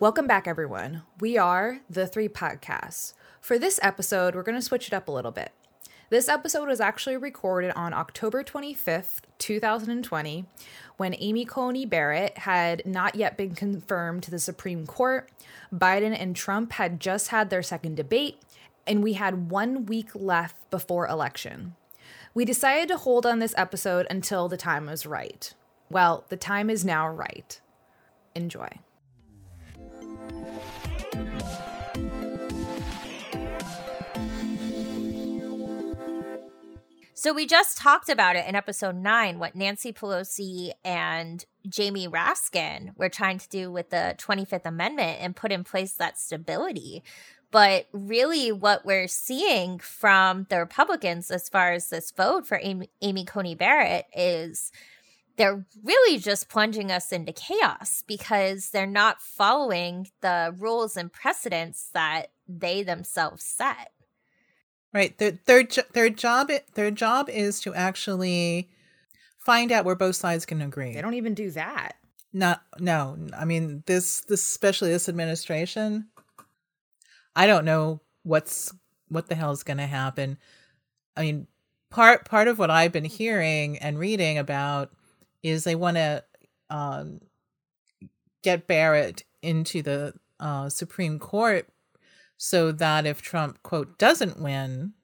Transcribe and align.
Welcome 0.00 0.26
back, 0.26 0.48
everyone. 0.48 1.02
We 1.20 1.36
are 1.36 1.80
the 1.90 2.06
Three 2.06 2.30
Podcasts. 2.30 3.12
For 3.42 3.58
this 3.58 3.78
episode, 3.82 4.34
we're 4.34 4.42
going 4.42 4.56
to 4.56 4.62
switch 4.62 4.88
it 4.88 4.94
up 4.94 5.08
a 5.08 5.12
little 5.12 5.30
bit. 5.30 5.52
This 6.08 6.26
episode 6.26 6.68
was 6.68 6.80
actually 6.80 7.18
recorded 7.18 7.72
on 7.76 7.92
October 7.92 8.42
25th, 8.42 9.20
2020, 9.36 10.46
when 10.96 11.14
Amy 11.18 11.44
Coney 11.44 11.84
Barrett 11.84 12.38
had 12.38 12.80
not 12.86 13.14
yet 13.14 13.36
been 13.36 13.54
confirmed 13.54 14.22
to 14.22 14.30
the 14.30 14.38
Supreme 14.38 14.86
Court. 14.86 15.30
Biden 15.70 16.18
and 16.18 16.34
Trump 16.34 16.72
had 16.72 16.98
just 16.98 17.28
had 17.28 17.50
their 17.50 17.62
second 17.62 17.96
debate, 17.96 18.40
and 18.86 19.02
we 19.02 19.12
had 19.12 19.50
one 19.50 19.84
week 19.84 20.12
left 20.14 20.56
before 20.70 21.08
election. 21.08 21.74
We 22.32 22.46
decided 22.46 22.88
to 22.88 22.96
hold 22.96 23.26
on 23.26 23.38
this 23.38 23.54
episode 23.58 24.06
until 24.08 24.48
the 24.48 24.56
time 24.56 24.86
was 24.86 25.04
right. 25.04 25.52
Well, 25.90 26.24
the 26.30 26.38
time 26.38 26.70
is 26.70 26.86
now 26.86 27.06
right. 27.06 27.60
Enjoy. 28.34 28.78
So 37.20 37.34
we 37.34 37.44
just 37.44 37.76
talked 37.76 38.08
about 38.08 38.36
it 38.36 38.46
in 38.48 38.56
episode 38.56 38.96
nine, 38.96 39.38
what 39.38 39.54
Nancy 39.54 39.92
Pelosi 39.92 40.70
and 40.82 41.44
Jamie 41.68 42.08
Raskin 42.08 42.96
were 42.96 43.10
trying 43.10 43.36
to 43.36 43.48
do 43.50 43.70
with 43.70 43.90
the 43.90 44.14
25th 44.16 44.64
Amendment 44.64 45.18
and 45.20 45.36
put 45.36 45.52
in 45.52 45.62
place 45.62 45.92
that 45.92 46.18
stability. 46.18 47.02
But 47.50 47.88
really, 47.92 48.52
what 48.52 48.86
we're 48.86 49.06
seeing 49.06 49.80
from 49.80 50.46
the 50.48 50.60
Republicans 50.60 51.30
as 51.30 51.50
far 51.50 51.72
as 51.72 51.90
this 51.90 52.10
vote 52.10 52.46
for 52.46 52.58
Amy, 52.62 52.88
Amy 53.02 53.26
Coney 53.26 53.54
Barrett 53.54 54.06
is 54.16 54.72
they're 55.36 55.66
really 55.84 56.18
just 56.18 56.48
plunging 56.48 56.90
us 56.90 57.12
into 57.12 57.34
chaos 57.34 58.02
because 58.06 58.70
they're 58.70 58.86
not 58.86 59.20
following 59.20 60.08
the 60.22 60.54
rules 60.58 60.96
and 60.96 61.12
precedents 61.12 61.90
that 61.92 62.28
they 62.48 62.82
themselves 62.82 63.44
set. 63.44 63.90
Right. 64.92 65.16
Their 65.18 65.38
their 65.46 65.66
their 65.92 66.10
job 66.10 66.50
their 66.74 66.90
job 66.90 67.28
is 67.28 67.60
to 67.60 67.74
actually 67.74 68.68
find 69.38 69.70
out 69.70 69.84
where 69.84 69.94
both 69.94 70.16
sides 70.16 70.44
can 70.44 70.60
agree. 70.60 70.94
They 70.94 71.00
don't 71.02 71.14
even 71.14 71.34
do 71.34 71.50
that. 71.52 71.92
Not 72.32 72.62
no. 72.78 73.16
I 73.38 73.44
mean 73.44 73.82
this 73.86 74.22
this 74.22 74.42
especially 74.42 74.90
this 74.90 75.08
administration. 75.08 76.08
I 77.36 77.46
don't 77.46 77.64
know 77.64 78.00
what's 78.22 78.72
what 79.08 79.28
the 79.28 79.34
hell 79.34 79.52
is 79.52 79.62
going 79.62 79.78
to 79.78 79.86
happen. 79.86 80.38
I 81.16 81.22
mean, 81.22 81.46
part 81.90 82.24
part 82.28 82.48
of 82.48 82.58
what 82.58 82.70
I've 82.70 82.92
been 82.92 83.04
hearing 83.04 83.78
and 83.78 83.98
reading 83.98 84.38
about 84.38 84.90
is 85.42 85.64
they 85.64 85.74
want 85.74 85.96
to 85.96 86.24
um, 86.68 87.20
get 88.42 88.66
Barrett 88.66 89.24
into 89.42 89.82
the 89.82 90.14
uh, 90.38 90.68
Supreme 90.68 91.18
Court 91.18 91.68
so 92.42 92.72
that 92.72 93.04
if 93.04 93.20
Trump, 93.20 93.62
quote, 93.62 93.98
doesn't 93.98 94.40
win, 94.40 94.94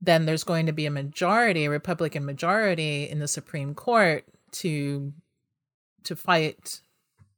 then 0.00 0.24
there's 0.24 0.42
going 0.42 0.64
to 0.64 0.72
be 0.72 0.86
a 0.86 0.90
majority, 0.90 1.66
a 1.66 1.70
Republican 1.70 2.24
majority 2.24 3.06
in 3.06 3.18
the 3.18 3.28
Supreme 3.28 3.74
Court 3.74 4.24
to 4.52 5.12
to 6.04 6.16
fight, 6.16 6.80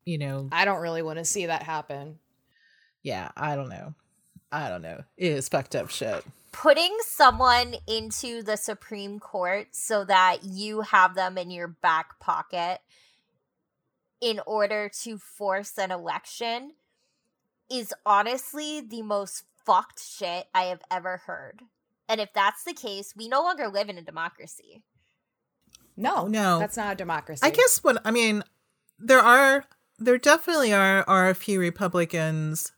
you 0.05 0.19
know. 0.19 0.49
I 0.53 0.65
don't 0.65 0.81
really 0.81 1.03
want 1.03 1.19
to 1.19 1.25
see 1.25 1.47
that 1.47 1.65
happen. 1.65 2.21
Yeah, 3.03 3.33
I 3.37 3.57
don't 3.57 3.69
know. 3.69 3.93
I 4.53 4.69
don't 4.69 4.83
know. 4.83 5.03
It 5.17 5.33
is 5.33 5.49
fucked 5.49 5.75
up 5.75 5.91
shit. 5.91 6.25
Putting 6.53 6.97
someone 7.01 7.75
into 7.89 8.45
the 8.45 8.57
Supreme 8.57 9.19
Court 9.19 9.67
so 9.73 10.05
that 10.05 10.45
you 10.45 10.83
have 10.83 11.17
them 11.17 11.39
in 11.39 11.51
your 11.51 11.67
back 11.67 12.21
pocket 12.21 12.79
in 14.21 14.41
order 14.47 14.93
to 15.03 15.19
force 15.19 15.77
an 15.77 15.91
election 15.91 16.71
is 17.71 17.95
honestly 18.05 18.81
the 18.81 19.03
most 19.03 19.45
fucked 19.65 20.03
shit 20.03 20.47
I 20.55 20.65
have 20.65 20.83
ever 20.91 21.19
heard. 21.27 21.63
And 22.09 22.21
if 22.21 22.33
that's 22.35 22.65
the 22.65 22.75
case, 22.75 23.15
we 23.17 23.29
no 23.29 23.43
longer 23.43 23.69
live 23.69 23.89
in 23.89 23.99
a 23.99 24.03
democracy. 24.03 24.83
No, 25.97 26.27
no, 26.27 26.59
that's 26.59 26.77
not 26.77 26.93
a 26.93 26.97
democracy. 26.97 27.41
I 27.43 27.51
guess 27.51 27.83
what 27.83 28.01
I 28.05 28.11
mean, 28.11 28.43
there 28.99 29.21
are, 29.21 29.65
there 29.99 30.19
definitely 30.19 30.73
are 30.73 31.05
are 31.09 31.29
a 31.29 31.35
few 31.35 31.61
Republicans. 31.61 32.73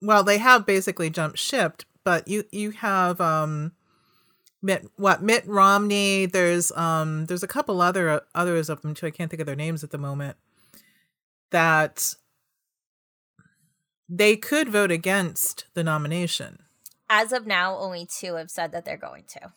Well, 0.00 0.22
they 0.22 0.38
have 0.38 0.66
basically 0.66 1.10
jumped 1.10 1.38
ship, 1.38 1.82
but 2.04 2.28
you 2.28 2.44
you 2.52 2.72
have 2.72 3.20
um, 3.20 3.72
Mitt 4.60 4.86
what 4.96 5.22
Mitt 5.22 5.46
Romney. 5.46 6.26
There's 6.26 6.70
um 6.72 7.26
there's 7.26 7.42
a 7.42 7.48
couple 7.48 7.80
other 7.80 8.22
others 8.34 8.68
of 8.68 8.82
them 8.82 8.94
too. 8.94 9.06
I 9.06 9.10
can't 9.10 9.30
think 9.30 9.40
of 9.40 9.46
their 9.46 9.56
names 9.56 9.82
at 9.82 9.90
the 9.90 9.98
moment. 9.98 10.36
That 11.50 12.14
they 14.14 14.36
could 14.36 14.68
vote 14.68 14.90
against 14.90 15.64
the 15.72 15.82
nomination. 15.82 16.58
As 17.08 17.32
of 17.32 17.46
now, 17.46 17.78
only 17.78 18.06
two 18.06 18.34
have 18.34 18.50
said 18.50 18.70
that 18.72 18.84
they're 18.84 18.98
going 18.98 19.24
to. 19.28 19.52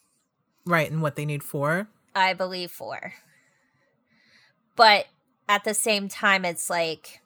Right, 0.66 0.90
and 0.90 1.02
what 1.02 1.18
they 1.18 1.26
need 1.26 1.44
four? 1.44 1.90
I 2.16 2.34
believe 2.34 2.72
four. 2.72 3.14
But 4.78 5.08
at 5.50 5.66
the 5.66 5.74
same 5.74 6.08
time, 6.08 6.46
it's 6.46 6.70
like 6.70 7.22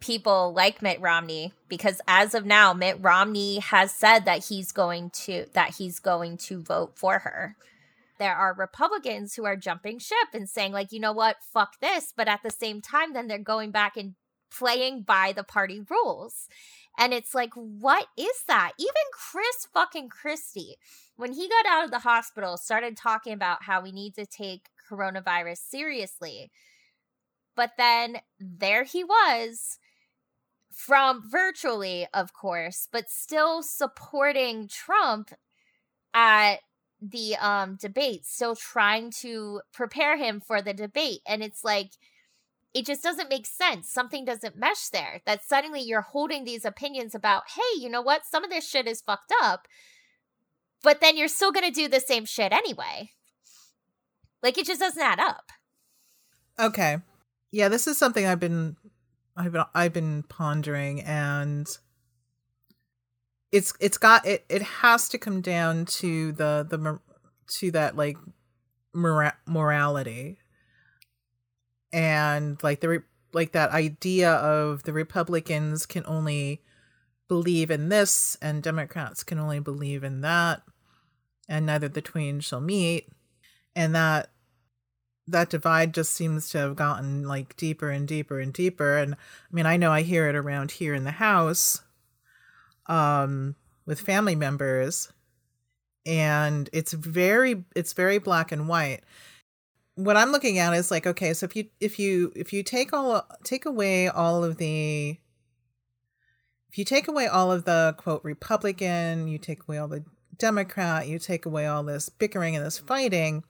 people 0.00 0.52
like 0.52 0.82
Mitt 0.82 1.00
Romney 1.00 1.52
because 1.68 2.00
as 2.08 2.34
of 2.34 2.44
now, 2.44 2.72
Mitt 2.72 2.98
Romney 3.00 3.60
has 3.60 3.92
said 3.92 4.24
that 4.24 4.46
he's 4.46 4.72
going 4.72 5.10
to 5.10 5.46
that 5.52 5.76
he's 5.76 6.00
going 6.00 6.36
to 6.38 6.60
vote 6.60 6.98
for 6.98 7.20
her. 7.20 7.56
There 8.18 8.34
are 8.34 8.54
Republicans 8.54 9.34
who 9.34 9.44
are 9.44 9.56
jumping 9.56 10.00
ship 10.00 10.28
and 10.34 10.48
saying 10.48 10.72
like, 10.72 10.90
you 10.90 10.98
know 10.98 11.12
what, 11.12 11.36
fuck 11.52 11.78
this, 11.80 12.12
but 12.16 12.26
at 12.26 12.42
the 12.42 12.50
same 12.50 12.82
time, 12.82 13.12
then 13.12 13.28
they're 13.28 13.38
going 13.38 13.70
back 13.70 13.96
and 13.96 14.14
playing 14.58 15.02
by 15.02 15.32
the 15.32 15.44
party 15.44 15.80
rules. 15.88 16.48
And 16.98 17.14
it's 17.14 17.34
like, 17.34 17.54
what 17.54 18.06
is 18.18 18.44
that? 18.48 18.72
Even 18.78 18.92
Chris 19.12 19.66
fucking 19.72 20.08
Christie, 20.08 20.76
when 21.16 21.32
he 21.32 21.48
got 21.48 21.66
out 21.66 21.84
of 21.84 21.90
the 21.90 22.00
hospital, 22.00 22.56
started 22.56 22.96
talking 22.96 23.32
about 23.32 23.62
how 23.62 23.82
we 23.82 23.92
need 23.92 24.14
to 24.16 24.26
take 24.26 24.68
coronavirus 24.90 25.58
seriously. 25.58 26.50
But 27.56 27.72
then 27.78 28.18
there 28.38 28.84
he 28.84 29.04
was 29.04 29.78
from 30.70 31.22
virtually, 31.30 32.06
of 32.12 32.32
course, 32.32 32.88
but 32.90 33.10
still 33.10 33.62
supporting 33.62 34.68
Trump 34.68 35.30
at 36.14 36.56
the 37.00 37.36
um 37.36 37.76
debate, 37.80 38.24
still 38.24 38.54
trying 38.54 39.10
to 39.10 39.60
prepare 39.72 40.16
him 40.16 40.40
for 40.40 40.62
the 40.62 40.72
debate. 40.72 41.20
And 41.26 41.42
it's 41.42 41.64
like, 41.64 41.90
it 42.74 42.86
just 42.86 43.02
doesn't 43.02 43.28
make 43.28 43.46
sense. 43.46 43.90
Something 43.90 44.24
doesn't 44.24 44.56
mesh 44.56 44.88
there. 44.88 45.20
That 45.26 45.44
suddenly 45.44 45.80
you're 45.80 46.00
holding 46.00 46.44
these 46.44 46.64
opinions 46.64 47.14
about, 47.14 47.44
hey, 47.54 47.80
you 47.80 47.90
know 47.90 48.02
what? 48.02 48.24
Some 48.24 48.44
of 48.44 48.50
this 48.50 48.68
shit 48.68 48.86
is 48.86 49.02
fucked 49.02 49.32
up, 49.42 49.68
but 50.82 51.00
then 51.00 51.16
you're 51.16 51.28
still 51.28 51.52
going 51.52 51.70
to 51.70 51.80
do 51.80 51.88
the 51.88 52.00
same 52.00 52.24
shit 52.24 52.52
anyway. 52.52 53.10
Like 54.42 54.58
it 54.58 54.66
just 54.66 54.80
doesn't 54.80 55.02
add 55.02 55.20
up. 55.20 55.50
Okay. 56.58 56.98
Yeah, 57.50 57.68
this 57.68 57.86
is 57.86 57.98
something 57.98 58.26
I've 58.26 58.40
been 58.40 58.76
I've 59.36 59.52
been, 59.52 59.64
I've 59.74 59.92
been 59.92 60.24
pondering 60.24 61.00
and 61.02 61.66
it's 63.50 63.74
it's 63.80 63.98
got 63.98 64.26
it 64.26 64.44
it 64.48 64.62
has 64.62 65.08
to 65.10 65.18
come 65.18 65.40
down 65.40 65.84
to 65.84 66.32
the 66.32 66.66
the 66.68 66.98
to 67.58 67.70
that 67.70 67.96
like 67.96 68.16
mora- 68.94 69.36
morality 69.46 70.38
and 71.92 72.62
like 72.62 72.80
the 72.80 72.88
re- 72.88 73.00
like 73.32 73.52
that 73.52 73.70
idea 73.70 74.32
of 74.32 74.82
the 74.84 74.92
Republicans 74.92 75.86
can 75.86 76.04
only 76.06 76.62
believe 77.28 77.70
in 77.70 77.88
this 77.88 78.36
and 78.42 78.62
Democrats 78.62 79.22
can 79.22 79.38
only 79.38 79.58
believe 79.58 80.04
in 80.04 80.20
that 80.20 80.62
and 81.48 81.66
neither 81.66 81.88
the 81.88 82.02
twain 82.02 82.40
shall 82.40 82.60
meet. 82.60 83.08
And 83.74 83.94
that 83.94 84.30
that 85.28 85.50
divide 85.50 85.94
just 85.94 86.12
seems 86.12 86.50
to 86.50 86.58
have 86.58 86.76
gotten 86.76 87.26
like 87.26 87.56
deeper 87.56 87.90
and 87.90 88.06
deeper 88.08 88.40
and 88.40 88.52
deeper. 88.52 88.98
And 88.98 89.14
I 89.14 89.18
mean 89.54 89.66
I 89.66 89.76
know 89.76 89.92
I 89.92 90.02
hear 90.02 90.28
it 90.28 90.36
around 90.36 90.72
here 90.72 90.94
in 90.94 91.04
the 91.04 91.12
house 91.12 91.82
um 92.86 93.54
with 93.86 94.00
family 94.00 94.34
members 94.34 95.12
and 96.04 96.68
it's 96.72 96.92
very 96.92 97.64
it's 97.76 97.92
very 97.92 98.18
black 98.18 98.50
and 98.50 98.68
white 98.68 99.02
what 100.04 100.16
I'm 100.16 100.32
looking 100.32 100.58
at 100.58 100.74
is 100.74 100.90
like, 100.90 101.06
okay, 101.06 101.34
so 101.34 101.44
if 101.44 101.56
you 101.56 101.66
if 101.80 101.98
you 101.98 102.32
if 102.34 102.52
you 102.52 102.62
take 102.62 102.92
all 102.92 103.26
take 103.44 103.66
away 103.66 104.08
all 104.08 104.44
of 104.44 104.56
the 104.58 105.18
if 106.70 106.78
you 106.78 106.84
take 106.84 107.08
away 107.08 107.26
all 107.26 107.52
of 107.52 107.64
the 107.64 107.94
quote 107.98 108.24
Republican, 108.24 109.28
you 109.28 109.38
take 109.38 109.62
away 109.68 109.78
all 109.78 109.88
the 109.88 110.04
Democrat, 110.38 111.06
you 111.06 111.18
take 111.18 111.44
away 111.44 111.66
all 111.66 111.82
this 111.82 112.08
bickering 112.08 112.56
and 112.56 112.64
this 112.64 112.78
fighting, 112.78 113.44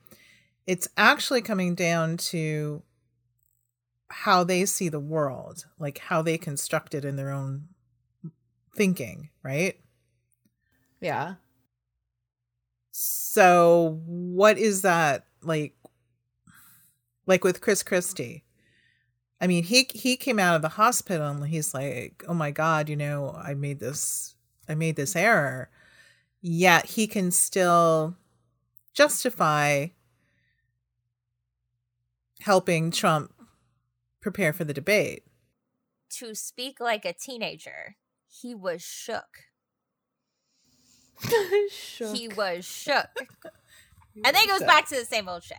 it's 0.67 0.89
actually 0.97 1.41
coming 1.41 1.75
down 1.75 2.17
to 2.17 2.83
how 4.09 4.45
they 4.45 4.65
see 4.67 4.89
the 4.89 5.01
world, 5.01 5.67
like 5.79 5.99
how 5.99 6.21
they 6.21 6.37
construct 6.37 6.95
it 6.95 7.05
in 7.05 7.17
their 7.17 7.31
own 7.31 7.69
thinking, 8.75 9.31
right? 9.43 9.79
Yeah. 11.01 11.35
So 12.91 14.01
what 14.05 14.59
is 14.59 14.83
that 14.83 15.27
like 15.43 15.75
like 17.27 17.45
with 17.45 17.61
Chris 17.61 17.83
Christie. 17.83 18.45
I 19.41 19.47
mean, 19.47 19.65
he 19.65 19.89
he 19.93 20.17
came 20.17 20.39
out 20.39 20.57
of 20.57 20.63
the 20.63 20.71
hospital 20.71 21.27
and 21.27 21.47
he's 21.47 21.75
like, 21.75 22.25
"Oh 22.29 22.35
my 22.35 22.51
god, 22.51 22.89
you 22.89 22.97
know, 22.97 23.37
I 23.37 23.55
made 23.55 23.81
this 23.81 24.35
I 24.69 24.75
made 24.75 24.97
this 24.97 25.17
error." 25.17 25.69
Yet 26.41 26.87
he 26.87 27.07
can 27.07 27.31
still 27.31 28.17
justify 28.95 29.89
helping 32.41 32.91
Trump 32.91 33.33
prepare 34.21 34.53
for 34.53 34.65
the 34.65 34.75
debate. 34.75 35.25
To 36.19 36.35
speak 36.35 36.81
like 36.81 37.05
a 37.05 37.13
teenager, 37.13 37.97
he 38.29 38.55
was 38.55 38.83
shook. 38.83 39.45
shook. 41.71 42.17
He 42.17 42.29
was 42.29 42.65
shook. 42.65 43.09
and 44.25 44.25
then 44.25 44.37
it 44.37 44.49
goes 44.49 44.65
back 44.65 44.89
to 44.89 44.97
the 44.97 45.05
same 45.05 45.29
old 45.29 45.43
shit. 45.43 45.59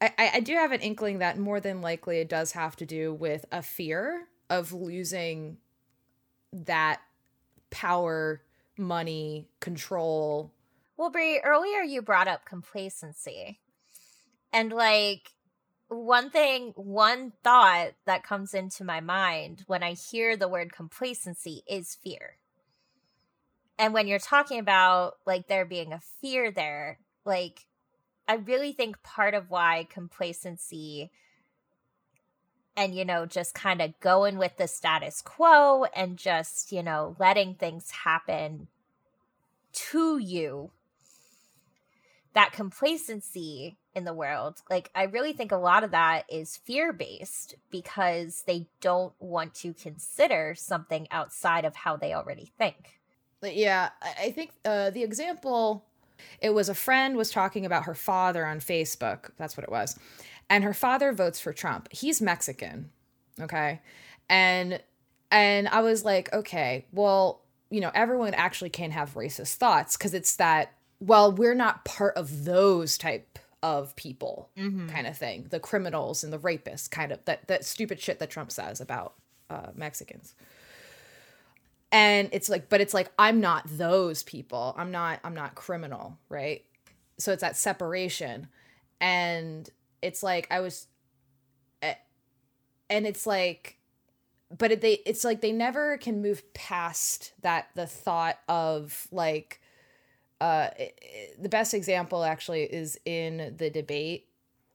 I, 0.00 0.30
I 0.34 0.40
do 0.40 0.54
have 0.54 0.72
an 0.72 0.80
inkling 0.80 1.18
that 1.18 1.38
more 1.38 1.60
than 1.60 1.80
likely 1.80 2.18
it 2.18 2.28
does 2.28 2.52
have 2.52 2.76
to 2.76 2.86
do 2.86 3.12
with 3.12 3.44
a 3.52 3.62
fear 3.62 4.28
of 4.50 4.72
losing 4.72 5.58
that 6.52 7.00
power, 7.70 8.42
money, 8.76 9.48
control. 9.60 10.52
Well, 10.96 11.10
Brie, 11.10 11.40
earlier 11.40 11.80
you 11.80 12.02
brought 12.02 12.28
up 12.28 12.44
complacency. 12.44 13.60
And 14.52 14.72
like 14.72 15.30
one 15.88 16.30
thing, 16.30 16.72
one 16.76 17.32
thought 17.42 17.92
that 18.04 18.22
comes 18.22 18.54
into 18.54 18.84
my 18.84 19.00
mind 19.00 19.64
when 19.66 19.82
I 19.82 19.92
hear 19.92 20.36
the 20.36 20.48
word 20.48 20.72
complacency 20.72 21.62
is 21.68 21.94
fear. 21.94 22.36
And 23.78 23.94
when 23.94 24.06
you're 24.06 24.18
talking 24.18 24.58
about 24.58 25.14
like 25.26 25.48
there 25.48 25.64
being 25.64 25.92
a 25.92 26.00
fear 26.20 26.50
there, 26.50 26.98
like 27.24 27.66
I 28.32 28.36
really 28.36 28.72
think 28.72 29.02
part 29.02 29.34
of 29.34 29.50
why 29.50 29.86
complacency 29.90 31.10
and 32.74 32.94
you 32.94 33.04
know 33.04 33.26
just 33.26 33.54
kind 33.54 33.82
of 33.82 34.00
going 34.00 34.38
with 34.38 34.56
the 34.56 34.66
status 34.66 35.20
quo 35.20 35.84
and 35.94 36.16
just 36.16 36.72
you 36.72 36.82
know 36.82 37.14
letting 37.18 37.54
things 37.54 37.90
happen 37.90 38.68
to 39.74 40.16
you 40.16 40.70
that 42.32 42.52
complacency 42.52 43.76
in 43.94 44.04
the 44.04 44.14
world 44.14 44.62
like 44.70 44.90
i 44.94 45.02
really 45.02 45.34
think 45.34 45.52
a 45.52 45.56
lot 45.56 45.84
of 45.84 45.90
that 45.90 46.24
is 46.30 46.56
fear 46.56 46.90
based 46.90 47.54
because 47.70 48.44
they 48.46 48.66
don't 48.80 49.12
want 49.20 49.52
to 49.52 49.74
consider 49.74 50.54
something 50.56 51.06
outside 51.10 51.66
of 51.66 51.76
how 51.76 51.98
they 51.98 52.14
already 52.14 52.50
think. 52.56 52.98
Yeah 53.42 53.90
i 54.00 54.30
think 54.30 54.52
uh, 54.64 54.88
the 54.88 55.02
example 55.02 55.84
it 56.40 56.50
was 56.50 56.68
a 56.68 56.74
friend 56.74 57.16
was 57.16 57.30
talking 57.30 57.64
about 57.64 57.84
her 57.84 57.94
father 57.94 58.46
on 58.46 58.60
Facebook. 58.60 59.30
That's 59.36 59.56
what 59.56 59.64
it 59.64 59.70
was. 59.70 59.98
And 60.50 60.64
her 60.64 60.74
father 60.74 61.12
votes 61.12 61.40
for 61.40 61.52
Trump. 61.52 61.88
He's 61.90 62.20
Mexican. 62.20 62.90
Okay. 63.40 63.80
And 64.28 64.80
and 65.30 65.68
I 65.68 65.80
was 65.80 66.04
like, 66.04 66.32
okay, 66.32 66.86
well, 66.92 67.42
you 67.70 67.80
know, 67.80 67.90
everyone 67.94 68.34
actually 68.34 68.68
can 68.70 68.90
have 68.90 69.14
racist 69.14 69.54
thoughts 69.54 69.96
because 69.96 70.12
it's 70.12 70.36
that, 70.36 70.74
well, 71.00 71.32
we're 71.32 71.54
not 71.54 71.86
part 71.86 72.14
of 72.18 72.44
those 72.44 72.98
type 72.98 73.38
of 73.62 73.96
people 73.96 74.50
mm-hmm. 74.58 74.88
kind 74.88 75.06
of 75.06 75.16
thing. 75.16 75.46
The 75.48 75.60
criminals 75.60 76.22
and 76.22 76.32
the 76.32 76.38
rapists 76.38 76.90
kind 76.90 77.12
of 77.12 77.24
that 77.24 77.46
that 77.48 77.64
stupid 77.64 78.00
shit 78.00 78.18
that 78.18 78.30
Trump 78.30 78.50
says 78.50 78.80
about 78.80 79.14
uh, 79.48 79.68
Mexicans 79.74 80.34
and 81.92 82.30
it's 82.32 82.48
like 82.48 82.68
but 82.68 82.80
it's 82.80 82.94
like 82.94 83.12
i'm 83.18 83.40
not 83.40 83.64
those 83.66 84.22
people. 84.22 84.74
I'm 84.76 84.90
not 84.90 85.20
i'm 85.22 85.34
not 85.34 85.54
criminal 85.54 86.18
right? 86.28 86.64
So 87.18 87.32
it's 87.32 87.42
that 87.42 87.56
separation. 87.56 88.48
And 89.00 89.68
it's 90.00 90.22
like 90.22 90.48
i 90.50 90.60
was 90.60 90.88
eh, 91.82 91.94
and 92.90 93.06
it's 93.06 93.26
like 93.26 93.78
but 94.56 94.72
it, 94.72 94.80
they 94.80 94.94
it's 95.06 95.24
like 95.24 95.40
they 95.40 95.52
never 95.52 95.96
can 95.98 96.20
move 96.22 96.52
past 96.54 97.32
that 97.42 97.68
the 97.74 97.86
thought 97.86 98.38
of 98.48 99.06
like 99.12 99.60
uh 100.40 100.68
it, 100.78 100.98
it, 101.02 101.42
the 101.42 101.48
best 101.48 101.74
example 101.74 102.24
actually 102.24 102.62
is 102.62 102.98
in 103.04 103.54
the 103.56 103.70
debate 103.70 104.28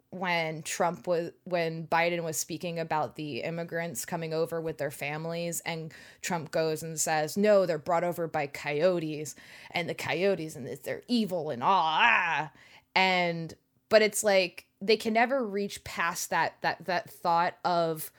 when 0.10 0.62
Trump 0.64 1.06
was 1.06 1.32
when 1.44 1.86
Biden 1.86 2.24
was 2.24 2.38
speaking 2.38 2.80
about 2.80 3.16
the 3.16 3.42
immigrants 3.42 4.06
coming 4.06 4.34
over 4.34 4.62
with 4.62 4.78
their 4.78 4.92
families 4.92 5.62
and 5.66 5.92
Trump 6.22 6.52
goes 6.52 6.82
and 6.82 7.00
says 7.00 7.36
no 7.36 7.66
they're 7.66 7.78
brought 7.78 8.06
over 8.06 8.26
by 8.28 8.48
coyotes 8.48 9.36
and 9.72 9.90
the 9.90 9.94
coyotes 9.94 10.56
and 10.56 10.66
they're 10.84 11.04
evil 11.08 11.50
and 11.50 11.62
all 11.62 11.84
ah. 11.84 12.52
And 12.96 13.54
but 13.90 14.02
it's 14.02 14.24
like 14.24 14.66
they 14.82 14.98
can 14.98 15.14
never 15.14 15.46
reach 15.46 15.84
past 15.84 16.30
that 16.30 16.56
that 16.62 16.86
that 16.86 17.10
thought 17.10 17.58
of 17.66 18.10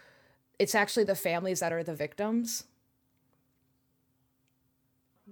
it's 0.59 0.75
actually 0.75 1.05
the 1.05 1.15
families 1.15 1.61
that 1.61 1.73
are 1.73 1.85
the 1.85 1.95
victims. 1.95 2.65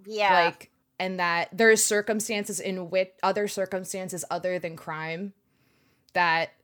Yeah. 0.07 0.47
Like 0.47 0.71
and 0.99 1.21
that 1.21 1.51
there's 1.53 1.85
circumstances 1.85 2.61
in 2.61 2.89
which 2.89 3.11
other 3.23 3.47
circumstances 3.47 4.25
other 4.31 4.59
than 4.59 4.75
crime 4.75 5.35
that 6.17 6.55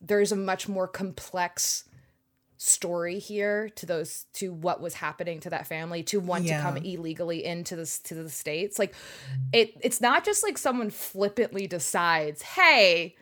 there's 0.00 0.32
a 0.32 0.36
much 0.36 0.68
more 0.68 0.88
complex 0.88 1.84
story 2.56 3.18
here 3.18 3.68
to 3.70 3.84
those 3.84 4.24
to 4.32 4.52
what 4.52 4.80
was 4.80 4.94
happening 4.94 5.38
to 5.40 5.50
that 5.50 5.66
family 5.66 6.02
to 6.02 6.18
want 6.18 6.44
yeah. 6.44 6.56
to 6.56 6.62
come 6.62 6.76
illegally 6.78 7.44
into 7.44 7.76
this 7.76 7.98
to 7.98 8.14
the 8.14 8.30
states. 8.30 8.78
Like 8.78 8.94
it 9.52 9.76
it's 9.80 10.00
not 10.00 10.24
just 10.24 10.42
like 10.42 10.56
someone 10.56 10.88
flippantly 10.90 11.66
decides 11.66 12.40
hey 12.42 13.16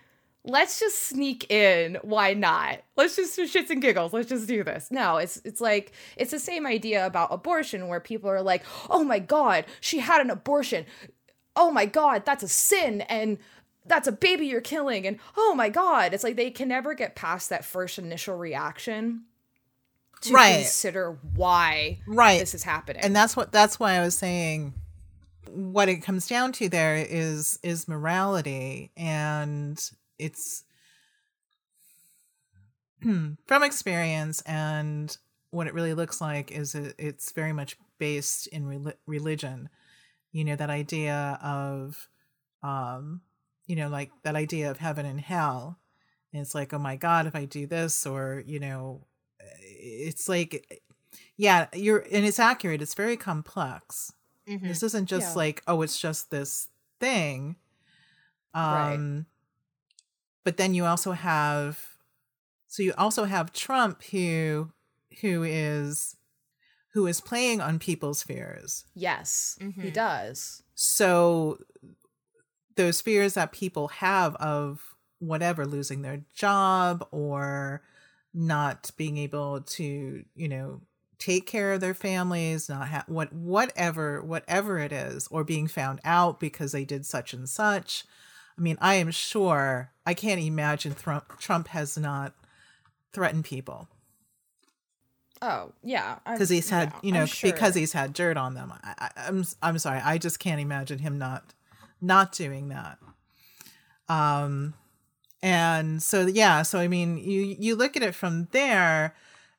let's 0.45 0.79
just 0.81 1.03
sneak 1.03 1.51
in. 1.51 1.99
Why 2.03 2.33
not? 2.33 2.81
Let's 2.97 3.17
just 3.17 3.37
do 3.37 3.47
shits 3.47 3.69
and 3.69 3.83
giggles. 3.83 4.13
Let's 4.13 4.29
just 4.29 4.47
do 4.47 4.63
this. 4.63 4.91
No 4.91 5.17
it's 5.17 5.41
it's 5.45 5.61
like 5.61 5.93
it's 6.17 6.31
the 6.31 6.39
same 6.39 6.67
idea 6.67 7.05
about 7.05 7.33
abortion 7.33 7.89
where 7.89 8.01
people 8.01 8.31
are 8.31 8.43
like 8.43 8.63
oh 8.89 9.03
my 9.03 9.19
god 9.19 9.65
she 9.81 9.99
had 9.99 10.21
an 10.21 10.31
abortion. 10.31 10.87
Oh 11.57 11.73
my 11.73 11.87
god 11.87 12.25
that's 12.25 12.45
a 12.45 12.49
sin. 12.49 13.01
And 13.03 13.39
that's 13.87 14.09
a 14.09 14.13
baby 14.13 14.47
you're 14.47 14.61
killing 14.61 15.07
and 15.07 15.19
oh 15.37 15.55
my 15.55 15.69
god 15.69 16.13
it's 16.13 16.25
like 16.25 16.37
they 16.37 16.51
can 16.51 16.69
never 16.69 16.95
get 16.95 17.15
past 17.15 17.49
that 17.51 17.65
first 17.65 17.99
initial 17.99 18.37
reaction 18.37 19.25
to 20.21 20.35
right. 20.35 20.61
consider 20.61 21.19
why 21.35 21.99
right 22.07 22.41
this 22.41 22.55
is 22.55 22.63
happening 22.63 23.03
and 23.03 23.17
that's 23.17 23.37
what 23.37 23.51
that's 23.53 23.81
why 23.81 23.95
i 23.95 24.01
was 24.01 24.17
saying 24.17 24.75
what 25.49 25.89
it 25.89 25.97
comes 25.99 26.27
down 26.29 26.53
to 26.53 26.69
there 26.69 26.97
is 26.97 27.59
is 27.63 27.89
morality 27.89 28.91
and 28.97 29.91
it's 30.19 30.65
from 33.03 33.63
experience 33.63 34.43
and 34.43 35.17
what 35.51 35.67
it 35.67 35.75
really 35.75 35.95
looks 35.95 36.21
like 36.21 36.53
is 36.53 36.75
it, 36.75 36.95
it's 36.99 37.33
very 37.33 37.53
much 37.53 37.77
based 37.99 38.47
in 38.49 38.67
re- 38.67 38.95
religion 39.07 39.69
you 40.33 40.45
know 40.45 40.55
that 40.55 40.71
idea 40.71 41.39
of 41.43 42.09
um 42.63 43.23
you 43.71 43.77
know, 43.77 43.89
like 43.89 44.11
that 44.25 44.35
idea 44.35 44.69
of 44.69 44.79
heaven 44.79 45.07
and 45.07 45.21
hell. 45.21 45.79
And 46.33 46.43
it's 46.43 46.57
like, 46.57 46.75
oh 46.75 46.79
my 46.79 46.97
God, 46.97 47.29
if 47.29 47.37
I 47.37 47.45
do 47.45 47.69
this, 47.69 48.05
or, 48.05 48.43
you 48.45 48.59
know, 48.59 49.07
it's 49.61 50.29
like, 50.29 50.83
yeah, 51.37 51.69
you're, 51.73 52.05
and 52.11 52.25
it's 52.25 52.41
accurate. 52.41 52.83
It's 52.83 52.97
very 52.97 53.17
complex. 53.17 54.13
Mm-hmm. 54.49 54.67
This 54.67 54.83
isn't 54.83 55.07
just 55.07 55.31
yeah. 55.31 55.43
like, 55.43 55.63
oh, 55.69 55.83
it's 55.83 56.01
just 56.01 56.33
this 56.33 56.67
thing. 56.99 57.55
Um, 58.55 58.65
right. 58.65 59.25
But 60.43 60.57
then 60.57 60.75
you 60.75 60.85
also 60.85 61.13
have, 61.13 61.79
so 62.67 62.83
you 62.83 62.93
also 62.99 63.23
have 63.23 63.53
Trump 63.53 64.03
who, 64.11 64.73
who 65.21 65.45
is, 65.45 66.17
who 66.95 67.07
is 67.07 67.21
playing 67.21 67.61
on 67.61 67.79
people's 67.79 68.25
fears. 68.25 68.85
Yes, 68.97 69.57
mm-hmm. 69.61 69.81
he 69.81 69.91
does. 69.93 70.65
So 70.75 71.61
those 72.77 73.01
fears 73.01 73.35
that 73.35 73.53
people 73.53 73.89
have 73.89 74.35
of 74.37 74.95
whatever 75.19 75.67
losing 75.67 76.03
their 76.03 76.23
job 76.35 77.07
or 77.11 77.83
not 78.33 78.91
being 78.97 79.17
able 79.17 79.61
to 79.61 80.25
you 80.35 80.49
know 80.49 80.81
take 81.19 81.47
care 81.47 81.73
of 81.73 81.81
their 81.81 81.95
families 81.95 82.69
not 82.69 82.89
have 82.89 83.05
what 83.07 83.33
whatever 83.33 84.23
whatever 84.23 84.79
it 84.79 84.93
is 84.93 85.29
or 85.29 85.45
being 85.45 85.67
found 85.67 86.01
out 86.05 86.41
because 86.41 86.73
they 86.73 86.85
did 86.85 87.05
such 87.05 87.33
and 87.33 87.49
such. 87.49 88.05
I 88.59 88.63
mean 88.63 88.79
i 88.81 88.95
am 88.95 89.11
sure 89.11 89.93
i 90.07 90.15
can't 90.15 90.41
imagine 90.41 90.95
trump 90.95 91.39
trump 91.39 91.69
has 91.69 91.97
not 91.97 92.35
threatened 93.13 93.45
people. 93.45 93.89
Oh 95.43 95.73
yeah 95.83 96.19
because 96.31 96.49
he's 96.51 96.71
had 96.71 96.91
yeah, 96.93 97.01
you 97.03 97.13
know 97.13 97.27
sure. 97.27 97.51
because 97.51 97.75
he's 97.75 97.93
had 97.93 98.13
dirt 98.13 98.37
on 98.37 98.55
them. 98.55 98.73
I, 98.83 98.95
I, 98.99 99.11
i'm 99.29 99.45
i'm 99.63 99.79
sorry 99.79 100.01
i 100.01 100.19
just 100.19 100.39
can't 100.39 100.61
imagine 100.61 100.99
him 100.99 101.19
not 101.19 101.55
not 102.01 102.33
doing 102.33 102.69
that. 102.69 102.99
Um, 104.09 104.75
and 105.43 106.03
so 106.03 106.27
yeah, 106.27 106.63
so 106.63 106.79
I 106.79 106.89
mean, 106.89 107.19
you 107.19 107.57
you 107.59 107.77
look 107.77 107.97
at 107.97 108.03
it 108.03 108.15
from 108.15 108.49
there, 108.53 109.15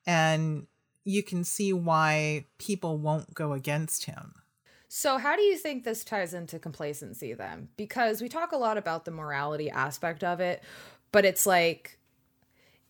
and 0.06 0.66
you 1.04 1.22
can 1.22 1.44
see 1.44 1.72
why 1.72 2.46
people 2.58 2.98
won't 2.98 3.34
go 3.34 3.52
against 3.52 4.04
him. 4.04 4.34
So, 4.88 5.16
how 5.18 5.36
do 5.36 5.42
you 5.42 5.56
think 5.56 5.84
this 5.84 6.04
ties 6.04 6.34
into 6.34 6.58
complacency 6.58 7.32
then? 7.32 7.68
Because 7.76 8.20
we 8.20 8.28
talk 8.28 8.52
a 8.52 8.58
lot 8.58 8.76
about 8.76 9.04
the 9.04 9.10
morality 9.10 9.70
aspect 9.70 10.22
of 10.22 10.38
it, 10.38 10.62
but 11.10 11.24
it's 11.24 11.46
like 11.46 11.98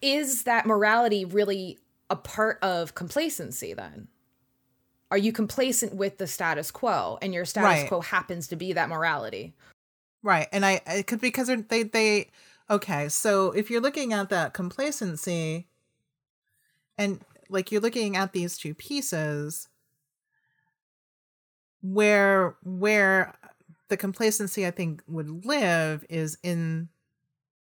is 0.02 0.42
that 0.42 0.66
morality 0.66 1.24
really 1.24 1.78
a 2.10 2.16
part 2.16 2.58
of 2.60 2.94
complacency 2.94 3.72
then? 3.72 4.08
Are 5.12 5.18
you 5.18 5.30
complacent 5.30 5.94
with 5.94 6.16
the 6.16 6.26
status 6.26 6.70
quo 6.70 7.18
and 7.20 7.34
your 7.34 7.44
status 7.44 7.80
Right. 7.80 7.86
quo 7.86 8.00
happens 8.00 8.48
to 8.48 8.56
be 8.56 8.72
that 8.72 8.88
morality? 8.88 9.52
Right. 10.22 10.48
And 10.50 10.64
I, 10.64 10.80
I 10.86 11.02
could 11.02 11.20
because 11.20 11.50
they 11.68 11.82
they 11.82 12.30
okay, 12.70 13.10
so 13.10 13.50
if 13.50 13.70
you're 13.70 13.82
looking 13.82 14.14
at 14.14 14.30
that 14.30 14.54
complacency 14.54 15.68
and 16.96 17.20
like 17.50 17.70
you're 17.70 17.82
looking 17.82 18.16
at 18.16 18.32
these 18.32 18.56
two 18.56 18.72
pieces 18.72 19.68
where 21.82 22.56
where 22.62 23.34
the 23.88 23.98
complacency 23.98 24.66
I 24.66 24.70
think 24.70 25.02
would 25.06 25.44
live 25.44 26.06
is 26.08 26.38
in 26.42 26.88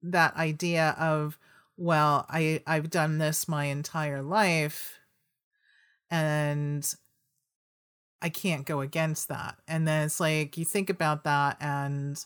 that 0.03 0.35
idea 0.37 0.97
of 0.99 1.39
well, 1.77 2.25
I 2.31 2.63
I've 2.67 2.89
done 2.89 3.19
this 3.19 3.47
my 3.47 3.67
entire 3.67 4.23
life 4.23 4.99
and 6.11 6.95
I 8.23 8.29
can't 8.31 8.67
go 8.67 8.81
against 8.81 9.29
that. 9.29 9.57
And 9.69 9.87
then 9.87 10.07
it's 10.07 10.21
like 10.21 10.57
you 10.57 10.65
think 10.65 10.91
about 10.91 11.25
that 11.25 11.57
and 11.61 12.23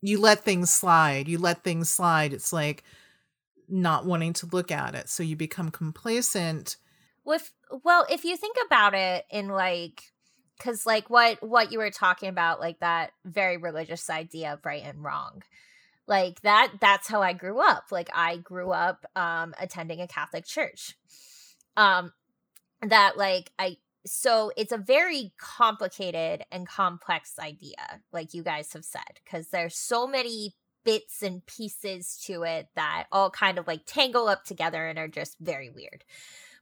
you 0.00 0.20
let 0.20 0.44
things 0.44 0.70
slide. 0.70 1.26
You 1.28 1.38
let 1.38 1.64
things 1.64 1.90
slide. 1.90 2.32
It's 2.32 2.52
like 2.52 2.84
not 3.68 4.06
wanting 4.06 4.32
to 4.34 4.46
look 4.46 4.70
at 4.70 4.94
it. 4.94 5.08
So 5.08 5.22
you 5.22 5.36
become 5.36 5.70
complacent. 5.70 6.76
with 7.24 7.52
well 7.84 8.06
if 8.10 8.24
you 8.24 8.36
think 8.36 8.56
about 8.66 8.94
it 8.94 9.24
in 9.30 9.48
like 9.48 10.02
because 10.56 10.86
like 10.86 11.10
what 11.10 11.42
what 11.42 11.70
you 11.72 11.78
were 11.78 11.90
talking 11.90 12.28
about 12.28 12.60
like 12.60 12.78
that 12.80 13.10
very 13.24 13.56
religious 13.56 14.08
idea 14.10 14.54
of 14.54 14.64
right 14.64 14.82
and 14.84 15.04
wrong 15.04 15.42
like 16.06 16.40
that 16.40 16.72
that's 16.80 17.06
how 17.08 17.20
i 17.22 17.32
grew 17.32 17.60
up 17.60 17.84
like 17.90 18.08
i 18.14 18.36
grew 18.38 18.70
up 18.70 19.04
um 19.14 19.54
attending 19.60 20.00
a 20.00 20.08
catholic 20.08 20.44
church 20.46 20.96
um 21.76 22.12
that 22.82 23.16
like 23.18 23.52
i 23.58 23.76
so 24.10 24.52
it's 24.56 24.72
a 24.72 24.78
very 24.78 25.32
complicated 25.38 26.44
and 26.50 26.66
complex 26.66 27.38
idea 27.38 28.00
like 28.12 28.34
you 28.34 28.42
guys 28.42 28.72
have 28.72 28.84
said 28.84 29.20
because 29.24 29.48
there's 29.48 29.76
so 29.76 30.06
many 30.06 30.54
bits 30.84 31.22
and 31.22 31.44
pieces 31.46 32.22
to 32.24 32.44
it 32.44 32.68
that 32.74 33.06
all 33.12 33.30
kind 33.30 33.58
of 33.58 33.66
like 33.66 33.82
tangle 33.84 34.28
up 34.28 34.44
together 34.44 34.86
and 34.86 34.98
are 34.98 35.08
just 35.08 35.36
very 35.40 35.68
weird 35.68 36.04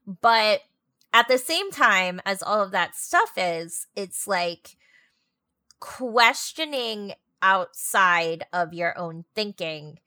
but 0.06 0.62
at 1.16 1.28
the 1.28 1.38
same 1.38 1.70
time 1.70 2.20
as 2.26 2.42
all 2.42 2.62
of 2.62 2.72
that 2.72 2.94
stuff 2.94 3.32
is, 3.38 3.86
it's 3.96 4.28
like 4.28 4.76
questioning 5.80 7.12
outside 7.40 8.44
of 8.52 8.74
your 8.74 8.96
own 8.98 9.24
thinking. 9.34 9.98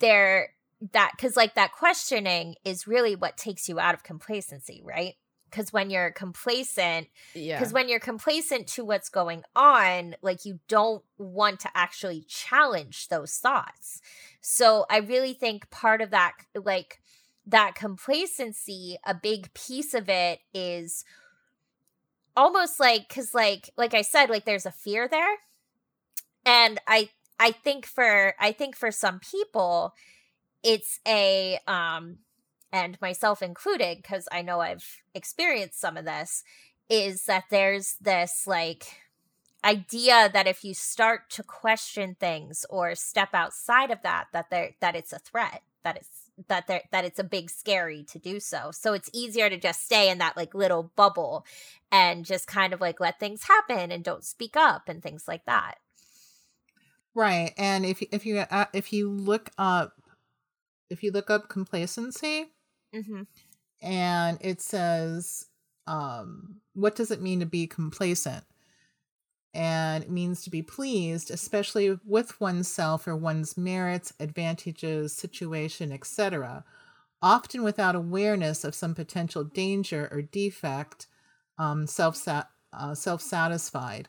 There, 0.00 0.54
that, 0.92 1.12
because 1.16 1.36
like 1.36 1.54
that 1.54 1.72
questioning 1.72 2.56
is 2.64 2.88
really 2.88 3.14
what 3.14 3.36
takes 3.36 3.68
you 3.68 3.78
out 3.78 3.94
of 3.94 4.02
complacency, 4.02 4.82
right? 4.84 5.14
Because 5.50 5.72
when 5.72 5.90
you're 5.90 6.10
complacent, 6.10 7.08
Yeah. 7.34 7.58
because 7.58 7.72
when 7.72 7.88
you're 7.88 8.00
complacent 8.00 8.66
to 8.68 8.84
what's 8.84 9.08
going 9.08 9.44
on 9.56 10.14
like 10.22 10.44
you 10.44 10.60
don't 10.68 11.02
want 11.16 11.60
to 11.60 11.70
actually 11.74 12.22
challenge 12.28 13.08
those 13.08 13.36
thoughts 13.36 14.00
so 14.40 14.86
i 14.90 14.98
really 14.98 15.32
think 15.32 15.68
part 15.70 16.00
of 16.00 16.10
that 16.10 16.32
like 16.54 17.00
that 17.46 17.74
complacency 17.74 18.98
a 19.04 19.14
big 19.14 19.52
piece 19.54 19.94
of 19.94 20.08
it 20.08 20.40
is 20.52 21.04
almost 22.36 22.78
like 22.78 23.08
because 23.08 23.34
like 23.34 23.70
like 23.76 23.94
i 23.94 24.02
said 24.02 24.30
like 24.30 24.44
there's 24.44 24.66
a 24.66 24.70
fear 24.70 25.08
there 25.08 25.36
and 26.44 26.80
i 26.86 27.08
i 27.38 27.50
think 27.50 27.86
for 27.86 28.34
i 28.38 28.52
think 28.52 28.76
for 28.76 28.90
some 28.90 29.18
people 29.18 29.94
it's 30.62 31.00
a 31.06 31.58
um 31.66 32.18
and 32.72 33.00
myself 33.00 33.42
included 33.42 33.98
because 33.98 34.28
i 34.32 34.42
know 34.42 34.60
i've 34.60 35.02
experienced 35.14 35.80
some 35.80 35.96
of 35.96 36.04
this 36.04 36.42
is 36.88 37.24
that 37.24 37.44
there's 37.50 37.96
this 38.00 38.46
like 38.46 39.02
idea 39.64 40.30
that 40.32 40.46
if 40.46 40.64
you 40.64 40.72
start 40.72 41.28
to 41.30 41.42
question 41.42 42.16
things 42.18 42.64
or 42.70 42.94
step 42.94 43.30
outside 43.32 43.90
of 43.90 44.00
that 44.02 44.26
that 44.32 44.50
there 44.50 44.70
that 44.80 44.94
it's 44.94 45.12
a 45.12 45.18
threat 45.18 45.62
that 45.82 45.96
it's 45.96 46.08
that 46.46 46.68
there 46.68 46.82
that 46.92 47.04
it's 47.04 47.18
a 47.18 47.24
big 47.24 47.50
scary 47.50 48.04
to 48.04 48.18
do 48.18 48.38
so 48.38 48.70
so 48.70 48.92
it's 48.92 49.10
easier 49.12 49.50
to 49.50 49.58
just 49.58 49.84
stay 49.84 50.08
in 50.08 50.18
that 50.18 50.36
like 50.36 50.54
little 50.54 50.92
bubble 50.94 51.44
and 51.90 52.24
just 52.24 52.46
kind 52.46 52.72
of 52.72 52.80
like 52.80 53.00
let 53.00 53.18
things 53.18 53.44
happen 53.44 53.90
and 53.90 54.04
don't 54.04 54.24
speak 54.24 54.56
up 54.56 54.88
and 54.88 55.02
things 55.02 55.26
like 55.26 55.44
that 55.46 55.78
Right. 57.18 57.52
And 57.58 57.84
if 57.84 58.00
if 58.12 58.24
you 58.24 58.38
uh, 58.38 58.66
if 58.72 58.92
you 58.92 59.10
look 59.10 59.50
up 59.58 59.92
if 60.88 61.02
you 61.02 61.10
look 61.10 61.30
up 61.30 61.48
complacency 61.48 62.52
mm-hmm. 62.94 63.22
and 63.82 64.38
it 64.40 64.60
says 64.60 65.46
um 65.86 66.60
what 66.78 66.94
does 66.94 67.10
it 67.10 67.20
mean 67.20 67.40
to 67.40 67.46
be 67.46 67.66
complacent? 67.66 68.44
And 69.52 70.04
it 70.04 70.10
means 70.10 70.42
to 70.42 70.50
be 70.50 70.62
pleased, 70.62 71.30
especially 71.30 71.98
with 72.04 72.40
oneself 72.40 73.08
or 73.08 73.16
one's 73.16 73.56
merits, 73.56 74.12
advantages, 74.20 75.12
situation, 75.12 75.90
etc., 75.90 76.64
often 77.20 77.64
without 77.64 77.96
awareness 77.96 78.62
of 78.62 78.76
some 78.76 78.94
potential 78.94 79.42
danger 79.42 80.08
or 80.12 80.22
defect, 80.22 81.08
um, 81.58 81.88
self 81.88 82.28
uh, 82.28 82.94
satisfied. 82.94 84.08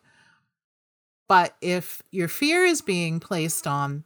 But 1.27 1.55
if 1.61 2.03
your 2.11 2.27
fear 2.27 2.65
is 2.65 2.81
being 2.81 3.19
placed 3.19 3.65
on, 3.65 4.03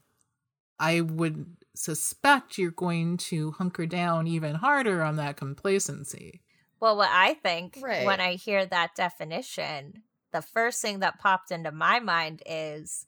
I 0.79 1.01
would 1.01 1.45
suspect 1.75 2.57
you're 2.57 2.71
going 2.71 3.17
to 3.17 3.51
hunker 3.51 3.85
down 3.85 4.27
even 4.27 4.55
harder 4.55 5.01
on 5.03 5.15
that 5.17 5.37
complacency. 5.37 6.41
Well, 6.79 6.97
what 6.97 7.09
I 7.11 7.33
think 7.35 7.77
Right. 7.81 8.05
when 8.05 8.19
I 8.19 8.33
hear 8.35 8.65
that 8.65 8.95
definition, 8.95 10.03
the 10.31 10.41
first 10.41 10.81
thing 10.81 10.99
that 10.99 11.19
popped 11.19 11.51
into 11.51 11.71
my 11.71 11.99
mind 11.99 12.43
is, 12.45 13.05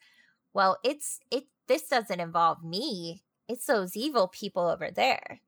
well, 0.53 0.77
it's 0.83 1.19
it 1.31 1.45
this 1.67 1.87
doesn't 1.89 2.19
involve 2.21 2.63
me. 2.63 3.23
It's 3.47 3.65
those 3.65 3.95
evil 3.97 4.27
people 4.27 4.67
over 4.69 4.91
there. 4.91 5.41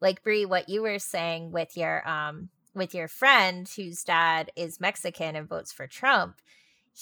Like 0.00 0.22
Brie, 0.22 0.46
what 0.46 0.68
you 0.68 0.82
were 0.82 0.98
saying 0.98 1.52
with 1.52 1.76
your 1.76 2.06
um 2.08 2.50
with 2.74 2.94
your 2.94 3.08
friend 3.08 3.68
whose 3.68 4.04
dad 4.04 4.52
is 4.56 4.80
Mexican 4.80 5.36
and 5.36 5.48
votes 5.48 5.72
for 5.72 5.86
Trump. 5.86 6.40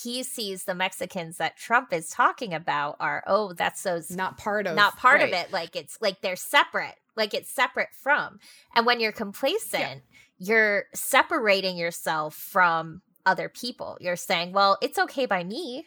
He 0.02 0.23
sees 0.23 0.64
the 0.64 0.75
Mexicans 0.75 1.38
that 1.38 1.57
Trump 1.57 1.93
is 1.93 2.11
talking 2.11 2.55
about 2.55 2.97
are, 3.00 3.25
oh, 3.26 3.52
that's 3.52 3.83
those 3.83 4.11
not 4.11 4.38
part 4.38 4.67
of 4.67 4.76
not 4.76 4.97
part 4.97 5.23
of 5.23 5.31
it 5.31 5.52
like 5.52 5.75
it's 5.75 5.99
like 6.00 6.21
they're 6.21 6.37
separate 6.37 6.95
like 7.17 7.35
it's 7.35 7.50
separate 7.50 7.88
from. 7.93 8.38
And 8.75 8.87
when 8.87 9.00
you're 9.00 9.12
complacent 9.12 10.02
you're 10.38 10.85
separating 10.95 11.76
yourself 11.76 12.35
from 12.35 13.02
other 13.26 13.49
people. 13.49 13.99
You're 14.00 14.17
saying 14.17 14.52
well 14.52 14.78
it's 14.81 14.99
okay 14.99 15.26
by 15.26 15.43
me. 15.45 15.87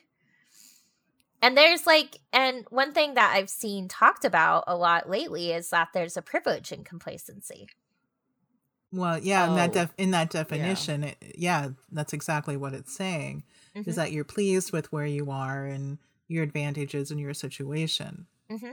And 1.41 1.57
there's 1.57 1.87
like 1.87 2.17
and 2.33 2.65
one 2.69 2.91
thing 2.93 3.13
that 3.15 3.33
i've 3.35 3.49
seen 3.49 3.87
talked 3.87 4.25
about 4.25 4.65
a 4.67 4.75
lot 4.75 5.09
lately 5.09 5.51
is 5.51 5.69
that 5.69 5.89
there's 5.93 6.17
a 6.17 6.21
privilege 6.21 6.71
in 6.71 6.83
complacency. 6.83 7.67
Well, 8.93 9.19
yeah, 9.19 9.47
in 9.49 9.55
that 9.55 9.69
Oh, 9.69 9.73
def- 9.73 9.93
in 9.97 10.11
that 10.11 10.29
definition, 10.29 11.05
it, 11.05 11.17
yeah, 11.37 11.69
that's 11.91 12.11
exactly 12.11 12.57
what 12.57 12.73
it's 12.73 12.93
saying. 12.93 13.43
Is 13.73 13.81
mm-hmm. 13.81 14.01
that 14.01 14.11
you're 14.11 14.25
pleased 14.25 14.73
with 14.73 14.91
where 14.91 15.05
you 15.05 15.31
are 15.31 15.65
and 15.65 15.97
your 16.27 16.43
advantages 16.43 17.11
in 17.11 17.17
your 17.17 17.33
situation. 17.33 18.27
Mm-hmm. 18.49 18.71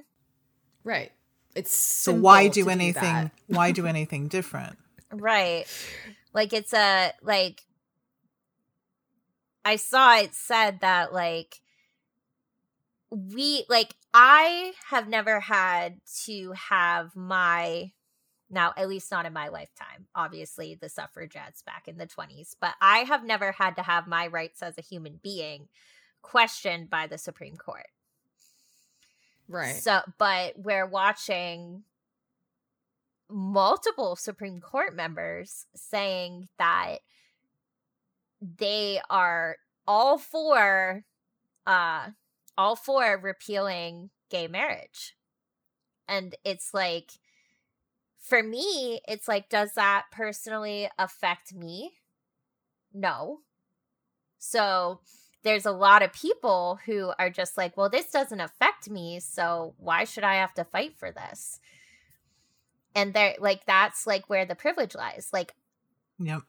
Right. 0.83 1.13
It's 1.55 1.77
So 1.77 2.13
why 2.13 2.49
do 2.49 2.69
anything? 2.69 3.03
that. 3.03 3.33
why 3.47 3.73
do 3.73 3.87
anything 3.95 4.29
different? 4.29 4.79
Right. 5.13 5.65
Like 6.33 6.53
it's 6.53 6.73
a 6.73 7.13
like 7.23 7.63
I 9.65 9.77
saw 9.77 10.17
it 10.19 10.35
said 10.35 10.81
that 10.81 11.13
like 11.13 11.61
we 13.11 13.65
like 13.69 13.95
I 14.15 14.73
have 14.89 15.09
never 15.09 15.41
had 15.41 16.01
to 16.25 16.53
have 16.53 17.15
my 17.15 17.93
now 18.51 18.73
at 18.77 18.89
least 18.89 19.11
not 19.11 19.27
in 19.27 19.33
my 19.33 19.49
lifetime. 19.49 20.07
Obviously 20.15 20.75
the 20.75 20.89
suffragettes 20.89 21.63
back 21.63 21.89
in 21.89 21.99
the 21.99 22.07
20s, 22.07 22.55
but 22.61 22.75
I 22.81 22.99
have 22.99 23.25
never 23.25 23.53
had 23.53 23.77
to 23.77 23.83
have 23.83 24.07
my 24.07 24.27
rights 24.27 24.63
as 24.63 24.79
a 24.79 24.83
human 24.83 25.21
being 25.23 25.69
questioned 26.23 26.91
by 26.91 27.07
the 27.07 27.19
Supreme 27.19 27.57
Court. 27.57 27.87
Right. 29.49 29.77
So, 29.77 30.01
but 30.19 30.55
we're 30.59 30.87
watching 30.87 31.85
multiple 33.31 34.17
Supreme 34.17 34.61
Court 34.61 34.95
members 34.95 35.67
saying 35.75 36.49
that 36.59 36.99
they 38.41 39.01
are 39.11 39.57
all 39.87 40.19
for 40.19 41.03
uh 41.67 42.09
all 42.57 42.77
for 42.77 43.19
repealing 43.23 44.11
gay 44.31 44.49
marriage. 44.49 45.15
And 46.07 46.35
it's 46.45 46.73
like 46.73 47.13
for 48.29 48.43
me, 48.43 49.01
it's 49.09 49.29
like 49.29 49.49
does 49.49 49.73
that 49.75 50.07
personally 50.13 50.89
affect 50.99 51.55
me? 51.55 51.93
No. 52.93 53.41
So, 54.39 55.01
there's 55.45 55.67
a 55.67 55.73
lot 55.73 56.03
of 56.03 56.13
people 56.13 56.79
who 56.85 57.13
are 57.19 57.31
just 57.31 57.57
like, 57.57 57.77
well, 57.77 57.89
this 57.89 58.11
doesn't 58.11 58.41
affect 58.41 58.91
me. 58.91 59.21
So 59.21 59.75
why 59.79 60.05
should 60.05 60.25
I 60.25 60.35
have 60.37 60.53
to 60.55 60.65
fight 60.65 60.97
for 60.99 61.13
this? 61.13 61.61
And 62.95 63.15
they're 63.15 63.37
like, 63.39 63.65
that's 63.65 64.07
like 64.07 64.29
where 64.29 64.45
the 64.45 64.57
privilege 64.57 64.95
lies. 64.95 65.31
Like, 65.33 65.55
Yep. 66.19 66.43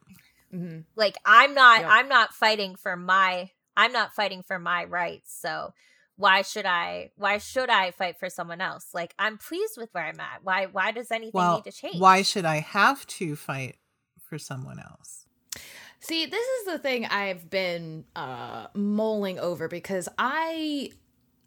Mhm. 0.52 0.86
like 0.96 1.18
I'm 1.24 1.54
not, 1.54 1.82
Yep. 1.82 1.90
I'm 1.92 2.10
not 2.10 2.34
fighting 2.34 2.76
for 2.76 2.96
my, 2.98 3.52
I'm 3.78 3.92
not 3.92 4.16
fighting 4.16 4.42
for 4.42 4.58
my 4.58 4.86
rights. 4.86 5.32
So 5.40 5.74
why 6.20 6.42
should 6.42 6.66
I, 6.66 7.12
why 7.16 7.38
should 7.38 7.70
I 7.70 7.92
fight 7.92 8.20
for 8.20 8.30
someone 8.30 8.60
else? 8.62 8.88
Like, 8.94 9.14
I'm 9.18 9.38
pleased 9.38 9.78
with 9.78 9.88
where 9.94 10.04
I'm 10.06 10.20
at. 10.20 10.42
Why, 10.44 10.66
why 10.66 10.92
does 10.92 11.12
anything 11.12 11.32
Well, 11.34 11.56
need 11.66 11.72
to 11.72 11.76
change? 11.76 11.98
why 12.00 12.22
should 12.24 12.44
I 12.46 12.58
have 12.58 13.08
to 13.08 13.36
fight 13.38 13.78
for 14.22 14.38
someone 14.38 14.80
else? 14.80 15.26
See, 16.02 16.26
this 16.26 16.46
is 16.60 16.66
the 16.66 16.78
thing 16.80 17.06
I've 17.06 17.50
been 17.50 18.06
uh 18.16 18.68
mulling 18.74 19.40
over 19.40 19.68
because 19.68 20.08
I 20.18 20.92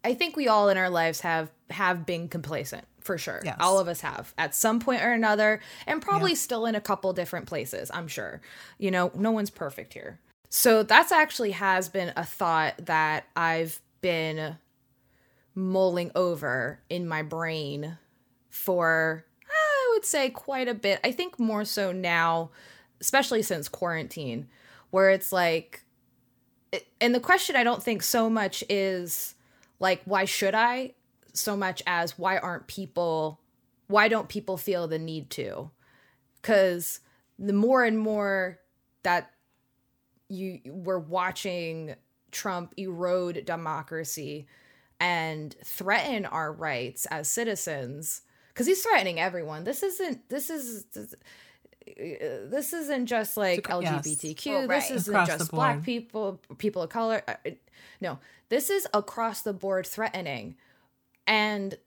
I 0.03 0.13
think 0.15 0.35
we 0.35 0.47
all 0.47 0.69
in 0.69 0.77
our 0.77 0.89
lives 0.89 1.21
have 1.21 1.49
have 1.69 2.05
been 2.05 2.27
complacent 2.27 2.85
for 2.99 3.17
sure. 3.17 3.41
Yes. 3.43 3.57
All 3.59 3.79
of 3.79 3.87
us 3.87 4.01
have 4.01 4.33
at 4.37 4.53
some 4.55 4.79
point 4.79 5.01
or 5.01 5.11
another 5.11 5.59
and 5.87 6.01
probably 6.01 6.31
Yeah. 6.31 6.37
still 6.37 6.65
in 6.67 6.75
a 6.75 6.81
couple 6.81 7.13
different 7.13 7.45
places, 7.47 7.89
I'm 7.93 8.07
sure. 8.07 8.41
You 8.77 8.91
know, 8.91 9.11
no 9.15 9.31
one's 9.31 9.49
perfect 9.49 9.93
here. 9.93 10.19
So 10.49 10.83
that's 10.83 11.11
actually 11.11 11.51
has 11.51 11.89
been 11.89 12.13
a 12.15 12.23
thought 12.25 12.73
that 12.85 13.25
I've 13.35 13.79
been 14.01 14.57
mulling 15.55 16.11
over 16.15 16.79
in 16.89 17.07
my 17.07 17.21
brain 17.21 17.97
for 18.49 19.25
I 19.49 19.91
would 19.93 20.05
say 20.05 20.29
quite 20.29 20.67
a 20.67 20.73
bit. 20.73 20.99
I 21.03 21.11
think 21.11 21.39
more 21.39 21.65
so 21.65 21.91
now, 21.91 22.51
especially 23.01 23.41
since 23.41 23.67
quarantine, 23.67 24.47
where 24.89 25.09
it's 25.09 25.31
like 25.31 25.83
and 26.99 27.13
the 27.13 27.19
question 27.19 27.55
I 27.55 27.63
don't 27.63 27.83
think 27.83 28.01
so 28.01 28.29
much 28.29 28.63
is 28.69 29.35
like 29.79 30.01
why 30.05 30.25
should 30.25 30.55
I 30.55 30.93
so 31.33 31.55
much 31.55 31.83
as 31.85 32.17
why 32.17 32.37
aren't 32.37 32.67
people 32.67 33.39
why 33.87 34.07
don't 34.07 34.29
people 34.29 34.57
feel 34.57 34.87
the 34.87 34.99
need 34.99 35.29
to? 35.31 35.69
Cuz 36.41 36.99
the 37.37 37.53
more 37.53 37.83
and 37.83 37.97
more 37.97 38.59
that 39.03 39.31
you 40.29 40.61
we're 40.65 40.99
watching 40.99 41.95
Trump 42.31 42.73
erode 42.77 43.45
democracy 43.45 44.47
and 45.03 45.53
threaten 45.65 46.25
our 46.25 46.53
rights 46.53 47.05
as 47.07 47.27
citizens 47.27 48.21
because 48.47 48.65
he's 48.65 48.81
threatening 48.81 49.19
everyone 49.19 49.65
this 49.65 49.83
isn't 49.83 50.29
this 50.29 50.49
is 50.49 50.85
this, 51.85 52.71
isn't 52.71 53.07
just 53.07 53.35
like 53.35 53.67
yes. 53.67 53.67
lgbtq 53.67 54.45
Well, 54.45 54.67
right. 54.67 54.79
this 54.79 54.91
isn't 54.91 55.13
Across 55.13 55.27
just 55.27 55.51
black 55.51 55.83
people 55.83 56.39
people 56.57 56.81
of 56.81 56.89
color 56.89 57.21
uh, 57.27 57.33
uh, 57.45 57.51
no 57.99 58.17
this 58.47 58.69
is 58.69 58.87
across 58.93 59.41
the 59.41 59.51
board 59.51 59.85
threatening 59.85 60.55
and 61.27 61.77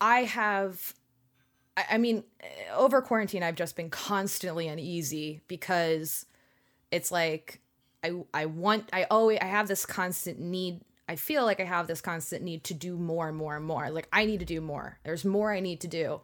i 0.00 0.24
have 0.24 0.94
I, 1.76 1.84
I 1.92 1.98
mean 1.98 2.24
uh, 2.42 2.76
over 2.76 3.00
quarantine 3.00 3.44
i've 3.44 3.54
just 3.54 3.76
been 3.76 3.90
constantly 3.90 4.66
uneasy 4.66 5.42
because 5.46 6.26
it's 6.90 7.12
like 7.12 7.60
I 8.02 8.22
I 8.32 8.46
want 8.46 8.88
I 8.92 9.04
always 9.10 9.38
I 9.40 9.46
have 9.46 9.68
this 9.68 9.86
constant 9.86 10.38
need 10.38 10.80
I 11.08 11.16
feel 11.16 11.44
like 11.44 11.60
I 11.60 11.64
have 11.64 11.86
this 11.86 12.00
constant 12.00 12.42
need 12.42 12.64
to 12.64 12.74
do 12.74 12.96
more 12.96 13.28
and 13.28 13.36
more 13.36 13.56
and 13.56 13.64
more. 13.64 13.90
Like 13.90 14.08
I 14.12 14.24
need 14.24 14.40
to 14.40 14.46
do 14.46 14.60
more. 14.60 14.98
There's 15.04 15.24
more 15.24 15.52
I 15.52 15.60
need 15.60 15.80
to 15.82 15.88
do. 15.88 16.20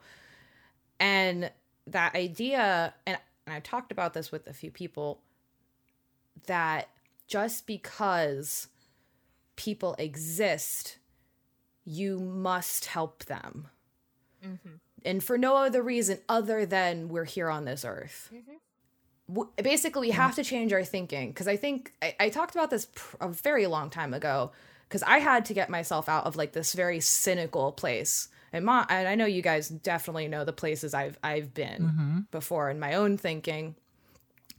And 0.99 1.51
that 1.87 2.15
idea 2.15 2.93
and, 3.05 3.17
and 3.45 3.53
I've 3.55 3.63
talked 3.63 3.91
about 3.91 4.13
this 4.13 4.31
with 4.31 4.47
a 4.47 4.53
few 4.53 4.71
people 4.71 5.21
that 6.47 6.89
just 7.27 7.65
because 7.67 8.67
people 9.55 9.95
exist 9.97 10.97
you 11.85 12.19
must 12.19 12.85
help 12.85 13.25
them. 13.25 13.67
Mhm. 14.45 14.79
And 15.05 15.23
for 15.23 15.37
no 15.37 15.57
other 15.57 15.81
reason 15.81 16.19
other 16.29 16.65
than 16.65 17.09
we're 17.09 17.25
here 17.25 17.49
on 17.49 17.65
this 17.65 17.83
earth 17.85 18.31
Mhm. 18.33 19.47
basically 19.61 20.07
we 20.07 20.11
have 20.11 20.35
to 20.35 20.43
change 20.43 20.71
our 20.73 20.83
thinking 20.83 21.29
because 21.29 21.47
i 21.47 21.55
think 21.55 21.93
I, 22.01 22.15
I 22.19 22.29
talked 22.29 22.55
about 22.55 22.69
this 22.69 22.87
pr- 22.93 23.15
a 23.21 23.29
very 23.29 23.67
long 23.67 23.89
time 23.89 24.13
ago 24.13 24.51
because 24.93 25.03
i 25.07 25.17
had 25.17 25.45
to 25.45 25.55
get 25.55 25.71
myself 25.71 26.07
out 26.07 26.25
of 26.25 26.35
like 26.35 26.51
this 26.51 26.73
very 26.73 26.99
cynical 26.99 27.71
place. 27.71 28.27
And, 28.51 28.63
my, 28.65 28.85
and 28.87 29.07
i 29.07 29.15
know 29.15 29.25
you 29.25 29.41
guys 29.41 29.67
definitely 29.67 30.27
know 30.27 30.45
the 30.45 30.53
places 30.53 30.93
i've 30.93 31.17
i've 31.23 31.51
been 31.55 32.27
before 32.29 32.69
in 32.69 32.79
my 32.79 32.93
own 32.93 33.17
thinking. 33.17 33.75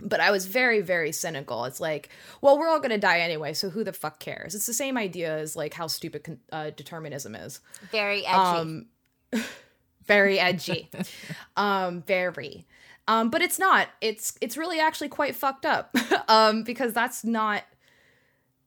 But 0.00 0.18
i 0.18 0.32
was 0.32 0.46
very 0.46 0.80
very 0.80 1.12
cynical. 1.12 1.64
It's 1.66 1.78
like 1.78 2.08
well 2.40 2.58
we're 2.58 2.68
all 2.68 2.80
going 2.80 2.90
to 2.90 2.98
die 2.98 3.20
anyway 3.20 3.52
so 3.52 3.70
who 3.70 3.84
the 3.84 3.92
fuck 3.92 4.18
cares? 4.18 4.56
It's 4.56 4.66
the 4.66 4.74
same 4.74 4.98
idea 4.98 5.38
as 5.38 5.54
like 5.54 5.72
how 5.72 5.86
stupid 5.86 6.24
con- 6.24 6.40
uh, 6.50 6.70
determinism 6.70 7.36
is. 7.36 7.60
Very 7.92 8.26
edgy. 8.26 8.36
um 8.36 8.86
very 10.04 10.40
edgy. 10.40 10.90
Um 11.56 12.02
very. 12.02 12.66
Um 13.06 13.30
but 13.30 13.40
it's 13.40 13.60
not. 13.60 13.86
It's 14.00 14.36
it's 14.40 14.56
really 14.56 14.80
actually 14.80 15.10
quite 15.10 15.36
fucked 15.36 15.64
up. 15.64 15.96
Um 16.28 16.64
because 16.64 16.92
that's 16.92 17.22
not 17.22 17.62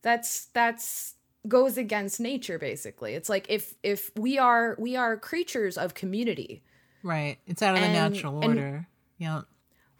that's 0.00 0.46
that's 0.54 1.14
goes 1.46 1.78
against 1.78 2.18
nature 2.20 2.58
basically 2.58 3.14
it's 3.14 3.28
like 3.28 3.46
if 3.48 3.74
if 3.82 4.10
we 4.16 4.38
are 4.38 4.74
we 4.78 4.96
are 4.96 5.16
creatures 5.16 5.78
of 5.78 5.94
community 5.94 6.62
Right. 7.04 7.38
It's 7.46 7.62
out 7.62 7.76
of 7.76 7.80
the 7.80 7.88
natural 7.88 8.40
and- 8.40 8.58
order. 8.58 8.88
Yeah. 9.18 9.42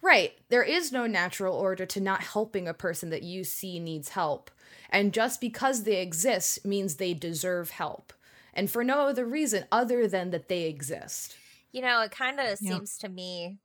Right. 0.01 0.33
There 0.49 0.61
is 0.63 0.91
no 0.91 1.07
natural 1.07 1.55
order 1.55 1.85
to 1.85 2.01
not 2.01 2.21
helping 2.21 2.67
a 2.67 2.73
person 2.73 3.09
that 3.11 3.23
you 3.23 3.45
see 3.45 3.79
needs 3.79 4.09
help. 4.09 4.51
And 4.89 5.13
just 5.13 5.39
because 5.39 5.83
they 5.83 6.01
exist 6.01 6.65
means 6.65 6.95
they 6.95 7.13
deserve 7.13 7.69
help. 7.69 8.11
And 8.53 8.69
for 8.69 8.83
no 8.83 9.07
other 9.07 9.25
reason 9.25 9.63
other 9.71 10.07
than 10.09 10.31
that 10.31 10.49
they 10.49 10.63
exist. 10.63 11.37
you 11.71 11.81
know 11.81 12.01
it 12.01 12.11
kind 12.11 12.37
of 12.41 12.47
Yep. 12.47 12.57
seems 12.59 12.97
to 12.97 13.07
me 13.07 13.59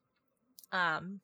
um 0.71 1.21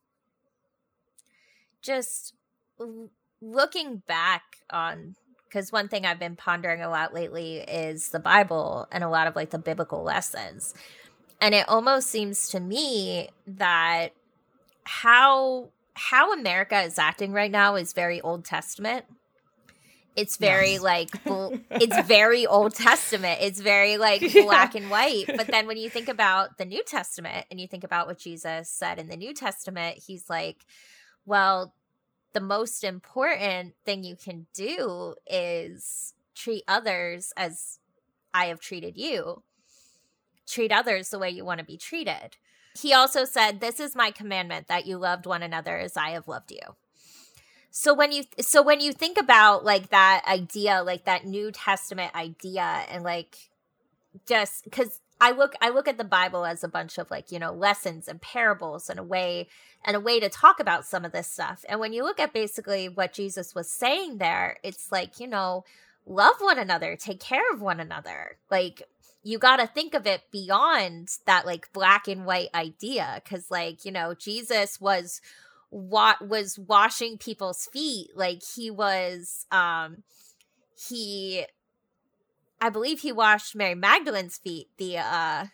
just 1.83 2.35
l- 2.81 3.11
looking 3.41 3.99
back 3.99 4.43
on 4.71 5.15
because 5.51 5.73
one 5.73 5.89
thing 5.89 6.07
i've 6.07 6.19
been 6.21 6.37
pondering 6.37 6.81
a 6.81 6.89
lot 6.89 7.13
lately 7.13 7.57
is 7.59 8.11
the 8.11 8.21
bible 8.21 8.87
and 8.93 9.03
a 9.05 9.09
lot 9.09 9.27
of 9.27 9.35
like 9.37 9.51
the 9.51 9.59
biblical 9.59 10.03
lessons 10.03 10.73
and 11.41 11.55
it 11.55 11.69
almost 11.69 12.09
seems 12.09 12.49
to 12.49 12.61
me 12.61 13.29
that 13.47 14.09
how 14.85 15.69
how 15.95 16.33
america 16.33 16.81
is 16.83 16.99
acting 16.99 17.33
right 17.33 17.51
now 17.51 17.75
is 17.75 17.93
very 17.93 18.21
old 18.21 18.45
testament 18.45 19.05
it's 20.17 20.37
very 20.37 20.73
Yes. 20.73 20.83
like 20.83 21.25
bl- 21.25 21.55
it's 21.71 22.01
very 22.09 22.47
old 22.47 22.75
testament 22.75 23.39
it's 23.43 23.61
very 23.61 23.97
like 23.97 24.21
Yeah. 24.35 24.43
black 24.43 24.75
and 24.75 24.91
white 24.91 25.25
but 25.29 25.47
then 25.47 25.67
when 25.67 25.77
you 25.77 25.89
think 25.91 26.09
about 26.09 26.59
the 26.59 26.65
new 26.65 26.83
testament 26.85 27.47
and 27.51 27.61
you 27.61 27.67
think 27.69 27.85
about 27.85 28.07
what 28.07 28.19
jesus 28.19 28.71
said 28.71 28.99
in 28.99 29.09
the 29.09 29.17
new 29.17 29.33
testament 29.35 29.99
he's 30.07 30.29
like 30.29 30.57
well 31.27 31.75
the 32.33 32.40
most 32.40 32.85
important 32.85 33.75
thing 33.85 34.05
you 34.05 34.16
can 34.16 34.47
do 34.55 35.14
is 35.27 36.14
treat 36.35 36.62
others 36.69 37.33
as 37.37 37.79
i 38.33 38.47
have 38.47 38.61
treated 38.61 38.97
you. 38.97 39.43
Treat 40.47 40.73
others 40.73 41.11
the 41.11 41.19
way 41.19 41.31
you 41.31 41.45
want 41.45 41.59
to 41.59 41.64
be 41.64 41.77
treated. 41.77 42.37
He 42.79 42.95
also 42.95 43.25
said 43.25 43.61
this 43.61 43.81
is 43.81 43.95
my 43.97 44.11
commandment 44.11 44.69
that 44.69 44.87
you 44.87 44.97
loved 44.97 45.27
one 45.27 45.43
another 45.43 45.79
as 45.79 45.97
i 45.97 46.11
have 46.11 46.29
loved 46.29 46.51
you. 46.51 46.77
So 47.71 47.95
when 47.95 48.11
you 48.12 48.25
so 48.40 48.62
when 48.62 48.81
you 48.81 48.93
think 48.93 49.19
about 49.19 49.64
like 49.64 49.90
that 49.90 50.23
idea 50.27 50.83
like 50.83 51.05
that 51.05 51.25
new 51.25 51.53
testament 51.53 52.14
idea 52.14 52.85
and 52.88 53.05
like 53.05 53.51
just 54.27 54.64
because 54.64 55.01
i 55.21 55.31
look 55.31 55.55
i 55.61 55.69
look 55.69 55.89
at 55.89 55.99
the 55.99 56.05
bible 56.05 56.45
as 56.45 56.65
a 56.65 56.69
bunch 56.69 56.99
of 56.99 57.11
like 57.11 57.31
you 57.31 57.39
know 57.39 57.53
lessons 57.53 58.09
and 58.09 58.21
parables 58.21 58.89
and 58.89 58.99
a 58.99 59.05
way 59.05 59.47
and 59.85 59.97
a 59.97 60.01
way 60.01 60.21
to 60.21 60.29
talk 60.29 60.61
about 60.61 60.85
some 60.85 61.07
of 61.07 61.13
this 61.13 61.27
stuff. 61.27 61.65
And 61.67 61.81
when 61.81 61.95
you 61.95 62.03
look 62.03 62.21
at 62.21 62.33
basically 62.33 62.89
what 62.89 63.13
jesus 63.13 63.55
was 63.55 63.71
saying 63.71 64.19
there 64.19 64.57
it's 64.63 64.91
like 64.93 65.21
you 65.21 65.27
know 65.27 65.65
love 66.07 66.37
one 66.41 66.59
another 66.59 66.97
take 66.97 67.21
care 67.21 67.53
of 67.53 67.61
one 67.61 67.81
another. 67.81 68.37
Like 68.51 68.83
you 69.23 69.39
got 69.39 69.57
to 69.57 69.67
think 69.67 69.95
of 69.95 70.07
it 70.07 70.23
beyond 70.33 71.11
that 71.27 71.45
like 71.45 71.73
black 71.73 72.09
and 72.09 72.25
white 72.25 72.49
idea 72.55 73.21
because 73.23 73.51
like 73.51 73.85
you 73.85 73.93
know 73.93 74.15
jesus 74.15 74.81
was 74.81 75.21
what 75.71 76.27
was 76.27 76.59
washing 76.59 77.17
people's 77.17 77.67
feet. 77.73 78.11
Like 78.15 78.43
he 78.57 78.71
was 78.71 79.47
um 79.51 80.03
he 80.89 81.47
i 82.61 82.68
believe 82.68 83.01
he 83.01 83.12
washed 83.12 83.55
mary 83.55 83.75
magdalene's 83.75 84.38
feet 84.38 84.68
the 84.77 84.99
uh 84.99 85.46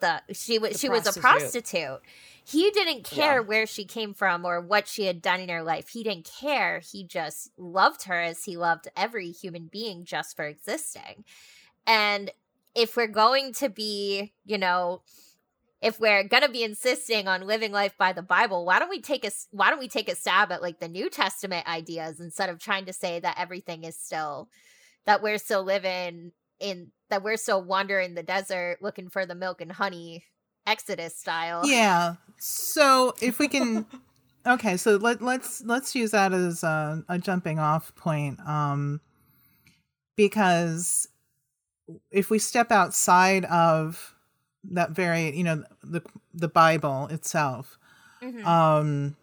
the 0.00 0.20
she 0.32 0.58
was 0.58 0.78
she 0.80 0.88
was 0.88 1.02
a 1.06 1.18
prostitute. 1.20 1.64
prostitute 1.64 2.00
he 2.44 2.70
didn't 2.72 3.04
care 3.04 3.40
Yeah. 3.40 3.46
where 3.46 3.66
she 3.66 3.84
came 3.84 4.14
from 4.14 4.44
or 4.44 4.60
what 4.60 4.88
she 4.88 5.04
had 5.06 5.22
done 5.22 5.40
in 5.40 5.48
her 5.48 5.62
life 5.62 5.88
he 5.88 6.02
didn't 6.02 6.28
care 6.40 6.80
he 6.80 7.04
just 7.04 7.50
loved 7.56 8.04
her 8.04 8.20
as 8.20 8.44
he 8.44 8.56
loved 8.56 8.88
every 8.96 9.30
human 9.30 9.66
being 9.66 10.04
just 10.04 10.34
for 10.36 10.44
existing 10.44 11.24
and 11.86 12.30
if 12.74 12.96
we're 12.96 13.06
going 13.06 13.52
to 13.54 13.68
be 13.68 14.32
you 14.44 14.58
know 14.58 15.02
if 15.80 15.98
we're 15.98 16.22
gonna 16.22 16.48
be 16.48 16.62
insisting 16.62 17.26
on 17.26 17.44
living 17.46 17.72
life 17.72 17.98
by 17.98 18.12
the 18.12 18.22
Bible, 18.22 18.64
why 18.64 18.78
don't 18.78 18.88
we 18.88 19.00
take 19.00 19.24
a 19.24 19.32
why 19.50 19.68
don't 19.68 19.80
we 19.80 19.88
take 19.88 20.08
a 20.08 20.14
stab 20.14 20.52
at 20.52 20.62
like 20.62 20.78
the 20.78 20.86
New 20.86 21.10
Testament 21.10 21.66
ideas 21.66 22.20
instead 22.20 22.48
of 22.48 22.60
trying 22.60 22.84
to 22.84 22.92
say 22.92 23.18
that 23.18 23.36
everything 23.36 23.82
is 23.82 23.96
still 23.96 24.48
that 25.06 25.22
we're 25.24 25.38
still 25.38 25.64
living 25.64 26.30
in 26.62 26.92
that 27.10 27.22
we're 27.22 27.36
still 27.36 27.62
wandering 27.62 28.14
the 28.14 28.22
desert 28.22 28.78
looking 28.80 29.10
for 29.10 29.26
the 29.26 29.34
milk 29.34 29.60
and 29.60 29.72
honey 29.72 30.24
Exodus 30.66 31.16
style. 31.18 31.66
Yeah. 31.66 32.14
So 32.38 33.14
if 33.20 33.38
we 33.38 33.48
can 33.48 33.84
Okay, 34.46 34.76
so 34.76 34.96
let 34.96 35.22
let's 35.22 35.62
let's 35.64 35.94
use 35.94 36.10
that 36.10 36.32
as 36.32 36.64
a, 36.64 37.04
a 37.08 37.18
jumping 37.18 37.58
off 37.58 37.94
point. 37.94 38.40
Um 38.46 39.00
because 40.16 41.08
if 42.10 42.30
we 42.30 42.38
step 42.38 42.70
outside 42.70 43.44
of 43.46 44.14
that 44.64 44.90
very, 44.90 45.36
you 45.36 45.44
know, 45.44 45.64
the 45.82 46.02
the 46.34 46.48
Bible 46.48 47.06
itself, 47.08 47.78
Mhm. 48.22 48.46
um 48.46 49.16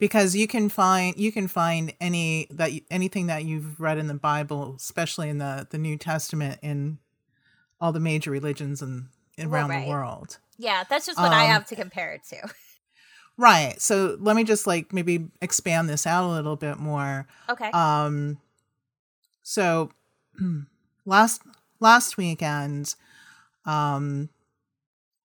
because 0.00 0.34
you 0.34 0.48
can 0.48 0.68
find 0.68 1.16
you 1.16 1.30
can 1.30 1.46
find 1.46 1.94
any 2.00 2.48
that 2.50 2.72
anything 2.90 3.28
that 3.28 3.44
you've 3.44 3.80
read 3.80 3.98
in 3.98 4.08
the 4.08 4.14
bible 4.14 4.74
especially 4.76 5.28
in 5.28 5.38
the 5.38 5.66
the 5.70 5.78
new 5.78 5.96
testament 5.96 6.58
in 6.62 6.98
all 7.80 7.92
the 7.92 8.00
major 8.00 8.30
religions 8.32 8.82
and 8.82 9.06
around 9.38 9.70
right. 9.70 9.84
the 9.84 9.90
world 9.90 10.38
yeah, 10.58 10.84
that's 10.90 11.06
just 11.06 11.18
what 11.18 11.32
I 11.32 11.44
Um, 11.44 11.50
have 11.52 11.64
to 11.66 11.76
compare 11.76 12.12
it 12.12 12.22
to. 12.24 12.36
right 13.38 13.80
so 13.80 14.16
let 14.20 14.36
me 14.36 14.44
just 14.44 14.66
like 14.66 14.92
maybe 14.92 15.28
expand 15.40 15.88
this 15.88 16.06
out 16.06 16.24
a 16.24 16.32
little 16.32 16.56
bit 16.56 16.78
more 16.78 17.26
Okay. 17.48 17.70
um 17.70 18.38
so 19.42 19.90
last 21.06 21.40
last 21.80 22.16
weekend 22.18 22.94
um 23.64 24.28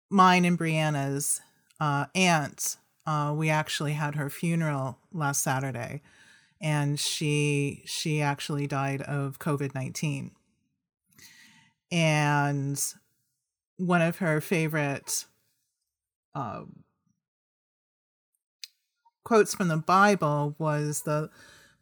mine 0.09 0.45
and 0.45 0.57
brianna's 0.57 1.41
uh 1.81 2.05
aunt 2.15 2.77
uh 3.05 3.33
we 3.35 3.49
actually 3.49 3.93
had 3.93 4.15
her 4.15 4.29
funeral 4.29 4.97
last 5.13 5.41
saturday 5.41 6.01
and 6.61 6.99
she 6.99 7.83
she 7.85 8.21
actually 8.21 8.67
died 8.67 9.01
of 9.03 9.39
covid-19 9.39 10.31
and 11.91 12.93
one 13.77 14.01
of 14.01 14.17
her 14.17 14.39
favorite 14.41 15.25
uh, 16.33 16.63
quotes 19.23 19.53
from 19.53 19.67
the 19.67 19.77
bible 19.77 20.55
was 20.57 21.01
the 21.01 21.29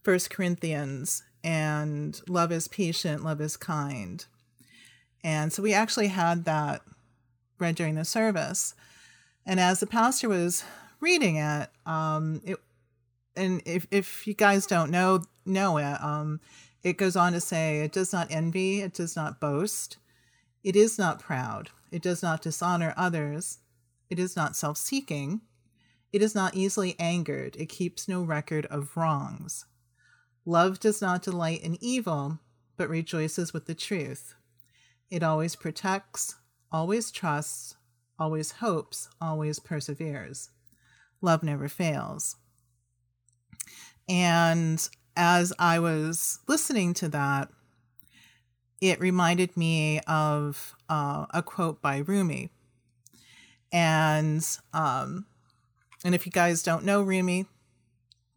First 0.04 0.30
Corinthians 0.30 1.24
and 1.44 2.20
love 2.28 2.52
is 2.52 2.68
patient, 2.68 3.24
love 3.24 3.40
is 3.40 3.56
kind. 3.56 4.26
And 5.24 5.54
so 5.54 5.64
we 5.64 5.74
actually 5.74 6.08
had 6.08 6.44
that 6.44 6.82
read 7.58 7.76
during 7.76 7.96
the 7.96 8.06
service. 8.06 8.76
And 9.46 9.60
as 9.60 9.80
the 9.80 9.88
pastor 9.88 10.28
was 10.28 10.66
reading 11.04 11.36
it, 11.36 11.70
um, 11.86 12.42
it 12.46 12.58
and 13.36 13.62
if 13.66 13.86
if 13.92 14.26
you 14.26 14.34
guys 14.34 14.66
don't 14.66 14.89
know 14.89 15.22
know 15.46 15.78
it, 15.78 16.02
um, 16.02 16.39
it 16.84 16.98
goes 16.98 17.16
on 17.16 17.34
to 17.34 17.42
say, 17.42 17.82
it 17.82 17.92
does 17.92 18.13
not 18.13 18.28
envy, 18.32 18.82
it 18.82 18.94
does 18.94 19.16
not 19.16 19.39
boast, 19.39 19.98
it 20.63 20.76
is 20.76 20.98
not 20.98 21.20
proud, 21.20 21.70
it 21.92 22.02
does 22.02 22.24
not 22.24 22.42
dishonor 22.42 22.94
others, 22.98 23.60
it 24.10 24.20
is 24.20 24.36
not 24.36 24.56
self-seeking, 24.56 25.42
it 26.12 26.22
is 26.22 26.34
not 26.34 26.56
easily 26.56 26.96
angered, 27.00 27.56
it 27.58 27.68
keeps 27.68 28.08
no 28.08 28.22
record 28.22 28.66
of 28.68 28.96
wrongs. 28.96 29.66
Love 30.46 30.80
does 30.80 31.02
not 31.02 31.24
delight 31.24 31.62
in 31.62 31.78
evil, 31.82 32.39
but 32.76 32.89
rejoices 32.89 33.54
with 33.54 33.66
the 33.66 33.76
truth. 33.76 34.36
It 35.10 35.24
always 35.24 35.56
protects, 35.56 36.36
always 36.72 37.12
trusts, 37.12 37.76
always 38.20 38.52
hopes, 38.54 39.10
always 39.22 39.60
perseveres. 39.60 40.50
Love 41.24 41.42
never 41.42 41.70
fails. 41.70 42.36
And 44.10 44.88
as 45.16 45.54
I 45.58 45.80
was 45.80 46.40
listening 46.50 46.94
to 46.96 47.08
that, 47.10 47.48
it 48.82 49.00
reminded 49.00 49.56
me 49.56 50.02
of 50.02 50.76
uh, 50.90 51.26
a 51.34 51.42
quote 51.42 51.82
by 51.82 52.00
Rumi. 52.00 52.50
And 53.72 54.46
um, 54.74 55.26
and 56.04 56.14
if 56.14 56.26
you 56.26 56.32
guys 56.34 56.62
don't 56.62 56.84
know 56.84 57.02
Rumi, 57.02 57.46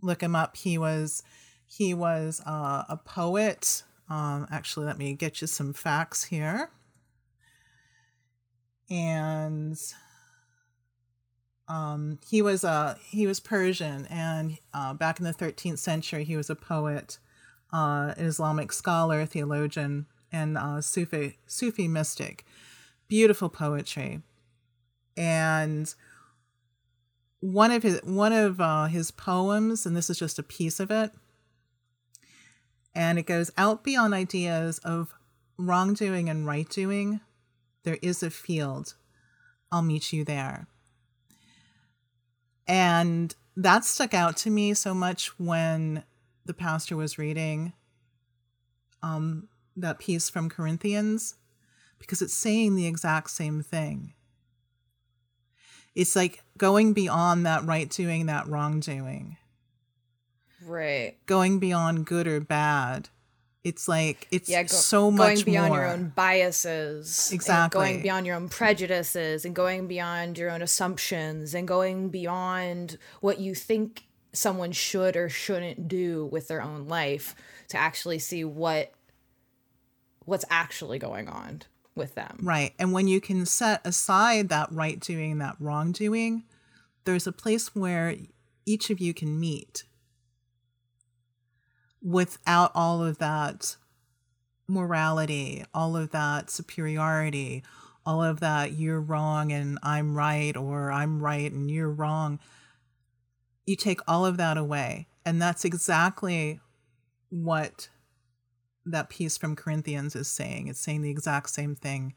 look 0.01 0.22
him 0.22 0.37
up. 0.37 0.57
He 0.57 0.79
was 0.79 1.25
he 1.66 1.92
was 1.92 2.40
uh, 2.46 2.85
a 2.88 2.96
poet. 2.96 3.83
Um, 4.09 4.46
actually, 4.53 4.87
let 4.87 4.96
me 4.96 5.12
get 5.14 5.40
you 5.40 5.49
some 5.49 5.72
facts 5.72 6.22
here. 6.22 6.70
And 8.88 9.77
um, 11.68 12.18
he 12.29 12.42
was 12.42 12.62
a 12.64 12.96
he 13.05 13.26
was 13.26 13.40
Persian, 13.40 14.07
and 14.07 14.59
uh, 14.72 14.94
back 14.94 15.18
in 15.18 15.24
the 15.24 15.35
13th 15.35 15.79
century, 15.79 16.24
he 16.24 16.37
was 16.37 16.48
a 16.48 16.55
poet, 16.55 17.18
uh, 17.72 18.14
Islamic 18.16 18.72
scholar, 18.72 19.26
theologian, 19.26 20.07
and 20.31 20.57
uh, 20.57 20.81
Sufi 20.81 21.38
Sufi 21.46 21.88
mystic. 21.88 22.44
Beautiful 23.09 23.48
poetry, 23.48 24.22
and 25.16 25.92
one 27.40 27.70
of 27.70 27.83
his 27.83 28.00
one 28.05 28.33
of 28.33 28.61
uh, 28.61 28.87
his 28.87 29.11
poems, 29.11 29.87
and 29.87 29.96
this 29.96 30.09
is 30.09 30.18
just 30.18 30.38
a 30.38 30.44
piece 30.44 30.79
of 30.79 30.90
it, 30.90 31.11
and 32.94 33.18
it 33.18 33.26
goes 33.26 33.50
out 33.57 33.83
beyond 33.83 34.14
ideas 34.14 34.79
of 34.79 35.14
wrongdoing 35.59 36.29
and 36.29 36.46
right 36.46 36.68
doing. 36.68 37.20
There 37.83 37.98
is 38.02 38.22
a 38.22 38.31
field. 38.31 38.94
I'll 39.70 39.83
meet 39.83 40.12
you 40.12 40.24
there. 40.24 40.66
And 42.68 43.35
that 43.57 43.85
stuck 43.85 44.12
out 44.14 44.37
to 44.38 44.50
me 44.50 44.74
so 44.74 44.92
much 44.92 45.38
when 45.38 46.05
the 46.44 46.55
pastor 46.55 46.96
was 46.96 47.18
reading 47.18 47.72
um, 49.02 49.48
that 49.76 49.98
piece 49.98 50.29
from 50.29 50.48
Corinthians, 50.48 51.35
because 51.98 52.22
it's 52.22 52.35
saying 52.35 52.76
the 52.76 52.87
exact 52.87 53.31
same 53.31 53.62
thing. 53.62 54.14
It's 55.94 56.14
like 56.16 56.42
going 56.59 56.92
beyond 56.92 57.46
that 57.46 57.64
right 57.64 57.88
doing, 57.88 58.26
that 58.26 58.46
wrongdoing, 58.48 59.37
Right. 60.62 61.16
going 61.26 61.59
beyond 61.59 62.07
good 62.07 62.26
or 62.26 62.40
bad. 62.40 63.09
It's 63.66 63.88
like 63.88 64.29
it's 64.31 64.48
Yeah, 64.48 64.62
go- 64.62 64.68
so 64.68 65.11
much 65.11 65.35
going 65.38 65.44
beyond 65.44 65.68
more. 65.70 65.79
your 65.79 65.88
own 65.88 66.12
biases, 66.14 67.33
Exactly. 67.33 67.76
going 67.81 68.00
beyond 68.02 68.24
your 68.26 68.37
own 68.37 68.48
prejudices, 68.48 69.44
and 69.44 69.57
going 69.57 69.88
beyond 69.88 70.38
your 70.38 70.50
own 70.50 70.62
assumptions, 70.62 71.52
and 71.52 71.66
going 71.66 72.09
beyond 72.11 72.96
what 73.20 73.40
you 73.40 73.57
think 73.57 74.05
someone 74.33 74.70
should 74.70 75.16
or 75.16 75.29
shouldn't 75.29 75.88
do 75.88 76.26
with 76.26 76.46
their 76.46 76.62
own 76.62 76.87
life 76.87 77.35
to 77.68 77.76
actually 77.76 78.20
see 78.20 78.44
what 78.44 78.92
what's 80.24 80.44
actually 80.48 80.98
going 80.98 81.29
on 81.29 81.62
with 81.96 82.14
them. 82.14 82.38
Right. 82.42 82.72
And 82.79 82.92
when 82.92 83.09
you 83.09 83.20
can 83.20 83.46
set 83.46 83.81
aside 83.85 84.48
that 84.50 84.70
right 84.70 85.00
doing, 85.00 85.38
that 85.38 85.57
wrong 85.59 85.90
doing, 85.92 86.44
there's 87.05 87.26
a 87.26 87.33
place 87.33 87.74
where 87.74 88.14
each 88.64 88.90
of 88.90 89.00
you 89.00 89.14
can 89.14 89.38
meet 89.40 89.85
without 92.06 92.70
all 92.72 93.02
of 93.02 93.18
that 93.18 93.76
morality, 94.68 95.64
all 95.74 95.96
of 95.96 96.10
that 96.12 96.48
superiority, 96.48 97.64
all 98.06 98.22
of 98.22 98.38
that 98.38 98.72
you're 98.72 99.00
wrong 99.00 99.50
and 99.50 99.76
I'm 99.82 100.14
right, 100.14 100.56
or 100.56 100.92
I'm 100.92 101.20
right 101.20 101.50
and 101.50 101.68
you're 101.68 101.90
wrong. 101.90 102.38
You 103.66 103.74
take 103.74 104.00
all 104.06 104.24
of 104.24 104.36
that 104.36 104.56
away. 104.56 105.08
And 105.24 105.42
that's 105.42 105.64
exactly 105.64 106.60
what 107.28 107.88
that 108.84 109.10
piece 109.10 109.36
from 109.36 109.56
Corinthians 109.56 110.14
is 110.14 110.28
saying. 110.28 110.68
It's 110.68 110.78
saying 110.78 111.02
the 111.02 111.10
exact 111.10 111.50
same 111.50 111.74
thing 111.74 112.14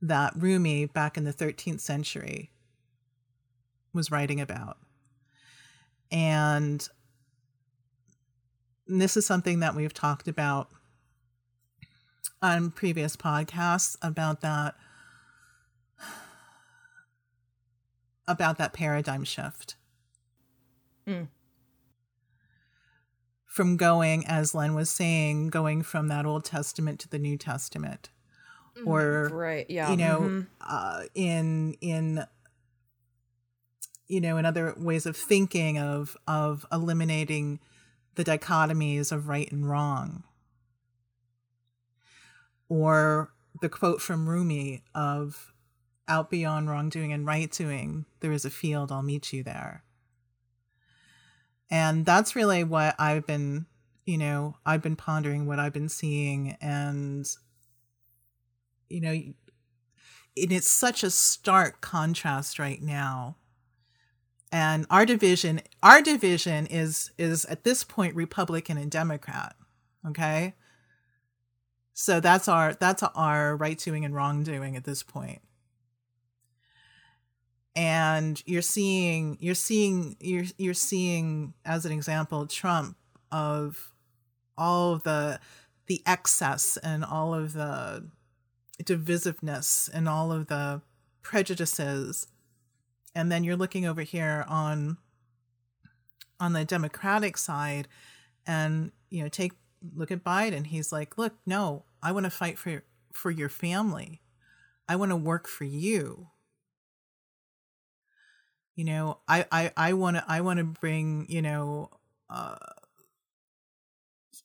that 0.00 0.32
Rumi 0.34 0.86
back 0.86 1.18
in 1.18 1.24
the 1.24 1.34
13th 1.34 1.80
century 1.80 2.50
was 3.92 4.10
writing 4.10 4.40
about. 4.40 4.78
And 6.10 6.88
this 8.86 9.16
is 9.16 9.26
something 9.26 9.60
that 9.60 9.74
we've 9.74 9.94
talked 9.94 10.28
about 10.28 10.68
on 12.40 12.70
previous 12.70 13.16
podcasts 13.16 13.96
about 14.02 14.40
that 14.40 14.74
about 18.26 18.58
that 18.58 18.72
paradigm 18.72 19.24
shift. 19.24 19.76
Mm. 21.06 21.28
From 23.46 23.76
going, 23.76 24.26
as 24.26 24.54
Len 24.54 24.74
was 24.74 24.88
saying, 24.90 25.48
going 25.50 25.82
from 25.82 26.08
that 26.08 26.24
Old 26.24 26.44
Testament 26.44 27.00
to 27.00 27.08
the 27.08 27.18
New 27.18 27.36
Testament, 27.36 28.08
or 28.86 29.28
Right. 29.32 29.68
Yeah. 29.68 29.90
you 29.90 29.96
know, 29.96 30.20
mhm. 30.20 30.46
uh, 30.60 31.02
in 31.14 31.74
in 31.80 32.24
you 34.08 34.20
know, 34.20 34.36
in 34.36 34.44
other 34.44 34.74
ways 34.76 35.06
of 35.06 35.16
thinking 35.16 35.78
of 35.78 36.16
of 36.26 36.66
eliminating 36.72 37.60
the 38.14 38.24
dichotomies 38.24 39.12
of 39.12 39.28
right 39.28 39.50
and 39.50 39.68
wrong, 39.68 40.24
or 42.68 43.32
the 43.60 43.68
quote 43.68 44.00
from 44.00 44.28
Rumi 44.28 44.82
of 44.94 45.52
"Out 46.08 46.30
beyond 46.30 46.68
wrongdoing 46.68 47.12
and 47.12 47.26
right 47.26 47.50
doing, 47.50 48.06
there 48.20 48.32
is 48.32 48.44
a 48.44 48.50
field. 48.50 48.92
I'll 48.92 49.02
meet 49.02 49.32
you 49.32 49.42
there." 49.42 49.84
And 51.70 52.04
that's 52.04 52.36
really 52.36 52.64
what 52.64 52.94
I've 52.98 53.26
been 53.26 53.66
you 54.04 54.18
know, 54.18 54.56
I've 54.66 54.82
been 54.82 54.96
pondering 54.96 55.46
what 55.46 55.58
I've 55.60 55.72
been 55.72 55.88
seeing 55.88 56.56
and 56.60 57.26
you 58.88 59.00
know, 59.00 59.10
and 59.10 59.34
it's 60.52 60.68
such 60.68 61.02
a 61.02 61.10
stark 61.10 61.80
contrast 61.80 62.58
right 62.58 62.82
now. 62.82 63.36
And 64.52 64.86
our 64.90 65.04
division 65.06 65.62
our 65.82 66.02
division 66.02 66.66
is 66.66 67.10
is 67.18 67.44
at 67.46 67.64
this 67.64 67.82
point 67.82 68.14
Republican 68.14 68.76
and 68.76 68.90
Democrat. 68.90 69.56
Okay? 70.06 70.54
So 71.94 72.20
that's 72.20 72.46
our 72.48 72.74
that's 72.74 73.02
our 73.02 73.56
right 73.56 73.78
doing 73.78 74.04
and 74.04 74.14
wrongdoing 74.14 74.76
at 74.76 74.84
this 74.84 75.02
point 75.02 75.40
and 77.74 78.42
you're 78.46 78.62
seeing 78.62 79.38
you're 79.40 79.54
seeing 79.54 80.16
you're 80.20 80.44
you're 80.58 80.74
seeing 80.74 81.54
as 81.64 81.86
an 81.86 81.92
example 81.92 82.46
Trump 82.46 82.96
of 83.30 83.92
all 84.58 84.92
of 84.92 85.02
the 85.04 85.40
the 85.86 86.02
excess 86.06 86.76
and 86.76 87.04
all 87.04 87.34
of 87.34 87.54
the 87.54 88.04
divisiveness 88.82 89.88
and 89.92 90.08
all 90.08 90.32
of 90.32 90.48
the 90.48 90.82
prejudices 91.22 92.26
and 93.14 93.30
then 93.30 93.44
you're 93.44 93.56
looking 93.56 93.86
over 93.86 94.02
here 94.02 94.44
on 94.48 94.98
on 96.40 96.52
the 96.52 96.64
democratic 96.64 97.36
side 97.36 97.86
and 98.46 98.92
you 99.10 99.22
know 99.22 99.28
take 99.28 99.52
look 99.94 100.10
at 100.10 100.24
Biden. 100.24 100.66
He's 100.66 100.92
like 100.92 101.18
look 101.18 101.34
no 101.46 101.84
I 102.02 102.12
want 102.12 102.24
to 102.24 102.30
fight 102.30 102.58
for 102.58 102.84
for 103.12 103.30
your 103.30 103.48
family. 103.48 104.20
I 104.88 104.96
want 104.96 105.10
to 105.10 105.16
work 105.16 105.46
for 105.46 105.64
you. 105.64 106.28
You 108.74 108.84
know 108.84 109.18
i 109.28 109.44
i 109.52 109.72
i 109.76 109.92
want 109.92 110.16
to 110.16 110.24
i 110.26 110.40
want 110.40 110.58
to 110.58 110.64
bring 110.64 111.26
you 111.28 111.42
know 111.42 111.90
uh 112.30 112.56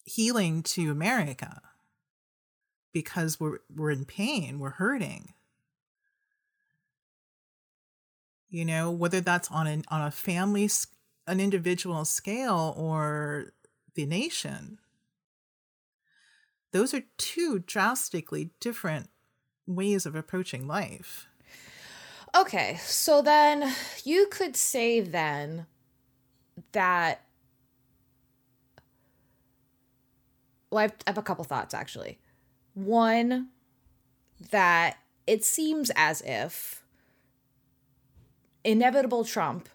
healing 0.03 0.63
to 0.63 0.91
america 0.91 1.61
because 2.93 3.39
we're 3.39 3.59
we're 3.73 3.91
in 3.91 4.03
pain 4.03 4.59
we're 4.59 4.71
hurting 4.71 5.33
you 8.49 8.65
know 8.65 8.91
whether 8.91 9.21
that's 9.21 9.49
on 9.51 9.67
an 9.67 9.83
on 9.89 10.01
a 10.01 10.11
family 10.11 10.69
an 11.27 11.39
individual 11.39 12.05
scale 12.05 12.73
or 12.77 13.53
the 13.95 14.05
nation 14.05 14.79
those 16.71 16.93
are 16.93 17.03
two 17.17 17.59
drastically 17.59 18.51
different 18.59 19.09
ways 19.65 20.05
of 20.05 20.15
approaching 20.15 20.67
life 20.67 21.27
Okay, 22.35 22.77
so 22.81 23.21
then 23.21 23.73
you 24.03 24.27
could 24.27 24.55
say 24.55 24.99
then 24.99 25.65
that. 26.71 27.21
Well, 30.69 30.79
I 30.79 30.91
have, 31.07 31.17
a 31.17 31.21
couple 31.21 31.45
thoughts 31.45 31.73
actually. 31.73 32.19
One, 32.73 33.49
that 34.51 34.97
it 35.25 35.43
seems 35.45 35.91
as 35.95 36.21
if 36.21 36.83
inevitable 38.67 39.23
Trump 39.23 39.69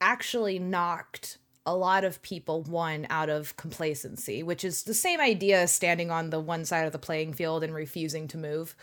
actually 0.00 0.58
knocked 0.58 1.38
a 1.64 1.74
lot 1.74 2.04
of 2.04 2.20
people 2.22 2.62
one 2.64 3.06
out 3.10 3.28
of 3.28 3.56
complacency, 3.56 4.42
which 4.42 4.64
is 4.64 4.82
the 4.82 4.94
same 4.94 5.20
idea 5.20 5.60
as 5.62 5.72
standing 5.72 6.10
on 6.10 6.30
the 6.30 6.40
one 6.40 6.64
side 6.64 6.86
of 6.86 6.92
the 6.92 6.98
playing 6.98 7.32
field 7.32 7.62
and 7.62 7.72
refusing 7.72 8.26
to 8.28 8.38
move. 8.38 8.74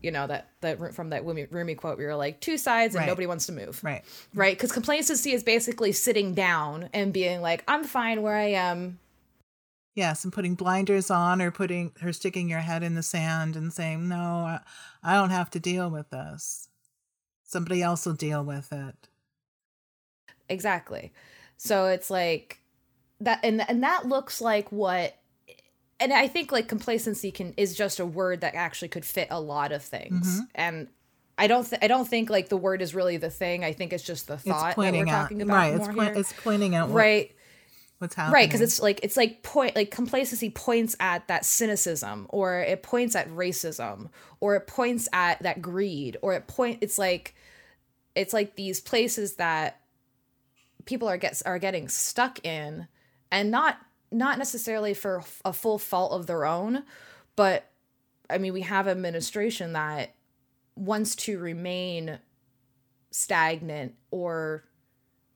You 0.00 0.12
know 0.12 0.26
that 0.28 0.50
that 0.60 0.94
from 0.94 1.10
that 1.10 1.24
Rumi, 1.24 1.46
Rumi 1.50 1.74
quote 1.74 1.98
we 1.98 2.04
were 2.04 2.14
like 2.14 2.40
two 2.40 2.58
sides 2.58 2.94
and 2.94 3.00
right. 3.00 3.08
nobody 3.08 3.26
wants 3.26 3.46
to 3.46 3.52
move. 3.52 3.82
Right. 3.82 4.04
Right? 4.32 4.56
Because 4.56 4.70
complacency 4.70 5.32
is 5.32 5.42
basically 5.42 5.90
sitting 5.90 6.34
down 6.34 6.88
and 6.92 7.12
being 7.12 7.40
like 7.40 7.64
i'm 7.66 7.82
fine 7.82 8.22
where 8.22 8.36
i 8.36 8.50
am 8.50 9.00
yes 9.96 10.22
and 10.22 10.32
putting 10.32 10.54
blinders 10.54 11.10
on 11.10 11.42
or 11.42 11.50
putting 11.50 11.92
or 12.00 12.12
sticking 12.12 12.48
your 12.48 12.60
head 12.60 12.84
in 12.84 12.94
the 12.94 13.02
sand 13.02 13.56
and 13.56 13.72
saying 13.72 14.06
no 14.08 14.58
I, 15.02 15.14
don't 15.14 15.30
have 15.30 15.50
to 15.50 15.58
deal 15.58 15.90
with 15.90 16.10
this 16.10 16.68
somebody 17.42 17.82
else 17.82 18.06
will 18.06 18.12
deal 18.12 18.44
with 18.44 18.72
it 18.72 19.08
exactly 20.48 21.12
so 21.56 21.86
it's 21.86 22.10
like 22.10 22.60
that 23.20 23.40
and 23.42 23.68
and 23.68 23.82
that 23.82 24.06
looks 24.06 24.40
like 24.40 24.70
what 24.70 25.16
and 25.98 26.12
I 26.12 26.28
think 26.28 26.52
like 26.52 26.68
complacency 26.68 27.30
can 27.30 27.54
is 27.56 27.74
just 27.74 28.00
a 28.00 28.06
word 28.06 28.42
that 28.42 28.54
actually 28.54 28.88
could 28.88 29.04
fit 29.04 29.28
a 29.30 29.40
lot 29.40 29.72
of 29.72 29.82
things. 29.82 30.26
Mm-hmm. 30.26 30.44
And 30.54 30.88
I 31.38 31.46
don't 31.46 31.68
th- 31.68 31.82
I 31.82 31.88
don't 31.88 32.06
think 32.06 32.30
like 32.30 32.48
the 32.48 32.56
word 32.56 32.82
is 32.82 32.94
really 32.94 33.16
the 33.16 33.30
thing. 33.30 33.64
I 33.64 33.72
think 33.72 33.92
it's 33.92 34.02
just 34.02 34.26
the 34.26 34.38
thought 34.38 34.76
that 34.76 34.92
we're 34.92 35.04
talking 35.04 35.40
out, 35.40 35.44
about. 35.44 35.54
Right. 35.54 35.74
It's, 35.74 35.88
po- 35.88 36.20
it's 36.20 36.32
pointing 36.44 36.74
out 36.74 36.88
what, 36.88 36.96
right. 36.96 37.35
What's 37.98 38.14
happening. 38.14 38.34
Right, 38.34 38.48
because 38.48 38.60
it's 38.60 38.80
like 38.80 39.00
it's 39.02 39.16
like 39.16 39.42
point 39.42 39.74
like 39.74 39.90
complacency 39.90 40.50
points 40.50 40.94
at 41.00 41.28
that 41.28 41.44
cynicism 41.44 42.26
or 42.28 42.60
it 42.60 42.82
points 42.82 43.16
at 43.16 43.28
racism 43.30 44.10
or 44.40 44.56
it 44.56 44.66
points 44.66 45.08
at 45.12 45.42
that 45.42 45.62
greed 45.62 46.18
or 46.20 46.34
it 46.34 46.46
point 46.46 46.78
it's 46.82 46.98
like 46.98 47.34
it's 48.14 48.34
like 48.34 48.56
these 48.56 48.80
places 48.80 49.36
that 49.36 49.80
people 50.84 51.08
are 51.08 51.16
gets 51.16 51.40
are 51.42 51.58
getting 51.58 51.88
stuck 51.88 52.44
in 52.44 52.86
and 53.30 53.50
not 53.50 53.78
not 54.10 54.38
necessarily 54.38 54.94
for 54.94 55.22
a 55.44 55.52
full 55.52 55.78
fault 55.78 56.12
of 56.12 56.26
their 56.26 56.44
own, 56.44 56.84
but 57.34 57.70
I 58.28 58.38
mean, 58.38 58.52
we 58.52 58.62
have 58.62 58.88
administration 58.88 59.72
that 59.74 60.14
wants 60.74 61.16
to 61.16 61.38
remain 61.38 62.18
stagnant 63.10 63.94
or 64.10 64.64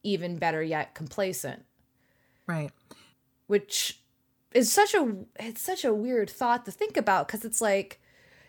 even 0.03 0.39
better 0.39 0.63
yet 0.63 0.95
complacent. 0.95 1.65
Right. 2.51 2.71
Which 3.47 4.01
is 4.53 4.73
such 4.73 4.95
a 4.95 5.15
it's 5.39 5.63
such 5.63 5.85
a 5.85 5.95
weird 5.95 6.29
thought 6.29 6.65
to 6.65 6.71
think 6.71 6.97
about 6.97 7.29
cuz 7.29 7.45
it's 7.45 7.61
like 7.61 8.01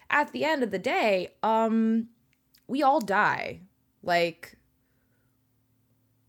at 0.09 0.31
the 0.31 0.43
end 0.43 0.63
of 0.63 0.71
the 0.71 0.79
day, 0.79 1.33
um 1.43 2.09
we 2.67 2.81
all 2.83 2.99
die. 2.99 3.61
Like 4.03 4.57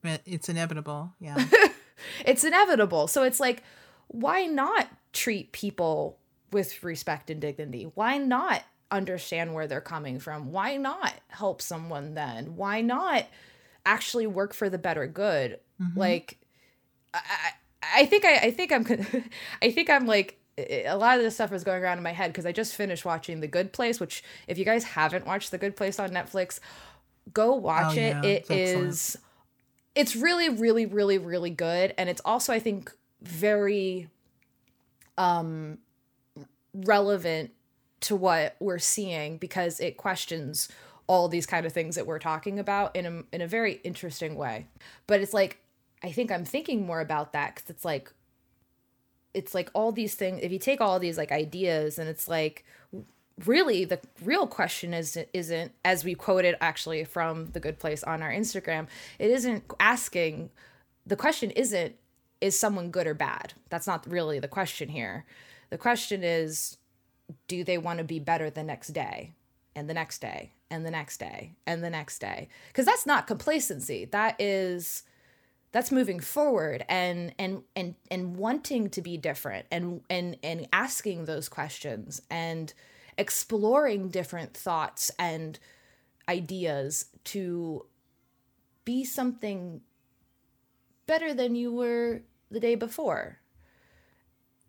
it's 0.05 0.49
inevitable. 0.49 1.15
Yeah. 1.21 1.45
it's 2.25 2.45
inevitable. 2.45 3.07
So 3.09 3.23
it's 3.23 3.41
like 3.41 3.63
why 4.09 4.47
not 4.47 4.89
treat 5.13 5.53
people 5.53 6.19
with 6.53 6.83
respect 6.83 7.31
and 7.31 7.41
dignity? 7.41 7.91
Why 7.95 8.19
not 8.19 8.63
understand 8.91 9.55
where 9.55 9.67
they're 9.67 9.81
coming 9.81 10.21
from? 10.21 10.53
Why 10.53 10.77
not 10.77 11.15
help 11.29 11.63
someone 11.63 12.15
then? 12.15 12.57
Why 12.57 12.83
not 12.83 13.27
actually 13.87 14.27
work 14.27 14.53
for 14.53 14.69
the 14.69 14.79
better 14.79 15.07
good? 15.07 15.59
Mm-hmm. 15.81 15.99
Like, 15.99 16.39
I, 17.15 17.53
I 17.95 18.07
think 18.07 18.25
I, 18.25 18.37
I 18.37 18.51
think 18.51 18.73
I'm, 18.73 18.87
I 19.63 19.71
think 19.71 19.91
I'm 19.91 20.07
like 20.07 20.39
a 20.59 20.95
lot 20.95 21.17
of 21.17 21.25
this 21.25 21.35
stuff 21.35 21.53
is 21.53 21.65
going 21.65 21.83
around 21.83 21.99
in 21.99 22.05
my 22.05 22.13
head 22.13 22.31
because 22.31 22.47
I 22.47 22.53
just 22.53 22.75
finished 22.75 23.05
watching 23.05 23.41
The 23.41 23.47
Good 23.47 23.73
Place, 23.73 23.99
which 24.01 24.23
if 24.47 24.59
you 24.59 24.65
guys 24.65 24.85
haven't 24.85 25.27
watched 25.27 25.51
The 25.51 25.59
Good 25.59 25.77
Place 25.77 25.99
on 25.99 26.11
Netflix, 26.11 26.61
go 27.33 27.55
watch 27.55 27.97
oh, 27.97 28.01
it. 28.01 28.17
Yeah, 28.17 28.23
it 28.23 28.51
is, 28.51 29.17
it's 29.95 30.15
really, 30.15 30.49
really, 30.49 30.87
really, 30.87 31.19
really 31.19 31.51
good, 31.51 31.95
and 31.97 32.09
it's 32.09 32.21
also 32.25 32.53
I 32.53 32.59
think 32.59 32.93
very 33.23 34.09
um 35.19 35.79
relevant 36.75 37.51
to 38.01 38.17
what 38.17 38.57
we're 38.59 38.79
seeing 38.79 39.37
because 39.37 39.79
it 39.79 39.97
questions 39.97 40.69
all 41.07 41.29
these 41.29 41.47
kind 41.47 41.67
of 41.67 41.73
things 41.73 41.95
that 41.97 42.07
we're 42.07 42.19
talking 42.19 42.59
about 42.59 42.95
in 42.97 43.07
a 43.07 43.23
in 43.35 43.41
a 43.41 43.47
very 43.47 43.75
interesting 43.85 44.35
way. 44.37 44.67
But 45.07 45.21
it's 45.21 45.33
like 45.33 45.62
I 46.03 46.11
think 46.11 46.31
I'm 46.33 46.45
thinking 46.45 46.87
more 46.87 47.01
about 47.01 47.33
that 47.33 47.57
cuz 47.57 47.65
it's 47.69 47.85
like 47.85 48.13
it's 49.35 49.55
like 49.55 49.71
all 49.75 49.93
these 49.93 50.15
things 50.15 50.41
if 50.43 50.53
you 50.53 50.59
take 50.59 50.81
all 50.81 50.99
these 50.99 51.17
like 51.17 51.33
ideas 51.33 51.99
and 51.99 52.09
it's 52.09 52.29
like 52.29 52.65
really 53.47 53.85
the 53.85 53.99
real 54.23 54.47
question 54.47 54.93
is 54.93 55.19
isn't 55.33 55.73
as 55.85 56.05
we 56.05 56.15
quoted 56.15 56.55
actually 56.61 57.03
from 57.03 57.47
the 57.53 57.61
good 57.61 57.79
place 57.79 58.05
on 58.05 58.23
our 58.23 58.31
Instagram 58.31 58.87
it 59.19 59.31
isn't 59.31 59.65
asking 59.81 60.51
the 61.07 61.17
question 61.17 61.51
isn't 61.53 61.97
is 62.43 62.59
someone 62.59 62.91
good 62.91 63.07
or 63.07 63.15
bad? 63.15 63.55
That's 63.71 63.87
not 63.87 64.07
really 64.07 64.41
the 64.41 64.49
question 64.49 64.89
here. 64.89 65.25
The 65.71 65.79
question 65.79 66.23
is 66.23 66.77
do 67.49 67.65
they 67.65 67.79
want 67.79 67.99
to 67.99 68.05
be 68.05 68.19
better 68.19 68.51
the 68.51 68.65
next 68.65 68.89
day 68.89 69.33
and 69.75 69.89
the 69.89 69.95
next 69.95 70.21
day 70.21 70.53
and 70.71 70.85
the 70.85 70.91
next 70.91 71.19
day 71.19 71.55
and 71.67 71.83
the 71.83 71.89
next 71.89 72.19
day? 72.19 72.49
Because 72.69 72.85
that's 72.85 73.07
not 73.07 73.27
complacency. 73.27 74.05
That 74.07 74.39
is 74.41 75.05
that's 75.73 75.91
moving 75.91 76.21
forward 76.21 76.85
and 76.89 77.35
and 77.39 77.63
and 77.75 77.95
and 78.11 78.37
wanting 78.37 78.91
to 78.91 79.03
be 79.03 79.17
different 79.17 79.67
and 79.71 80.03
and 80.09 80.37
and 80.43 80.69
asking 80.73 81.25
those 81.25 81.49
questions 81.49 82.23
and 82.31 82.73
exploring 83.19 84.09
different 84.09 84.55
thoughts 84.55 85.11
and 85.19 85.59
ideas 86.29 87.07
to 87.25 87.85
be 88.85 89.05
something 89.05 89.81
better 91.07 91.35
than 91.35 91.55
you 91.55 91.73
were 91.73 92.23
the 92.51 92.61
day 92.61 92.75
before. 92.75 93.39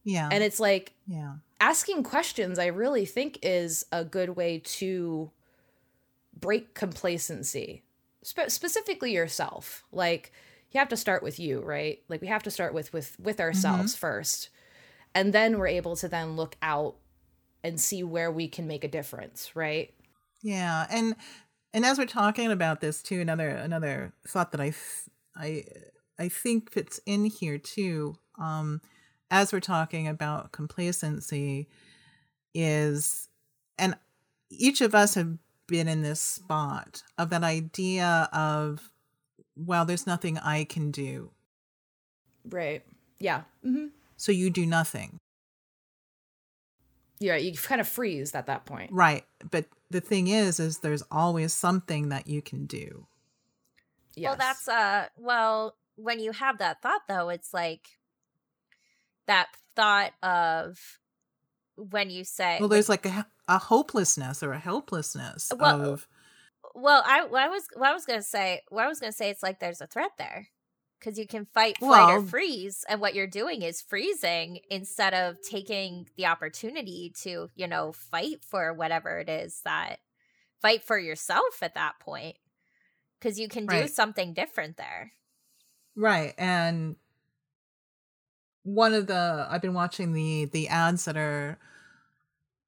Yeah. 0.04 0.30
And 0.32 0.44
it's 0.44 0.60
like, 0.60 0.94
yeah. 1.08 1.36
Asking 1.60 2.04
questions, 2.04 2.60
I 2.60 2.66
really 2.68 3.06
think, 3.06 3.39
is 3.42 3.86
a 3.92 4.04
good 4.04 4.32
way 4.32 4.62
to 4.66 5.32
break 6.38 6.74
complacency, 6.74 7.84
Spe- 8.22 8.50
specifically 8.50 9.13
yourself. 9.13 9.86
Like, 9.94 10.34
you 10.73 10.79
have 10.79 10.89
to 10.89 10.97
start 10.97 11.21
with 11.23 11.39
you, 11.39 11.62
right? 11.62 11.99
Like 12.09 12.21
we 12.21 12.27
have 12.27 12.43
to 12.43 12.51
start 12.51 12.73
with 12.73 12.91
with 12.93 13.15
with 13.19 13.39
ourselves 13.39 13.95
first. 13.95 14.49
And 15.15 15.31
then 15.31 15.59
we're 15.59 15.67
able 15.67 15.95
to 15.97 16.07
then 16.07 16.36
look 16.36 16.55
out 16.62 16.95
and 17.63 17.79
see 17.79 18.03
where 18.03 18.31
we 18.31 18.47
can 18.47 18.67
make 18.67 18.83
a 18.83 18.88
difference, 18.88 19.55
right? 19.55 19.93
Yeah, 20.41 20.88
and 20.89 21.15
and 21.73 21.86
as 21.86 21.97
we're 21.97 22.05
talking 22.05 22.51
about 22.51 22.81
this 22.81 23.01
too, 23.01 23.21
another 23.21 23.49
another 23.49 24.13
thought 24.27 24.51
that 24.51 24.62
I 24.62 24.73
I 25.36 25.63
I 26.17 26.29
think 26.29 26.71
fits 26.71 26.99
in 27.05 27.25
here 27.25 27.57
too. 27.57 28.15
Um, 28.39 28.81
as 29.29 29.53
we're 29.53 29.59
talking 29.59 30.07
about 30.07 30.51
complacency, 30.51 31.67
is 32.53 33.29
and 33.77 33.95
each 34.49 34.81
of 34.81 34.93
us 34.93 35.15
have 35.15 35.38
been 35.67 35.88
in 35.88 36.01
this 36.01 36.19
spot 36.19 37.03
of 37.17 37.29
that 37.29 37.43
idea 37.43 38.29
of 38.33 38.91
well, 39.56 39.86
there's 39.86 40.08
nothing 40.08 40.38
I 40.38 40.63
can 40.63 40.92
do, 40.92 41.32
Right. 42.50 42.84
Yeah. 43.20 43.44
hmm 43.63 43.88
so 44.18 44.32
you 44.32 44.50
do 44.50 44.66
nothing, 44.66 45.18
Yeah, 47.20 47.36
you 47.36 47.54
kind 47.54 47.80
of 47.82 47.88
freeze 47.88 48.36
at 48.36 48.48
that 48.48 48.66
point. 48.66 48.92
right? 48.92 49.26
But 49.50 49.66
the 49.89 50.02
thing 50.02 50.28
is, 50.28 50.60
is 50.60 50.80
there's 50.80 51.04
always 51.12 51.54
something 51.54 52.10
that 52.10 52.28
you 52.28 52.42
can 52.42 52.66
do. 52.66 53.08
Yes. 54.16 54.30
Well, 54.30 54.36
that's 54.38 54.68
uh 54.68 55.08
well, 55.18 55.76
when 55.96 56.20
you 56.20 56.32
have 56.32 56.58
that 56.60 56.82
thought 56.82 57.02
though, 57.08 57.30
it's 57.30 57.54
like 57.54 57.88
that 59.28 59.48
thought 59.76 60.13
of 60.22 61.00
when 61.76 62.10
you 62.10 62.24
say 62.24 62.58
Well, 62.60 62.70
there's 62.70 62.89
like 62.89 63.06
a, 63.06 63.26
a 63.48 63.58
hopelessness 63.58 64.44
or 64.44 64.54
a 64.54 64.60
helplessness 64.60 65.52
Well, 65.58 65.82
of 65.82 66.08
well, 66.73 67.03
I, 67.05 67.21
I 67.21 67.49
was 67.49 67.63
what 67.75 67.89
I 67.89 67.93
was 67.93 68.05
gonna 68.05 68.21
say 68.21 68.62
what 68.69 68.83
I 68.86 68.88
was 68.88 68.99
gonna 68.99 69.12
say 69.12 69.29
it's 69.29 69.43
like 69.43 69.59
there's 69.59 69.81
a 69.81 69.88
threat 69.88 70.12
there 70.17 70.47
because 70.99 71.19
you 71.19 71.27
can 71.27 71.45
fight, 71.53 71.77
flight, 71.79 72.07
Well- 72.07 72.21
or 72.21 72.25
freeze, 72.25 72.86
and 72.88 73.01
what 73.01 73.13
you're 73.13 73.27
doing 73.27 73.62
is 73.62 73.81
freezing 73.81 74.59
instead 74.69 75.13
of 75.13 75.36
taking 75.41 76.07
the 76.17 76.25
opportunity 76.27 77.12
to 77.23 77.49
you 77.55 77.67
know 77.67 77.91
fight 77.91 78.43
for 78.47 78.73
whatever 78.73 79.19
it 79.19 79.29
is 79.29 79.62
that 79.65 79.97
fight 80.62 80.83
for 80.83 80.97
yourself 80.97 81.62
at 81.62 81.75
that 81.75 81.99
point 81.99 82.38
because 83.19 83.39
you 83.39 83.47
can 83.49 83.65
do 83.67 83.75
Right. 83.75 83.89
something 83.89 84.33
different 84.33 84.77
there. 84.77 85.12
right 85.95 86.33
and 86.38 86.95
one 88.63 88.93
of 88.93 89.07
the 89.07 89.45
I've 89.49 89.62
been 89.62 89.73
watching 89.73 90.13
the 90.13 90.45
the 90.45 90.69
ads 90.69 91.05
that 91.05 91.17
are 91.17 91.57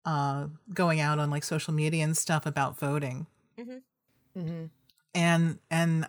uh 0.05 0.47
going 0.73 0.99
out 0.99 1.19
on 1.19 1.29
like 1.31 1.43
social 1.43 1.73
media 1.73 2.03
and 2.03 2.15
stuff 2.17 2.45
about 2.45 2.77
voting 2.77 3.27
hmm 4.35 4.65
and 5.13 5.59
and 5.71 6.07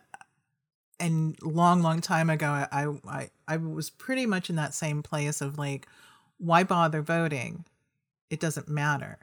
and 0.98 1.36
long 1.42 1.82
long 1.82 2.00
time 2.00 2.30
ago 2.30 2.46
I, 2.48 2.86
I 3.06 3.30
i 3.46 3.56
was 3.56 3.90
pretty 3.90 4.26
much 4.26 4.50
in 4.50 4.56
that 4.56 4.74
same 4.74 5.02
place 5.02 5.40
of 5.40 5.58
like 5.58 5.86
why 6.38 6.64
bother 6.64 7.02
voting? 7.02 7.64
It 8.30 8.40
doesn't 8.40 8.68
matter. 8.68 9.18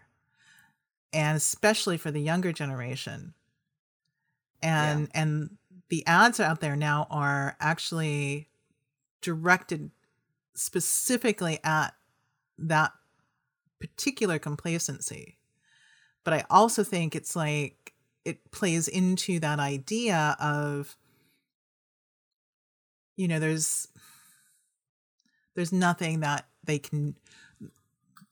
And 1.11 1.37
especially 1.37 1.97
for 1.97 2.09
the 2.11 2.21
younger 2.21 2.51
generation. 2.51 3.33
And 4.61 5.09
and 5.13 5.57
the 5.89 6.05
ads 6.07 6.39
out 6.39 6.61
there 6.61 6.75
now 6.75 7.05
are 7.09 7.55
actually 7.59 8.47
directed 9.21 9.91
specifically 10.55 11.59
at 11.63 11.93
that 12.57 12.93
particular 13.79 14.39
complacency. 14.39 15.37
But 16.23 16.33
i 16.33 16.45
also 16.49 16.83
think 16.83 17.15
it's 17.15 17.35
like 17.35 17.92
it 18.25 18.51
plays 18.51 18.87
into 18.87 19.39
that 19.39 19.59
idea 19.59 20.35
of 20.39 20.95
you 23.15 23.27
know 23.27 23.39
there's 23.39 23.87
there's 25.55 25.71
nothing 25.71 26.21
that 26.21 26.45
they 26.63 26.79
can 26.79 27.15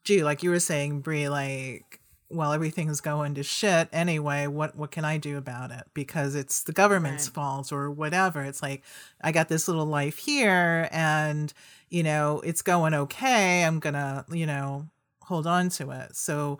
do. 0.03 0.23
Like 0.23 0.43
you 0.43 0.49
were 0.49 0.59
saying 0.59 1.01
Brie 1.01 1.29
like 1.29 1.99
well 2.29 2.53
everything's 2.53 3.01
going 3.01 3.35
to 3.35 3.43
shit 3.43 3.89
anyway 3.91 4.47
what 4.47 4.73
what 4.77 4.89
can 4.89 5.03
I 5.05 5.17
do 5.17 5.37
about 5.37 5.71
it? 5.71 5.83
Because 5.93 6.33
it's 6.33 6.63
the 6.63 6.71
government's 6.71 7.27
Right. 7.27 7.33
fault 7.33 7.71
or 7.71 7.91
whatever. 7.91 8.41
It's 8.43 8.61
like 8.61 8.83
I 9.21 9.31
got 9.31 9.49
this 9.49 9.67
little 9.67 9.85
life 9.85 10.17
here 10.17 10.87
and 10.91 11.53
you 11.89 12.03
know 12.03 12.41
it's 12.45 12.61
going 12.61 12.93
okay. 12.93 13.63
I'm 13.63 13.79
going 13.79 13.93
to 13.95 14.25
you 14.31 14.45
know 14.45 14.87
hold 15.23 15.45
on 15.45 15.69
to 15.69 15.91
it. 15.91 16.15
So 16.15 16.59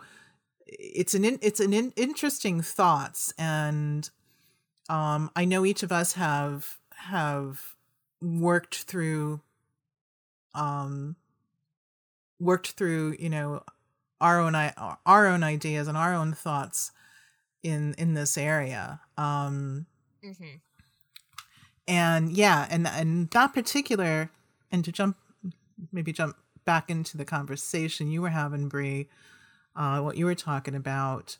it's 0.66 1.14
an 1.14 1.24
in, 1.24 1.38
it's 1.42 1.60
an 1.60 1.72
in, 1.72 1.92
interesting 1.96 2.60
thoughts 2.60 3.32
and 3.38 4.10
um 4.88 5.30
i 5.36 5.44
know 5.44 5.64
each 5.64 5.82
of 5.82 5.92
us 5.92 6.14
have 6.14 6.78
have 6.94 7.74
worked 8.20 8.82
through 8.82 9.40
um 10.54 11.16
worked 12.38 12.72
through 12.72 13.16
you 13.18 13.28
know 13.28 13.62
our 14.20 14.40
own 14.40 14.54
i 14.54 14.72
our 15.06 15.26
own 15.26 15.42
ideas 15.42 15.88
and 15.88 15.96
our 15.96 16.14
own 16.14 16.32
thoughts 16.32 16.92
in 17.62 17.94
in 17.98 18.14
this 18.14 18.36
area 18.36 19.00
um 19.16 19.86
Mm-hmm. 20.24 20.54
and 21.88 22.30
yeah 22.30 22.68
and 22.70 22.86
and 22.86 23.28
that 23.30 23.52
particular 23.52 24.30
and 24.70 24.84
to 24.84 24.92
jump 24.92 25.16
maybe 25.90 26.12
jump 26.12 26.36
back 26.64 26.88
into 26.88 27.16
the 27.16 27.24
conversation 27.24 28.08
you 28.08 28.22
were 28.22 28.28
having 28.28 28.68
Bree 28.68 29.08
uh 29.76 30.00
what 30.00 30.16
you 30.16 30.24
were 30.24 30.34
talking 30.34 30.74
about 30.74 31.36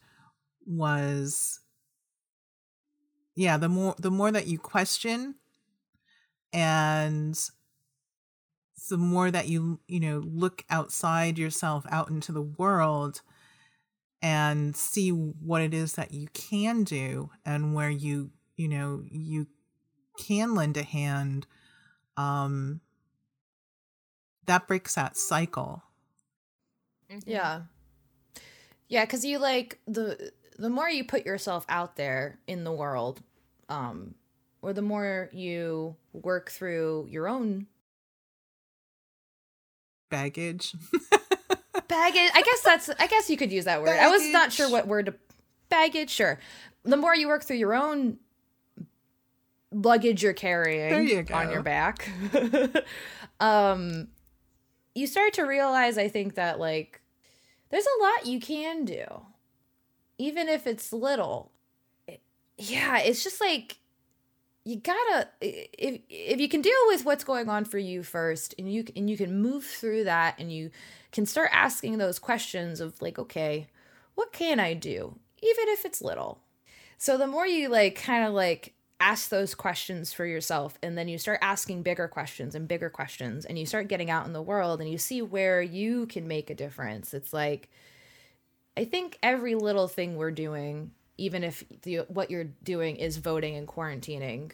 was 0.66 1.61
yeah 3.35 3.57
the 3.57 3.68
more 3.68 3.95
the 3.99 4.11
more 4.11 4.31
that 4.31 4.47
you 4.47 4.59
question 4.59 5.35
and 6.53 7.51
the 8.90 8.99
more 8.99 9.31
that 9.31 9.49
you 9.49 9.81
you 9.87 10.01
know 10.01 10.18
look 10.25 10.64
outside 10.71 11.38
yourself 11.38 11.85
out 11.90 12.11
into 12.11 12.33
the 12.33 12.42
world 12.42 13.23
and 14.21 14.77
see 14.77 15.11
what 15.11 15.62
it 15.62 15.75
is 15.75 15.95
that 15.95 16.12
you 16.12 16.29
can 16.33 16.85
do 16.85 17.31
and 17.45 17.75
where 17.75 17.90
you 17.90 18.31
you 18.57 18.68
know 18.68 19.03
you 19.11 19.47
can 20.18 20.55
lend 20.55 20.77
a 20.77 20.83
hand 20.83 21.47
um 22.16 22.81
that 24.47 24.66
breaks 24.68 24.95
that 24.95 25.16
cycle 25.16 25.83
Mm-hmm. 27.11 27.31
Yeah. 27.31 27.62
Yeah, 28.92 29.07
cuz 29.07 29.24
you 29.24 29.38
like 29.38 29.81
the 29.87 30.33
the 30.59 30.68
more 30.68 30.88
you 30.88 31.02
put 31.02 31.24
yourself 31.24 31.64
out 31.70 31.96
there 31.96 32.38
in 32.46 32.64
the 32.64 32.72
world, 32.72 33.22
um 33.70 34.14
or 34.61 34.74
the 34.74 34.83
more 34.83 35.31
you 35.33 35.96
work 36.12 36.50
through 36.50 37.09
your 37.09 37.26
own 37.26 37.68
baggage 40.11 40.74
baggage. 41.88 42.31
I 42.35 42.42
guess 42.42 42.61
that's 42.61 42.90
I 42.98 43.07
guess 43.07 43.31
you 43.31 43.38
could 43.38 43.50
use 43.50 43.64
that 43.64 43.81
word. 43.81 43.98
I 43.98 44.09
was 44.09 44.28
not 44.28 44.52
sure 44.52 44.68
what 44.70 44.87
word 44.87 45.07
to 45.07 45.14
baggage, 45.70 46.11
sure. 46.11 46.38
The 46.83 46.98
more 46.98 47.16
you 47.16 47.28
work 47.28 47.44
through 47.44 47.57
your 47.57 47.74
own 47.74 48.18
luggage 49.70 50.22
you're 50.22 50.35
carrying 50.35 51.09
you 51.09 51.24
on 51.33 51.50
your 51.50 51.62
back, 51.62 52.11
um 53.40 54.09
you 54.94 55.07
start 55.07 55.33
to 55.33 55.44
realize 55.44 55.96
I 55.96 56.09
think 56.09 56.35
that 56.35 56.61
like 56.61 57.02
there's 57.73 57.87
a 57.87 58.03
lot 58.05 58.27
you 58.27 58.41
can 58.41 58.85
do. 58.85 59.05
Even 60.19 60.49
if 60.49 60.67
it's 60.69 60.93
little. 60.93 61.51
It- 62.07 62.21
yeah, 62.59 62.99
it's 63.01 63.25
just 63.25 63.41
like 63.41 63.79
you 64.65 64.77
gotta 64.77 65.29
if 65.41 66.01
if 66.09 66.41
you 66.41 66.49
can 66.49 66.61
deal 66.63 66.73
with 66.87 67.05
what's 67.05 67.25
going 67.25 67.49
on 67.49 67.65
for 67.65 67.79
you 67.79 68.03
first 68.03 68.55
and 68.59 68.73
you 68.73 68.85
and 68.95 69.11
you 69.11 69.17
can 69.17 69.41
move 69.43 69.65
through 69.65 70.05
that 70.05 70.37
and 70.39 70.53
you 70.53 70.71
can 71.11 71.27
start 71.27 71.51
asking 71.53 71.99
those 71.99 72.19
questions 72.19 72.81
of 72.81 73.01
like 73.03 73.19
okay 73.19 73.67
what 74.15 74.33
can 74.33 74.61
i 74.61 74.73
do 74.73 75.17
even 75.43 75.65
if 75.69 75.85
it's 75.85 76.01
little 76.01 76.39
so 76.99 77.18
the 77.18 77.27
more 77.27 77.47
you 77.47 77.68
like 77.68 77.97
kind 77.97 78.25
of 78.25 78.33
like 78.35 78.73
ask 79.03 79.28
those 79.28 79.55
questions 79.55 80.12
for 80.12 80.24
yourself 80.24 80.78
and 80.82 80.96
then 80.96 81.09
you 81.09 81.18
start 81.18 81.40
asking 81.42 81.82
bigger 81.82 82.07
questions 82.07 82.55
and 82.55 82.68
bigger 82.68 82.88
questions 82.88 83.44
and 83.44 83.59
you 83.59 83.66
start 83.66 83.88
getting 83.88 84.11
out 84.11 84.26
in 84.26 84.32
the 84.32 84.40
world 84.40 84.80
and 84.80 84.88
you 84.88 84.96
see 84.96 85.20
where 85.20 85.61
you 85.61 86.07
can 86.07 86.28
make 86.28 86.50
a 86.50 86.55
difference. 86.55 87.12
It's 87.12 87.32
like 87.32 87.68
i 88.76 88.84
think 88.84 89.18
every 89.22 89.55
little 89.55 89.88
thing 89.88 90.16
we're 90.16 90.30
doing 90.30 90.92
even 91.18 91.44
if 91.44 91.62
the, 91.82 91.98
what 92.09 92.30
you're 92.30 92.48
doing 92.62 92.96
is 92.96 93.18
voting 93.18 93.57
and 93.57 93.68
quarantining 93.68 94.50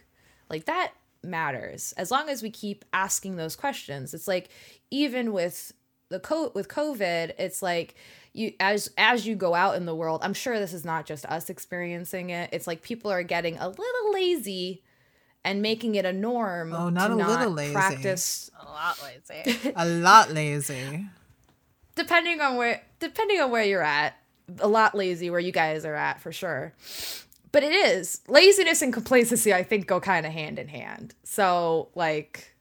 like 0.51 0.65
that 0.65 0.93
matters. 1.23 1.93
As 1.97 2.11
long 2.11 2.29
as 2.29 2.43
we 2.43 2.51
keep 2.51 2.85
asking 2.93 3.37
those 3.37 3.57
questions 3.57 4.15
it's 4.15 4.29
like 4.29 4.49
even 4.91 5.33
with 5.33 5.73
the 6.11 6.21
co- 6.21 6.53
with 6.55 6.69
covid 6.69 7.33
it's 7.39 7.63
like 7.63 7.95
you 8.33 8.53
as 8.61 8.91
as 8.99 9.27
you 9.27 9.35
go 9.35 9.55
out 9.55 9.75
in 9.77 9.85
the 9.87 9.95
world 9.95 10.21
i'm 10.23 10.35
sure 10.35 10.59
this 10.59 10.73
is 10.73 10.85
not 10.85 11.07
just 11.07 11.25
us 11.27 11.51
experiencing 11.51 12.31
it 12.31 12.49
it's 12.53 12.67
like 12.67 12.83
people 12.83 13.11
are 13.11 13.23
getting 13.23 13.57
a 13.59 13.69
little 13.69 14.13
lazy 14.13 14.83
and 15.45 15.63
making 15.63 15.95
it 15.95 16.05
a 16.05 16.13
norm 16.13 16.73
Oh, 16.75 16.89
not 16.89 17.09
to 17.09 17.15
a 17.15 17.17
little 17.17 17.53
lazy. 17.53 17.73
practice 17.73 18.51
A 18.61 18.65
lot 18.65 19.03
lazy. 19.03 19.73
a 19.77 19.87
lot 19.87 20.31
lazy 20.33 21.07
depending 21.95 22.41
on 22.41 22.57
where 22.57 22.83
depending 23.01 23.41
on 23.41 23.51
where 23.51 23.65
you're 23.65 23.83
at 23.83 24.15
a 24.61 24.69
lot 24.69 24.95
lazy 24.95 25.31
where 25.31 25.41
you 25.41 25.53
guys 25.53 25.85
are 25.85 25.95
at 25.95 26.21
for 26.21 26.33
sure 26.33 26.73
but 27.51 27.63
it 27.63 27.73
is 27.73 28.21
laziness 28.29 28.83
and 28.83 28.93
complacency. 28.93 29.55
I 29.55 29.63
think 29.63 29.87
go 29.87 30.01
kind 30.01 30.27
of 30.27 30.33
hand 30.33 30.59
in 30.59 30.69
hand. 30.69 31.15
So 31.25 31.89
like, 31.95 32.55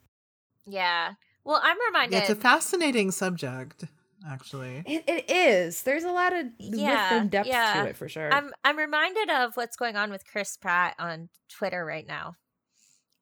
yeah. 0.65 1.15
Well, 1.47 1.61
I'm 1.63 1.77
reminded. 1.87 2.17
It's 2.17 2.29
a 2.29 2.35
fascinating 2.35 3.11
subject, 3.11 3.85
actually. 4.29 4.83
It, 4.85 5.03
it 5.07 5.29
is. 5.31 5.83
There's 5.83 6.03
a 6.03 6.11
lot 6.11 6.33
of 6.33 6.47
Yeah, 6.59 7.19
and 7.21 7.31
depth 7.31 7.47
yeah. 7.47 7.81
to 7.83 7.89
it 7.89 7.95
for 7.95 8.09
sure. 8.09 8.31
I'm 8.33 8.51
I'm 8.63 8.77
reminded 8.77 9.29
of 9.29 9.55
what's 9.55 9.77
going 9.77 9.95
on 9.95 10.11
with 10.11 10.25
Chris 10.25 10.57
Pratt 10.57 10.95
on 10.99 11.29
Twitter 11.49 11.85
right 11.85 12.05
now. 12.05 12.35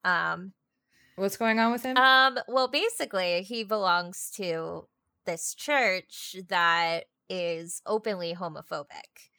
Um, 0.04 0.54
What's 1.18 1.38
going 1.38 1.60
on 1.60 1.72
with 1.72 1.84
him? 1.84 1.96
um, 1.98 2.40
well, 2.48 2.68
basically, 2.68 3.42
he 3.44 3.64
belongs 3.64 4.30
to 4.36 4.88
this 5.26 5.54
church 5.56 6.36
that 6.50 7.06
is 7.30 7.82
openly 7.86 8.36
homophobic. 8.36 9.30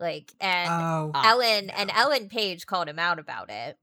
Like, 0.00 0.32
and 0.40 0.68
Oh, 0.68 1.12
Ah, 1.14 1.30
Ellen 1.30 1.70
and. 1.70 1.90
Ellen 1.94 2.28
Page 2.28 2.66
called 2.66 2.88
him 2.88 2.98
out 2.98 3.18
about 3.20 3.50
it 3.50 3.78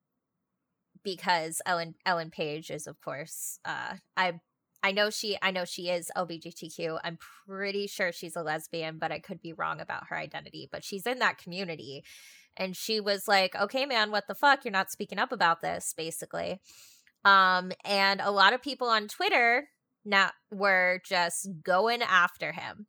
because 1.03 1.61
Ellen 1.65 1.95
Ellen 2.05 2.29
Page 2.31 2.71
is 2.71 2.87
of 2.87 2.99
course 3.01 3.59
uh 3.65 3.95
I 4.17 4.39
I 4.81 4.91
know 4.91 5.09
she 5.09 5.37
I 5.41 5.51
know 5.51 5.65
she 5.65 5.89
is 5.89 6.11
LGBTQ. 6.15 6.99
I'm 7.03 7.17
pretty 7.45 7.87
sure 7.87 8.11
she's 8.11 8.35
a 8.35 8.43
lesbian, 8.43 8.97
but 8.97 9.11
I 9.11 9.19
could 9.19 9.41
be 9.41 9.53
wrong 9.53 9.81
about 9.81 10.07
her 10.07 10.17
identity, 10.17 10.69
but 10.71 10.83
she's 10.83 11.05
in 11.05 11.19
that 11.19 11.37
community. 11.37 12.03
And 12.57 12.75
she 12.75 12.99
was 12.99 13.27
like, 13.27 13.55
"Okay, 13.55 13.85
man, 13.85 14.11
what 14.11 14.27
the 14.27 14.35
fuck? 14.35 14.65
You're 14.65 14.71
not 14.71 14.91
speaking 14.91 15.19
up 15.19 15.31
about 15.31 15.61
this," 15.61 15.93
basically. 15.95 16.61
Um 17.25 17.71
and 17.85 18.21
a 18.21 18.31
lot 18.31 18.53
of 18.53 18.61
people 18.61 18.87
on 18.87 19.07
Twitter 19.07 19.69
now 20.05 20.31
were 20.51 21.01
just 21.05 21.49
going 21.63 22.01
after 22.01 22.53
him. 22.53 22.87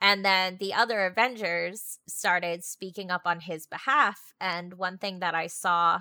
And 0.00 0.24
then 0.24 0.58
the 0.60 0.74
other 0.74 1.06
Avengers 1.06 1.98
started 2.08 2.64
speaking 2.64 3.10
up 3.10 3.22
on 3.24 3.40
his 3.40 3.66
behalf. 3.66 4.32
And 4.40 4.74
one 4.74 4.98
thing 4.98 5.18
that 5.20 5.34
I 5.34 5.48
saw, 5.48 6.00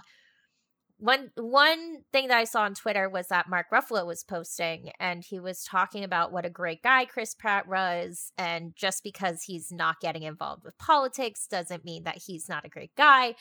one 1.00 1.32
one 1.36 2.04
thing 2.12 2.28
that 2.28 2.38
I 2.38 2.44
saw 2.46 2.64
on 2.64 2.74
Twitter 2.74 3.08
was 3.08 3.28
that 3.28 3.50
Mark 3.50 3.68
Ruffalo 3.72 4.06
was 4.06 4.24
posting, 4.24 4.92
and 5.00 5.24
he 5.24 5.40
was 5.40 5.64
talking 5.64 6.04
about 6.04 6.32
what 6.32 6.46
a 6.46 6.50
great 6.50 6.82
guy 6.82 7.06
Chris 7.06 7.36
Pratt 7.36 7.68
was, 7.68 8.32
and 8.38 8.76
just 8.76 9.04
because 9.04 9.44
he's 9.44 9.72
not 9.72 10.00
getting 10.00 10.24
involved 10.24 10.64
with 10.64 10.78
politics 10.80 11.48
doesn't 11.48 11.86
mean 11.86 12.04
that 12.04 12.24
he's 12.26 12.50
not 12.50 12.66
a 12.66 12.70
great 12.70 12.96
guy. 12.96 13.36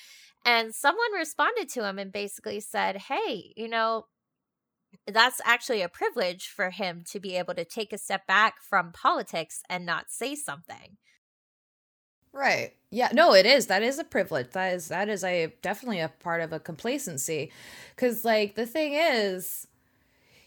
And 0.44 0.74
someone 0.74 1.12
responded 1.14 1.68
to 1.70 1.86
him 1.86 1.98
and 1.98 2.12
basically 2.12 2.60
said, 2.60 2.96
"Hey, 2.96 3.52
you 3.56 3.68
know." 3.68 4.06
That's 5.06 5.40
actually 5.44 5.82
a 5.82 5.88
privilege 5.88 6.48
for 6.48 6.70
him 6.70 7.02
to 7.10 7.20
be 7.20 7.36
able 7.36 7.54
to 7.54 7.64
take 7.64 7.92
a 7.92 7.98
step 7.98 8.26
back 8.26 8.62
from 8.62 8.92
politics 8.92 9.62
and 9.68 9.84
not 9.84 10.10
say 10.10 10.34
something. 10.34 10.96
Right. 12.36 12.74
Yeah, 12.90 13.08
no, 13.12 13.34
it 13.34 13.46
is. 13.46 13.66
That 13.66 13.82
is 13.82 13.98
a 13.98 14.04
privilege. 14.04 14.50
That 14.50 14.74
is 14.74 14.88
that 14.88 15.08
is 15.08 15.24
a 15.24 15.52
definitely 15.62 16.00
a 16.00 16.08
part 16.08 16.40
of 16.42 16.52
a 16.52 16.60
complacency 16.60 17.50
cuz 17.96 18.24
like 18.24 18.54
the 18.54 18.66
thing 18.66 18.92
is 18.94 19.66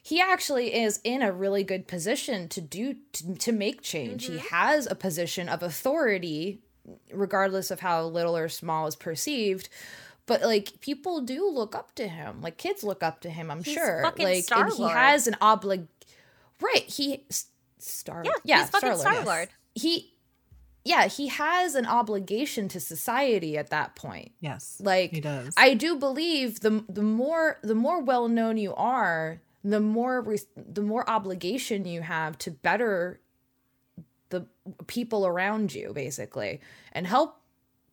he 0.02 0.22
actually 0.22 0.74
is 0.74 1.00
in 1.04 1.22
a 1.22 1.32
really 1.32 1.64
good 1.64 1.88
position 1.88 2.48
to 2.50 2.62
do 2.62 2.96
to, 3.14 3.36
to 3.36 3.52
make 3.52 3.82
change. 3.82 4.26
He 4.28 4.34
Mhm. 4.38 4.48
has 4.52 4.86
a 4.86 4.96
position 4.96 5.50
of 5.50 5.62
authority 5.64 6.62
regardless 7.12 7.70
of 7.72 7.80
how 7.82 8.04
little 8.06 8.36
or 8.38 8.50
small 8.50 8.88
is 8.88 8.96
perceived. 8.96 9.68
But 10.26 10.42
like 10.44 10.80
people 10.82 11.22
do 11.22 11.50
look 11.50 11.76
up 11.76 11.96
to 11.96 12.08
him. 12.08 12.42
Like 12.42 12.58
kids 12.58 12.84
look 12.84 13.02
up 13.04 13.20
to 13.22 13.30
him, 13.32 13.50
I'm 13.52 13.64
He's 13.64 13.74
sure. 13.74 14.02
Like 14.04 14.46
and 14.56 14.72
he 14.74 14.84
has 14.90 15.28
an 15.28 15.36
oblig 15.42 15.88
Right, 16.62 16.84
he 16.84 17.26
Star 17.80 18.22
Yeah, 18.26 18.32
yeah, 18.44 18.60
he's 18.62 18.70
fucking 18.70 18.96
Star-Lord. 18.96 19.16
Star 19.16 19.26
Lord. 19.26 19.50
He 19.76 20.14
yeah, 20.90 21.08
he 21.08 21.28
has 21.28 21.76
an 21.76 21.86
obligation 21.86 22.68
to 22.70 22.80
society 22.80 23.58
at 23.58 23.70
that 23.70 23.96
point. 23.96 24.32
yes. 24.40 24.82
Like 24.84 25.12
he 25.12 25.22
does. 25.22 25.54
I 25.56 25.74
do 25.76 25.96
believe 25.96 26.62
the 26.62 26.84
the 26.90 27.04
more 27.04 27.60
the 27.62 27.76
more 27.76 28.02
well 28.02 28.28
known 28.28 28.58
you 28.58 28.74
are, 28.76 29.40
the 29.64 29.80
more 29.80 30.22
re- 30.22 30.40
the 30.56 30.82
more 30.82 31.08
obligation 31.10 31.86
you 31.86 32.02
have 32.02 32.38
to 32.40 32.52
better 32.52 33.20
the 34.30 34.46
people 34.88 35.26
around 35.26 35.74
you 35.74 35.92
basically 35.94 36.60
and 36.92 37.06
help 37.08 37.40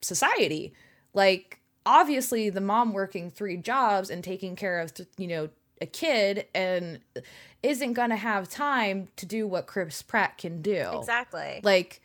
society. 0.01 0.73
Like 1.13 1.59
obviously 1.85 2.49
the 2.49 2.61
mom 2.61 2.93
working 2.93 3.29
three 3.31 3.57
jobs 3.57 4.09
and 4.09 4.23
taking 4.23 4.55
care 4.55 4.79
of 4.79 4.93
th- 4.93 5.09
you 5.17 5.27
know 5.27 5.49
a 5.79 5.85
kid 5.85 6.45
and 6.55 6.99
isn't 7.61 7.93
going 7.93 8.09
to 8.09 8.15
have 8.15 8.49
time 8.49 9.07
to 9.15 9.25
do 9.27 9.45
what 9.47 9.67
Chris 9.67 10.01
Pratt 10.01 10.37
can 10.39 10.61
do 10.63 10.89
Exactly. 10.97 11.59
like 11.63 12.01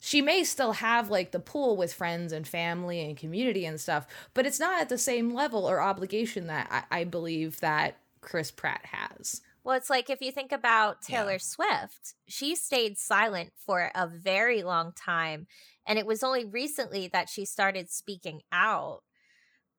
she 0.00 0.22
may 0.22 0.42
still 0.42 0.72
have 0.72 1.10
like 1.10 1.30
the 1.30 1.38
pool 1.38 1.76
with 1.76 1.92
friends 1.92 2.32
and 2.32 2.48
family 2.48 3.00
and 3.02 3.16
community 3.16 3.64
and 3.66 3.80
stuff 3.80 4.06
but 4.34 4.46
it's 4.46 4.58
not 4.58 4.80
at 4.80 4.88
the 4.88 4.98
same 4.98 5.32
level 5.32 5.68
or 5.68 5.80
obligation 5.80 6.46
that 6.46 6.66
i, 6.90 7.00
I 7.00 7.04
believe 7.04 7.60
that 7.60 7.96
chris 8.20 8.50
pratt 8.50 8.86
has 8.86 9.42
Well, 9.62 9.76
it's 9.76 9.90
like 9.90 10.08
if 10.08 10.20
you 10.22 10.32
think 10.32 10.52
about 10.52 10.98
Yeah. 11.06 11.18
Taylor 11.20 11.38
Swift, 11.38 12.14
she 12.26 12.56
stayed 12.56 12.96
silent 12.98 13.52
for 13.56 13.90
a 13.94 14.06
very 14.06 14.62
long 14.62 14.92
time. 14.92 15.46
And 15.86 15.98
it 15.98 16.06
was 16.06 16.22
only 16.22 16.44
recently 16.46 17.08
that 17.08 17.28
she 17.28 17.44
started 17.44 17.90
speaking 17.90 18.40
out. 18.52 19.02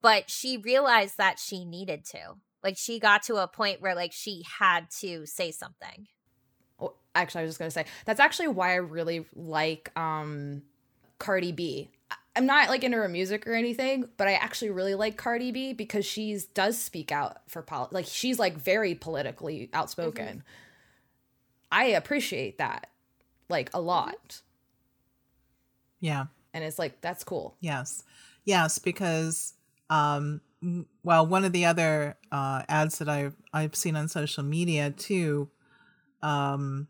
But 0.01 0.29
she 0.29 0.57
realized 0.57 1.17
that 1.17 1.39
she 1.39 1.65
needed 1.65 2.05
to. 2.11 2.35
Like 2.63 2.77
she 2.77 2.99
got 2.99 3.23
to 3.23 3.37
a 3.37 3.47
point 3.47 3.81
where 3.81 3.95
like 3.95 4.13
she 4.13 4.43
had 4.59 4.89
to 4.99 5.25
say 5.25 5.51
something. 5.51 6.07
Actually 7.15 7.41
i 7.41 7.43
was 7.43 7.51
just 7.51 7.59
going 7.59 7.69
to 7.69 7.73
say 7.73 7.85
that's 8.05 8.19
actually 8.19 8.47
why 8.47 8.71
i 8.71 8.75
really 8.75 9.25
like 9.35 9.91
um 9.97 10.61
cardi 11.19 11.51
B. 11.51 11.89
I'm 12.35 12.45
not 12.47 12.69
like 12.69 12.83
into 12.83 12.97
her 12.97 13.09
music 13.09 13.45
or 13.45 13.53
anything 13.53 14.05
but 14.17 14.27
i 14.27 14.33
actually 14.33 14.71
really 14.71 14.95
like 14.95 15.17
cardi 15.17 15.51
b 15.51 15.73
because 15.73 16.05
she's 16.05 16.45
does 16.45 16.77
speak 16.77 17.11
out 17.11 17.41
for 17.47 17.61
pol 17.61 17.89
like 17.91 18.05
she's 18.05 18.39
like 18.39 18.57
very 18.57 18.95
politically 18.95 19.69
outspoken 19.73 20.43
i 21.71 21.85
appreciate 21.85 22.57
that 22.57 22.87
like 23.49 23.69
a 23.73 23.81
lot 23.81 24.41
yeah. 25.99 26.25
and 26.53 26.63
it's 26.63 26.79
like 26.79 27.01
that's 27.01 27.23
cool 27.23 27.55
Yes. 27.59 28.03
Yes, 28.45 28.79
because 28.79 29.53
um 29.89 30.41
well, 31.03 31.25
one 31.25 31.43
of 31.43 31.53
the 31.53 31.65
other 31.65 32.17
uh 32.31 32.63
ads 32.67 32.99
that 32.99 33.09
I've 33.09 33.35
I've 33.53 33.75
seen 33.75 33.95
on 33.95 34.07
social 34.07 34.43
media 34.43 34.91
too 34.91 35.49
um 36.21 36.87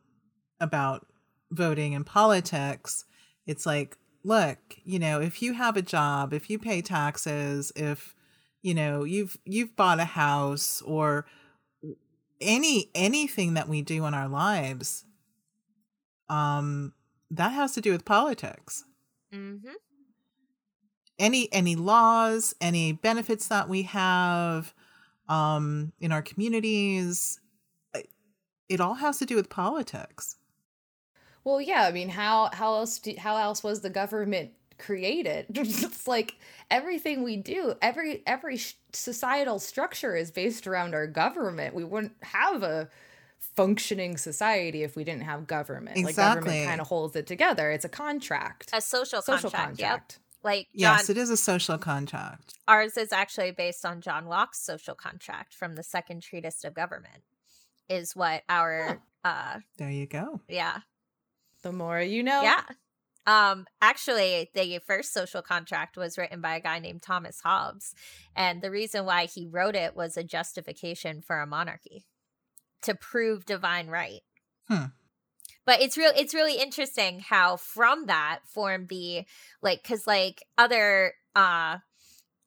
about 0.62 1.08
voting 1.52 1.94
and 1.96 2.06
politics, 2.06 3.04
it's 3.46 3.66
like, 3.66 3.98
look, 4.24 4.60
you 4.86 5.00
know, 5.00 5.20
if 5.20 5.42
you 5.42 5.54
have 5.54 5.76
a 5.76 5.82
job, 5.82 6.32
if 6.34 6.50
you 6.50 6.58
pay 6.60 6.82
taxes, 6.82 7.74
if 7.76 8.16
you 8.62 8.74
know, 8.76 9.04
you've 9.04 9.38
you've 9.44 9.76
bought 9.76 10.00
a 10.00 10.06
house 10.06 10.82
or 10.84 11.26
any 12.40 12.90
anything 12.96 13.56
that 13.56 13.68
we 13.68 13.82
do 13.82 14.06
in 14.06 14.14
our 14.14 14.28
lives 14.30 15.06
um 16.30 16.94
that 17.30 17.50
has 17.52 17.74
to 17.74 17.82
do 17.82 17.92
with 17.92 18.06
politics 18.06 18.84
Mm-hmm. 19.34 19.74
any 21.20 21.52
any 21.54 21.76
laws 21.76 22.54
any 22.60 22.92
benefits 22.94 23.48
that 23.48 23.70
we 23.70 23.84
have 23.84 24.74
um 25.30 25.94
in 26.00 26.12
our 26.12 26.22
communities 26.22 27.40
it- 27.94 28.10
it 28.70 28.80
all 28.82 28.96
has 28.96 29.18
to 29.20 29.26
do 29.26 29.36
with 29.36 29.50
politics 29.50 30.36
Well, 31.44 31.62
yeah, 31.62 31.86
I 31.86 31.92
mean, 31.92 32.10
how 32.10 32.50
how 32.54 32.76
else 32.76 33.00
do, 33.00 33.14
how 33.18 33.38
else 33.38 33.64
was 33.64 33.82
the 33.82 33.90
government 33.90 34.52
created? 34.78 35.46
it's 35.56 36.08
like 36.08 36.38
everything 36.70 37.24
we 37.24 37.38
do, 37.38 37.76
every 37.82 38.24
every 38.28 38.60
societal 38.94 39.60
structure 39.60 40.16
is 40.16 40.32
based 40.32 40.68
around 40.68 40.94
our 40.94 41.08
government. 41.08 41.74
We 41.74 41.84
wouldn't 41.84 42.16
have 42.22 42.64
a 42.64 42.90
functioning 43.56 44.18
society 44.18 44.84
if 44.84 44.96
we 44.96 45.04
didn't 45.04 45.24
have 45.24 45.48
government. 45.48 45.98
Exactly. 45.98 46.24
Like 46.24 46.36
government 46.36 46.68
kind 46.68 46.82
of 46.82 46.88
holds 46.88 47.16
it 47.16 47.28
together. 47.28 47.72
It's 47.72 47.86
a 47.86 47.90
contract. 47.90 48.70
A 48.74 48.82
social, 48.82 49.22
social 49.22 49.50
contract. 49.50 49.80
Yep. 49.80 50.14
Like 50.44 50.68
John, 50.76 50.98
yes 50.98 51.10
it 51.12 51.18
is 51.18 51.30
a 51.30 51.38
social 51.38 51.78
contract 51.78 52.56
ours 52.72 52.98
is 52.98 53.12
actually 53.12 53.52
based 53.52 53.86
on 53.86 54.02
John 54.02 54.26
Locke's 54.26 54.60
social 54.60 54.96
contract 54.96 55.54
from 55.54 55.76
the 55.76 55.84
second 55.84 56.24
treatise 56.24 56.64
of 56.64 56.74
government. 56.74 57.24
Is 57.90 58.16
what 58.16 58.44
our 58.48 59.02
uh 59.26 59.60
there 59.78 59.92
you 59.92 60.08
go 60.08 60.40
yeah 60.48 60.78
The 61.64 61.72
more 61.72 62.02
you 62.02 62.24
know. 62.24 62.42
Yeah. 62.42 62.64
Um 63.28 63.68
actually 63.82 64.50
the 64.54 64.80
first 64.80 65.14
social 65.14 65.42
contract 65.42 65.96
was 65.96 66.18
written 66.18 66.42
by 66.42 66.56
a 66.56 66.62
guy 66.62 66.80
named 66.80 67.04
Thomas 67.04 67.42
Hobbes 67.42 67.94
and 68.36 68.62
the 68.62 68.72
reason 68.72 69.06
why 69.06 69.26
he 69.26 69.48
wrote 69.48 69.76
it 69.76 69.96
was 69.96 70.18
a 70.18 70.24
justification 70.24 71.22
for 71.22 71.40
a 71.40 71.46
monarchy 71.46 72.06
to 72.82 72.96
prove 72.96 73.46
divine 73.46 73.88
right. 73.88 74.22
Hmm. 74.68 74.86
But 75.66 75.82
it's 75.82 75.98
real 75.98 76.12
it's 76.16 76.34
really 76.34 76.58
interesting 76.58 77.20
how 77.20 77.58
from 77.58 78.08
that 78.08 78.40
formed 78.46 78.90
the 78.90 79.26
like 79.62 79.84
cuz 79.84 80.08
like 80.08 80.44
other 80.58 81.14
uh 81.36 81.78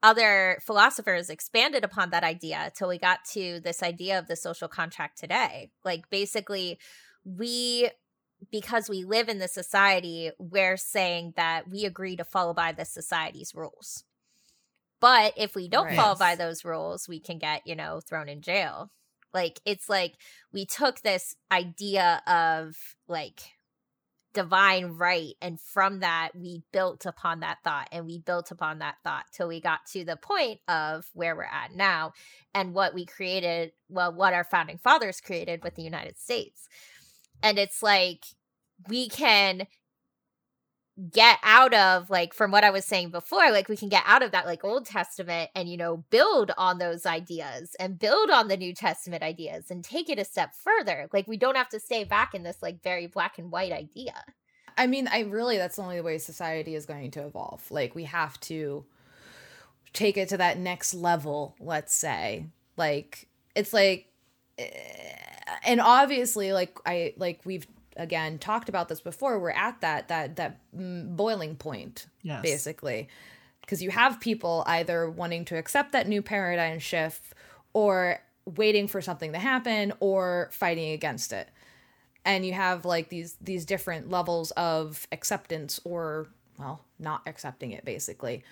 other 0.04 0.58
philosophers 0.60 1.30
expanded 1.30 1.82
upon 1.82 2.10
that 2.10 2.22
idea 2.22 2.70
till 2.76 2.88
we 2.88 2.98
got 2.98 3.24
to 3.24 3.58
this 3.60 3.82
idea 3.82 4.18
of 4.18 4.26
the 4.26 4.36
social 4.36 4.68
contract 4.68 5.18
today. 5.18 5.70
Like 5.82 6.10
basically 6.10 6.78
we 7.24 7.88
because 8.50 8.88
we 8.88 9.04
live 9.04 9.28
in 9.28 9.38
this 9.38 9.52
society, 9.52 10.30
we're 10.38 10.76
saying 10.76 11.34
that 11.36 11.68
we 11.68 11.84
agree 11.84 12.16
to 12.16 12.24
follow 12.24 12.54
by 12.54 12.72
the 12.72 12.84
society's 12.84 13.54
rules. 13.54 14.04
But 15.00 15.34
if 15.36 15.54
we 15.54 15.68
don't 15.68 15.86
Right. 15.86 15.96
follow 15.96 16.14
by 16.16 16.34
those 16.34 16.64
rules, 16.64 17.08
we 17.08 17.20
can 17.20 17.38
get, 17.38 17.66
you 17.66 17.76
know, 17.76 18.00
thrown 18.00 18.28
in 18.28 18.40
jail. 18.40 18.90
Like 19.32 19.60
it's 19.64 19.88
like 19.88 20.14
we 20.52 20.64
took 20.64 21.00
this 21.00 21.36
idea 21.50 22.22
of 22.26 22.76
like 23.08 23.40
divine 24.32 24.86
right 24.96 25.34
and 25.40 25.60
from 25.60 26.00
that 26.00 26.30
we 26.34 26.60
built 26.72 27.06
upon 27.06 27.38
that 27.40 27.58
thought 27.62 27.88
and 27.92 28.04
we 28.04 28.18
built 28.18 28.50
upon 28.50 28.80
that 28.80 28.96
thought 29.04 29.24
till 29.32 29.46
we 29.46 29.60
got 29.60 29.86
to 29.86 30.04
the 30.04 30.16
point 30.16 30.58
of 30.66 31.08
where 31.14 31.36
we're 31.36 31.44
at 31.44 31.72
now 31.72 32.12
and 32.52 32.74
what 32.74 32.92
we 32.94 33.06
created 33.06 33.70
well 33.88 34.12
what 34.12 34.34
our 34.34 34.42
founding 34.42 34.76
fathers 34.76 35.20
created 35.20 35.62
with 35.62 35.76
the 35.76 35.82
United 35.84 36.18
States 36.18 36.68
and 37.44 37.58
it's 37.58 37.82
like 37.82 38.24
we 38.88 39.08
can 39.08 39.68
get 41.10 41.38
out 41.42 41.74
of 41.74 42.08
like 42.08 42.32
from 42.32 42.52
what 42.52 42.62
i 42.62 42.70
was 42.70 42.84
saying 42.84 43.10
before 43.10 43.50
like 43.50 43.68
we 43.68 43.76
can 43.76 43.88
get 43.88 44.02
out 44.06 44.22
of 44.22 44.30
that 44.30 44.46
like 44.46 44.64
old 44.64 44.86
testament 44.86 45.50
and 45.54 45.68
you 45.68 45.76
know 45.76 46.04
build 46.10 46.52
on 46.56 46.78
those 46.78 47.04
ideas 47.04 47.74
and 47.80 47.98
build 47.98 48.30
on 48.30 48.46
the 48.48 48.56
new 48.56 48.72
testament 48.72 49.22
ideas 49.22 49.70
and 49.70 49.82
take 49.84 50.08
it 50.08 50.20
a 50.20 50.24
step 50.24 50.54
further 50.54 51.08
like 51.12 51.26
we 51.26 51.36
don't 51.36 51.56
have 51.56 51.68
to 51.68 51.80
stay 51.80 52.04
back 52.04 52.34
in 52.34 52.44
this 52.44 52.62
like 52.62 52.82
very 52.82 53.06
black 53.06 53.38
and 53.38 53.50
white 53.50 53.72
idea 53.72 54.14
I 54.76 54.86
mean, 54.86 55.08
I 55.08 55.20
really 55.20 55.56
that's 55.56 55.76
the 55.76 55.82
only 55.82 56.00
way 56.00 56.18
society 56.18 56.74
is 56.74 56.86
going 56.86 57.10
to 57.12 57.26
evolve. 57.26 57.70
Like 57.70 57.94
we 57.94 58.04
have 58.04 58.38
to 58.40 58.84
take 59.92 60.16
it 60.16 60.28
to 60.30 60.36
that 60.38 60.58
next 60.58 60.94
level, 60.94 61.54
let's 61.60 61.94
say. 61.94 62.46
Like 62.76 63.28
it's 63.54 63.72
like 63.72 64.08
eh, 64.58 64.64
and 65.64 65.80
obviously 65.80 66.52
like 66.52 66.76
I 66.86 67.14
like 67.16 67.40
we've 67.44 67.66
again 67.96 68.38
talked 68.38 68.68
about 68.68 68.88
this 68.88 69.00
before, 69.00 69.38
we're 69.38 69.50
at 69.50 69.80
that 69.80 70.08
that 70.08 70.36
that 70.36 70.58
mm, 70.76 71.14
boiling 71.16 71.56
point 71.56 72.06
Yes. 72.22 72.42
basically. 72.42 73.08
Because 73.60 73.82
you 73.82 73.90
have 73.90 74.20
people 74.20 74.62
either 74.66 75.08
wanting 75.08 75.46
to 75.46 75.56
accept 75.56 75.92
that 75.92 76.06
new 76.06 76.20
paradigm 76.20 76.78
shift 76.78 77.32
or 77.72 78.20
waiting 78.44 78.88
for 78.88 79.00
something 79.00 79.32
to 79.32 79.38
happen 79.38 79.92
or 80.00 80.50
fighting 80.52 80.90
against 80.92 81.32
it 81.32 81.48
and 82.24 82.44
you 82.44 82.52
have 82.52 82.84
like 82.84 83.08
these 83.08 83.36
these 83.40 83.64
different 83.64 84.10
levels 84.10 84.50
of 84.52 85.06
acceptance 85.12 85.80
or 85.84 86.26
well 86.58 86.84
not 86.98 87.22
accepting 87.26 87.70
it 87.70 87.84
basically 87.84 88.44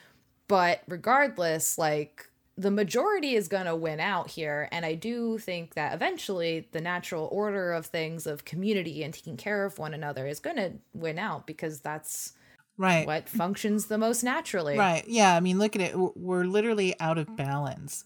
but 0.49 0.81
regardless 0.89 1.79
like 1.79 2.29
the 2.57 2.71
majority 2.71 3.35
is 3.35 3.49
going 3.49 3.65
to 3.65 3.75
win 3.75 3.99
out 3.99 4.31
here 4.31 4.69
and 4.73 4.85
i 4.85 4.95
do 4.95 5.39
think 5.39 5.75
that 5.75 5.95
eventually 5.95 6.69
the 6.73 6.81
natural 6.81 7.29
order 7.33 7.73
of 7.73 7.87
things 7.87 8.27
of 8.27 8.45
community 8.45 9.03
and 9.03 9.15
taking 9.15 9.37
care 9.39 9.65
of 9.65 9.79
one 9.79 9.95
another 9.95 10.27
is 10.27 10.39
going 10.41 10.57
to 10.57 10.73
win 10.95 11.19
out 11.19 11.47
because 11.47 11.81
that's 11.81 12.35
Right. 12.79 13.07
what 13.07 13.29
functions 13.29 13.87
the 13.87 13.99
most 13.99 14.23
naturally 14.23 14.77
Right. 14.79 15.05
Yeah. 15.07 15.37
I 15.37 15.41
mean, 15.41 15.59
look 15.59 15.77
at 15.77 15.83
it. 15.83 15.95
We're 16.17 16.45
literally 16.45 16.99
out 16.99 17.19
of 17.19 17.37
balance. 17.37 18.05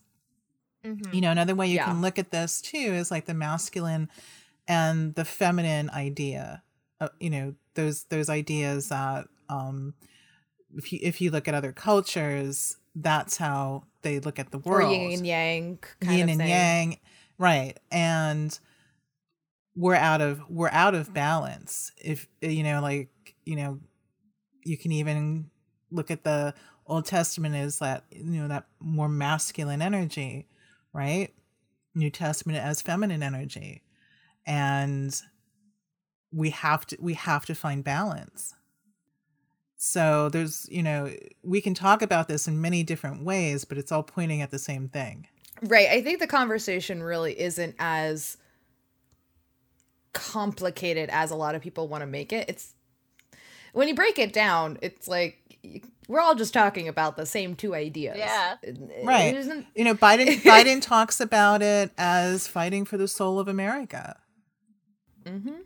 mm-hmm. 0.84 1.14
You 1.14 1.20
know, 1.20 1.30
another 1.30 1.54
way 1.54 1.68
you 1.68 1.76
Yeah. 1.76 1.84
can 1.86 2.02
look 2.02 2.18
at 2.18 2.30
this 2.32 2.60
too 2.60 2.76
is 2.76 3.10
like 3.10 3.26
the 3.26 3.32
masculine 3.34 4.10
and 4.68 5.14
the 5.14 5.24
feminine 5.24 5.88
idea. 5.90 6.62
Uh, 7.00 7.08
you 7.20 7.30
know, 7.30 7.54
those 7.74 8.04
those 8.04 8.28
ideas 8.28 8.88
that 8.88 9.28
um 9.48 9.94
if 10.76 10.92
you 10.92 10.98
if 11.02 11.20
you 11.20 11.30
look 11.30 11.46
at 11.48 11.54
other 11.54 11.72
cultures, 11.72 12.76
that's 12.94 13.36
how 13.36 13.84
they 14.06 14.20
look 14.20 14.38
at 14.38 14.50
the 14.50 14.58
or 14.58 14.78
world. 14.78 14.92
yin 14.92 15.12
and 15.12 15.26
yang 15.26 15.78
kind 16.00 16.18
yin 16.18 16.28
of 16.28 16.30
and 16.30 16.40
thing. 16.40 16.48
yang. 16.48 16.98
Right. 17.38 17.78
And 17.90 18.58
we're 19.74 19.94
out 19.94 20.20
of 20.20 20.40
we're 20.48 20.70
out 20.70 20.94
of 20.94 21.12
balance. 21.12 21.92
If 22.02 22.28
eh, 22.42 22.48
you 22.50 22.62
know, 22.62 22.80
like, 22.80 23.10
you 23.44 23.56
know, 23.56 23.80
you 24.64 24.76
can 24.76 24.92
even 24.92 25.50
look 25.90 26.10
at 26.10 26.24
the 26.24 26.54
Old 26.86 27.04
Testament 27.06 27.54
as 27.54 27.80
that, 27.80 28.04
you 28.10 28.40
know, 28.42 28.48
that 28.48 28.66
more 28.80 29.08
masculine 29.08 29.82
energy, 29.82 30.46
right? 30.92 31.32
New 31.94 32.10
Testament 32.10 32.58
as 32.58 32.80
feminine 32.80 33.22
energy. 33.22 33.82
And 34.46 35.20
we 36.32 36.50
have 36.50 36.86
to 36.86 36.96
we 37.00 37.14
have 37.14 37.44
to 37.46 37.54
find 37.54 37.82
balance. 37.82 38.54
So 39.76 40.28
there's, 40.30 40.66
you 40.70 40.82
know, 40.82 41.12
we 41.42 41.60
can 41.60 41.74
talk 41.74 42.00
about 42.02 42.28
this 42.28 42.48
in 42.48 42.60
many 42.60 42.82
different 42.82 43.24
ways, 43.24 43.64
but 43.64 43.76
it's 43.78 43.92
all 43.92 44.02
pointing 44.02 44.40
at 44.42 44.50
the 44.50 44.58
same 44.58 44.88
thing. 44.88 45.26
Right. 45.62 45.88
I 45.88 46.02
think 46.02 46.18
the 46.20 46.26
conversation 46.26 47.02
really 47.02 47.38
isn't 47.38 47.74
as 47.78 48.36
complicated 50.12 51.10
as 51.10 51.30
a 51.30 51.36
lot 51.36 51.54
of 51.54 51.62
people 51.62 51.88
want 51.88 52.02
to 52.02 52.06
make 52.06 52.32
it. 52.32 52.48
It's 52.48 52.74
when 53.72 53.88
you 53.88 53.94
break 53.94 54.18
it 54.18 54.32
down, 54.32 54.78
it's 54.80 55.06
like 55.06 55.38
we're 56.08 56.20
all 56.20 56.34
just 56.34 56.54
talking 56.54 56.88
about 56.88 57.16
the 57.16 57.26
same 57.26 57.54
two 57.54 57.74
ideas. 57.74 58.16
Yeah. 58.16 58.54
It- 58.62 58.78
it 58.78 59.04
Right. 59.04 59.34
isn't- 59.34 59.66
You 59.74 59.84
know, 59.84 59.94
Biden 59.94 60.26
Biden 60.42 60.80
talks 60.80 61.20
about 61.20 61.60
it 61.62 61.90
as 61.98 62.48
fighting 62.48 62.84
for 62.86 62.96
the 62.96 63.08
soul 63.08 63.38
of 63.38 63.48
America. 63.48 64.16
Mhm. 65.24 65.62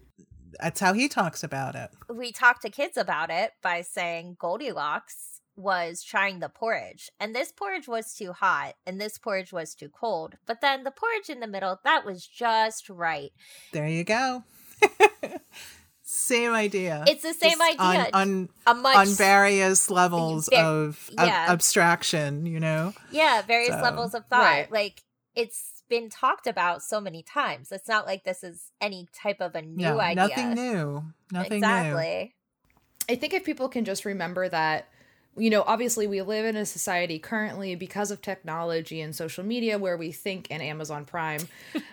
That's 0.62 0.80
how 0.80 0.92
he 0.92 1.08
talks 1.08 1.42
about 1.42 1.74
it. 1.74 1.90
we 2.08 2.32
talked 2.32 2.62
to 2.62 2.70
kids 2.70 2.96
about 2.96 3.30
it 3.30 3.52
by 3.62 3.82
saying 3.82 4.36
Goldilocks 4.38 5.40
was 5.56 6.02
trying 6.02 6.38
the 6.40 6.48
porridge, 6.48 7.10
and 7.20 7.34
this 7.34 7.52
porridge 7.52 7.86
was 7.88 8.14
too 8.14 8.32
hot, 8.32 8.74
and 8.86 9.00
this 9.00 9.18
porridge 9.18 9.52
was 9.52 9.74
too 9.74 9.88
cold. 9.90 10.36
But 10.46 10.60
then 10.62 10.84
the 10.84 10.90
porridge 10.90 11.28
in 11.28 11.40
the 11.40 11.46
middle, 11.46 11.78
that 11.84 12.04
was 12.06 12.26
just 12.26 12.88
right. 12.88 13.30
There 13.72 13.86
you 13.88 14.04
go. 14.04 14.44
same 16.02 16.52
idea. 16.52 17.04
It's 17.06 17.22
the 17.22 17.34
same 17.34 17.58
Just 17.58 17.78
idea. 17.80 18.08
on 18.12 18.22
on, 18.22 18.48
A 18.66 18.74
much 18.74 18.96
on 18.96 19.06
various 19.08 19.90
levels 19.90 20.48
Ver- 20.50 20.58
of 20.58 21.10
ab- 21.18 21.50
abstraction. 21.50 22.46
You 22.46 22.60
know. 22.60 22.94
yeah, 23.10 23.42
various 23.42 23.74
So- 23.74 23.82
levels 23.82 24.14
of 24.14 24.26
thought. 24.26 24.40
Right. 24.40 24.72
Like 24.72 25.02
it's 25.34 25.69
been 25.90 26.08
talked 26.08 26.46
about 26.46 26.82
so 26.82 26.98
many 27.02 27.22
times. 27.22 27.70
It's 27.70 27.86
not 27.88 28.06
like 28.06 28.24
this 28.24 28.42
is 28.42 28.72
any 28.80 29.08
type 29.12 29.40
of 29.42 29.54
a 29.54 29.60
new 29.60 29.82
No, 29.84 30.00
idea. 30.00 30.26
nothing 30.28 30.54
new. 30.54 31.04
Nothing 31.30 31.50
new. 31.60 31.66
exactly. 31.66 32.34
I 33.10 33.16
think 33.16 33.34
if 33.34 33.44
people 33.44 33.68
can 33.68 33.84
just 33.84 34.04
remember 34.06 34.48
that, 34.48 34.88
you 35.36 35.50
know, 35.50 35.62
obviously 35.66 36.06
we 36.06 36.22
live 36.22 36.46
in 36.46 36.56
a 36.56 36.64
society 36.64 37.18
currently 37.18 37.74
because 37.74 38.10
of 38.10 38.22
technology 38.22 39.00
and 39.00 39.14
social 39.14 39.44
media 39.44 39.78
where 39.78 39.96
we 39.96 40.12
think, 40.12 40.46
and 40.50 40.62
Amazon 40.62 41.04
Prime, 41.04 41.46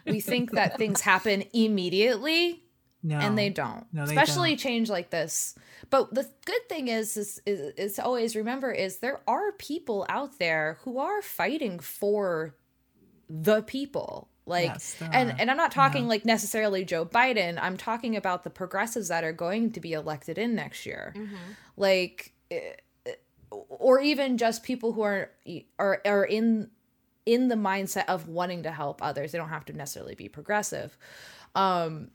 we 0.06 0.22
think 0.22 0.52
that 0.52 0.78
things 0.78 1.02
happen 1.02 1.44
immediately 1.54 2.64
No. 3.04 3.18
and 3.20 3.38
they 3.38 3.50
don't 3.50 3.86
No, 3.94 4.06
they 4.06 4.14
especially 4.16 4.50
don't. 4.52 4.60
change 4.60 4.90
like 4.90 5.10
this 5.10 5.56
but 5.90 6.14
the 6.14 6.28
good 6.46 6.68
thing 6.68 6.88
is, 6.88 7.16
is 7.16 7.42
is 7.46 7.60
is 7.78 8.00
always 8.00 8.36
remember 8.36 8.72
is 8.72 8.98
there 9.00 9.22
are 9.28 9.52
people 9.54 10.06
out 10.10 10.38
there 10.40 10.80
who 10.82 10.98
are 11.00 11.22
fighting 11.22 11.80
for 11.80 12.56
the 13.30 13.62
people. 13.64 14.30
Like 14.46 14.70
Yes, 14.70 14.96
and 15.02 15.36
and 15.42 15.52
i'm 15.52 15.58
not 15.58 15.72
talking 15.72 16.08
like 16.08 16.24
necessarily 16.24 16.86
joe 16.86 17.06
biden. 17.06 17.60
I'm 17.62 17.76
talking 17.76 18.16
about 18.16 18.46
the 18.46 18.50
progressives 18.50 19.10
that 19.10 19.26
are 19.26 19.34
going 19.34 19.72
to 19.74 19.82
be 19.82 19.92
elected 19.92 20.38
in 20.38 20.56
next 20.56 20.86
year. 20.86 21.14
Like 21.76 22.32
eh, 22.50 22.76
eh, 23.06 23.12
or 23.52 24.00
even 24.00 24.38
just 24.38 24.64
people 24.64 24.94
who 24.94 25.02
are 25.02 25.32
are 25.78 26.02
are 26.06 26.24
in 26.24 26.70
in 27.26 27.50
the 27.50 27.56
mindset 27.56 28.06
of 28.08 28.30
wanting 28.30 28.64
to 28.64 28.72
help 28.72 29.04
others. 29.04 29.34
They 29.34 29.38
don't 29.38 29.50
have 29.50 29.66
to 29.66 29.74
necessarily 29.74 30.16
be 30.16 30.30
progressive. 30.30 30.98
Um 31.54 32.12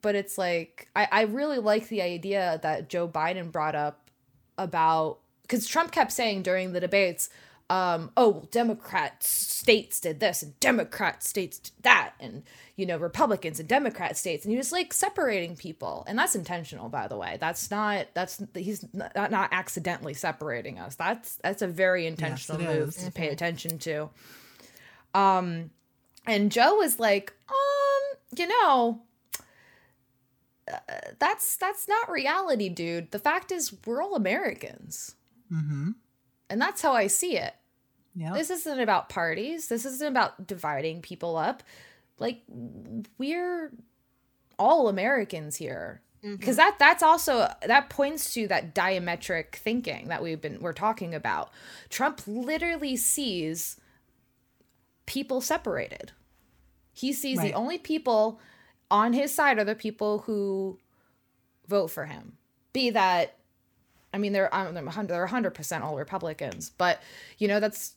but 0.00 0.14
it's 0.14 0.38
like 0.38 0.90
I, 0.94 1.08
I 1.10 1.22
really 1.22 1.58
like 1.58 1.88
the 1.88 2.02
idea 2.02 2.60
that 2.62 2.88
Joe 2.88 3.08
Biden 3.08 3.50
brought 3.50 3.74
up 3.74 4.10
about 4.58 5.18
because 5.42 5.66
Trump 5.66 5.92
kept 5.92 6.12
saying 6.12 6.42
during 6.42 6.72
the 6.72 6.80
debates, 6.80 7.28
um, 7.74 8.12
oh, 8.16 8.28
well, 8.28 8.48
Democrat 8.52 9.24
states 9.24 9.98
did 9.98 10.20
this 10.20 10.42
and 10.44 10.58
Democrat 10.60 11.24
states 11.24 11.58
did 11.58 11.72
that, 11.82 12.12
and 12.20 12.44
you 12.76 12.86
know, 12.86 12.96
Republicans 12.96 13.58
and 13.58 13.68
Democrat 13.68 14.16
states, 14.16 14.44
and 14.44 14.52
he 14.52 14.56
was 14.56 14.70
like 14.70 14.92
separating 14.92 15.56
people, 15.56 16.04
and 16.06 16.16
that's 16.16 16.36
intentional, 16.36 16.88
by 16.88 17.08
the 17.08 17.16
way. 17.16 17.36
That's 17.40 17.70
not 17.72 18.06
that's 18.14 18.40
he's 18.54 18.86
not, 18.92 19.30
not 19.32 19.48
accidentally 19.52 20.14
separating 20.14 20.78
us. 20.78 20.94
That's 20.94 21.36
that's 21.36 21.62
a 21.62 21.66
very 21.66 22.06
intentional 22.06 22.60
it 22.62 22.64
move 22.66 22.88
is. 22.90 23.04
to 23.04 23.10
pay 23.10 23.28
attention 23.30 23.78
to. 23.80 24.08
Um, 25.14 25.70
and 26.26 26.52
Joe 26.52 26.76
was 26.76 27.00
like, 27.00 27.32
um, 27.48 28.38
you 28.38 28.46
know, 28.46 29.02
uh, 30.72 30.78
that's 31.18 31.56
that's 31.56 31.88
not 31.88 32.08
reality, 32.10 32.68
dude. 32.68 33.10
The 33.10 33.18
fact 33.18 33.50
is, 33.50 33.74
we're 33.84 34.00
all 34.00 34.14
Americans, 34.14 35.16
Mm-hmm. 35.52 35.90
and 36.50 36.60
that's 36.60 36.82
how 36.82 36.92
I 36.92 37.08
see 37.08 37.36
it. 37.36 37.54
Yeah. 38.14 38.32
This 38.32 38.50
isn't 38.50 38.80
about 38.80 39.08
parties. 39.08 39.68
This 39.68 39.84
isn't 39.84 40.06
about 40.06 40.46
dividing 40.46 41.02
people 41.02 41.36
up. 41.36 41.62
Like 42.18 42.42
we're 43.18 43.72
all 44.58 44.88
Americans 44.88 45.56
here. 45.56 46.00
Mm-hmm. 46.24 46.36
Because 46.36 46.56
that 46.56 46.76
that's 46.78 47.02
also 47.02 47.52
that 47.66 47.90
points 47.90 48.32
to 48.34 48.46
that 48.48 48.74
diametric 48.74 49.56
thinking 49.56 50.08
that 50.08 50.22
we've 50.22 50.40
been 50.40 50.60
we're 50.60 50.72
talking 50.72 51.14
about. 51.14 51.50
Trump 51.90 52.22
literally 52.26 52.96
sees 52.96 53.78
people 55.06 55.40
separated. 55.40 56.12
He 56.92 57.12
sees 57.12 57.38
Right. 57.38 57.48
the 57.48 57.54
only 57.54 57.78
people 57.78 58.40
on 58.90 59.12
his 59.12 59.34
side 59.34 59.58
are 59.58 59.64
the 59.64 59.74
people 59.74 60.20
who 60.20 60.78
vote 61.68 61.88
for 61.88 62.06
him. 62.06 62.38
Be 62.72 62.90
that, 62.90 63.36
I 64.12 64.18
mean, 64.18 64.32
they're 64.32 64.48
they're 64.52 64.84
100 64.84 65.08
they're 65.08 65.26
100% 65.26 65.82
all 65.82 65.96
Republicans, 65.96 66.70
but 66.70 67.00
you 67.38 67.48
know 67.48 67.60
that's 67.60 67.96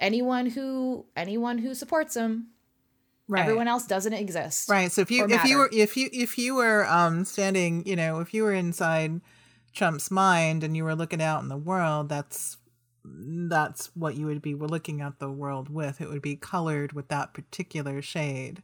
anyone 0.00 0.46
who 0.46 1.04
anyone 1.16 1.58
who 1.58 1.74
supports 1.74 2.16
him 2.16 2.48
Right. 3.28 3.42
everyone 3.42 3.68
else 3.68 3.86
doesn't 3.86 4.12
exist 4.12 4.68
Right. 4.68 4.90
So 4.92 5.00
if 5.02 5.10
you 5.10 5.26
if 5.28 5.44
you 5.44 5.58
were 5.58 5.70
if 5.72 5.96
you 5.96 6.08
if 6.12 6.36
you 6.36 6.54
were 6.56 6.84
um 6.86 7.24
standing, 7.24 7.86
you 7.86 7.96
know, 7.96 8.20
if 8.20 8.34
you 8.34 8.42
were 8.42 8.52
inside 8.52 9.20
Trump's 9.72 10.10
mind 10.10 10.62
and 10.64 10.76
you 10.76 10.84
were 10.84 10.94
looking 10.94 11.22
out 11.22 11.42
in 11.42 11.48
the 11.48 11.56
world, 11.56 12.08
that's 12.10 12.58
that's 13.04 13.86
what 13.96 14.16
you 14.16 14.26
would 14.26 14.42
be 14.42 14.54
we're 14.54 14.66
looking 14.66 15.00
at 15.00 15.18
the 15.18 15.30
world 15.30 15.68
with. 15.70 16.00
It 16.00 16.08
would 16.10 16.20
be 16.20 16.36
colored 16.36 16.92
with 16.92 17.08
that 17.08 17.32
particular 17.32 18.02
shade 18.02 18.62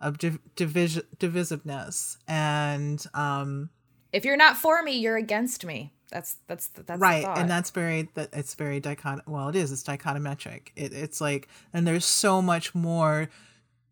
of 0.00 0.18
div- 0.18 0.40
divis- 0.56 1.02
divisiveness 1.16 2.16
and 2.26 3.06
um 3.14 3.70
if 4.12 4.24
you're 4.24 4.36
not 4.36 4.56
for 4.56 4.82
me 4.82 4.98
you're 4.98 5.16
against 5.16 5.64
me 5.64 5.92
that's 6.12 6.36
that's 6.46 6.68
that's 6.68 7.00
right 7.00 7.26
and 7.38 7.50
that's 7.50 7.70
very 7.70 8.08
that 8.14 8.28
it's 8.32 8.54
very 8.54 8.80
dichot 8.80 9.20
well 9.26 9.48
it 9.48 9.56
is 9.56 9.72
it's 9.72 9.82
dichotometric. 9.82 10.68
It, 10.76 10.92
it's 10.92 11.20
like 11.20 11.48
and 11.72 11.86
there's 11.86 12.04
so 12.04 12.42
much 12.42 12.74
more 12.74 13.28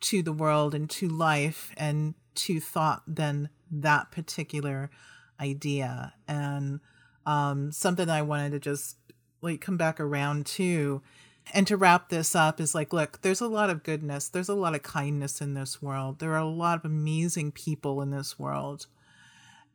to 0.01 0.23
the 0.23 0.33
world 0.33 0.75
and 0.75 0.89
to 0.91 1.09
life 1.09 1.73
and 1.77 2.15
to 2.35 2.61
thought 2.61 3.03
than 3.07 3.49
that 3.71 4.11
particular 4.11 4.91
idea. 5.41 6.15
And 6.29 6.81
um 7.27 7.71
something 7.73 8.09
i 8.09 8.23
wanted 8.23 8.53
to 8.53 8.59
just 8.59 8.97
like 9.43 9.61
come 9.61 9.77
back 9.77 10.01
around 10.01 10.47
to 10.47 11.03
and 11.53 11.67
to 11.67 11.77
wrap 11.77 12.09
this 12.09 12.35
up 12.35 12.61
is 12.61 12.75
like 12.75 12.93
look 12.93 13.21
there's 13.23 13.41
a 13.41 13.49
lot 13.49 13.71
of 13.71 13.83
goodness. 13.83 14.29
There's 14.29 14.49
a 14.49 14.55
lot 14.55 14.75
of 14.75 14.83
kindness 14.83 15.41
in 15.41 15.55
this 15.55 15.81
world. 15.81 16.19
There 16.19 16.33
are 16.33 16.39
a 16.39 16.45
lot 16.45 16.79
of 16.79 16.85
amazing 16.85 17.53
people 17.53 18.03
in 18.03 18.11
this 18.11 18.39
world. 18.39 18.87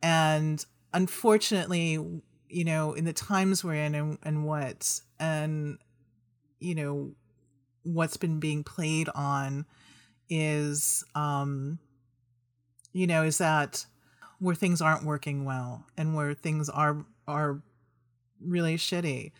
And 0.02 0.64
unfortunately 0.94 2.22
you 2.48 2.64
know 2.64 2.92
in 2.92 3.04
the 3.04 3.12
times 3.12 3.64
we're 3.64 3.74
in 3.74 3.94
and, 3.94 4.18
and 4.22 4.44
what 4.44 5.00
and 5.18 5.78
you 6.58 6.74
know 6.74 7.12
what's 7.82 8.16
been 8.16 8.40
being 8.40 8.64
played 8.64 9.08
on 9.14 9.64
is 10.28 11.04
um 11.14 11.78
you 12.92 13.06
know 13.06 13.22
is 13.22 13.38
that 13.38 13.86
where 14.38 14.54
things 14.54 14.80
aren't 14.80 15.04
working 15.04 15.44
well 15.44 15.84
and 15.96 16.14
where 16.14 16.34
things 16.34 16.68
are 16.68 17.04
are 17.26 17.62
really 18.40 18.76
shitty 18.76 19.32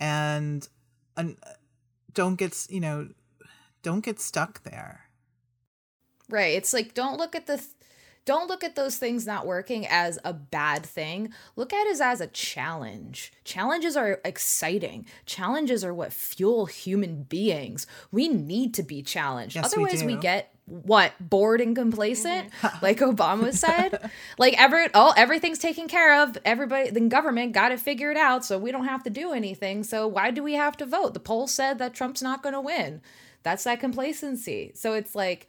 and 0.00 0.68
and 1.16 1.36
don't 2.14 2.36
get 2.36 2.66
you 2.68 2.80
know 2.80 3.08
don't 3.82 4.04
get 4.04 4.20
stuck 4.20 4.62
there 4.62 5.02
Right. 6.32 6.54
It's 6.54 6.72
like 6.72 6.94
don't 6.94 7.18
look 7.18 7.36
at 7.36 7.46
the 7.46 7.58
th- 7.58 7.68
don't 8.24 8.48
look 8.48 8.62
at 8.62 8.76
those 8.76 8.96
things 8.96 9.26
not 9.26 9.46
working 9.46 9.86
as 9.86 10.18
a 10.24 10.32
bad 10.32 10.84
thing. 10.84 11.32
Look 11.56 11.72
at 11.72 11.86
it 11.86 12.00
as 12.00 12.20
a 12.20 12.28
challenge. 12.28 13.32
Challenges 13.44 13.96
are 13.96 14.20
exciting. 14.24 15.06
Challenges 15.26 15.84
are 15.84 15.92
what 15.92 16.12
fuel 16.12 16.66
human 16.66 17.24
beings. 17.24 17.86
We 18.12 18.28
need 18.28 18.74
to 18.74 18.82
be 18.82 19.02
challenged. 19.02 19.56
Yes, 19.56 19.66
Otherwise 19.66 20.04
we, 20.04 20.14
do. 20.14 20.20
get 20.20 20.54
what 20.66 21.12
bored 21.18 21.60
and 21.60 21.74
complacent 21.74 22.48
mm-hmm. 22.50 22.76
like 22.84 22.98
obama 22.98 23.52
said 23.52 24.10
like 24.38 24.54
every 24.58 24.86
oh 24.94 25.12
everything's 25.16 25.58
taken 25.58 25.88
care 25.88 26.22
of 26.22 26.38
everybody 26.44 26.88
the 26.88 27.00
government 27.00 27.52
got 27.52 27.72
it 27.72 27.80
figured 27.80 28.16
out 28.16 28.44
so 28.44 28.56
we 28.56 28.70
don't 28.70 28.86
have 28.86 29.02
to 29.02 29.10
do 29.10 29.32
anything 29.32 29.82
so 29.82 30.06
why 30.06 30.30
do 30.30 30.40
we 30.40 30.54
have 30.54 30.76
to 30.76 30.86
vote 30.86 31.14
the 31.14 31.20
poll 31.20 31.48
said 31.48 31.78
that 31.78 31.92
trump's 31.92 32.22
not 32.22 32.44
going 32.44 32.52
to 32.52 32.60
win 32.60 33.02
that's 33.42 33.64
that 33.64 33.80
complacency 33.80 34.70
so 34.74 34.92
it's 34.94 35.16
like 35.16 35.48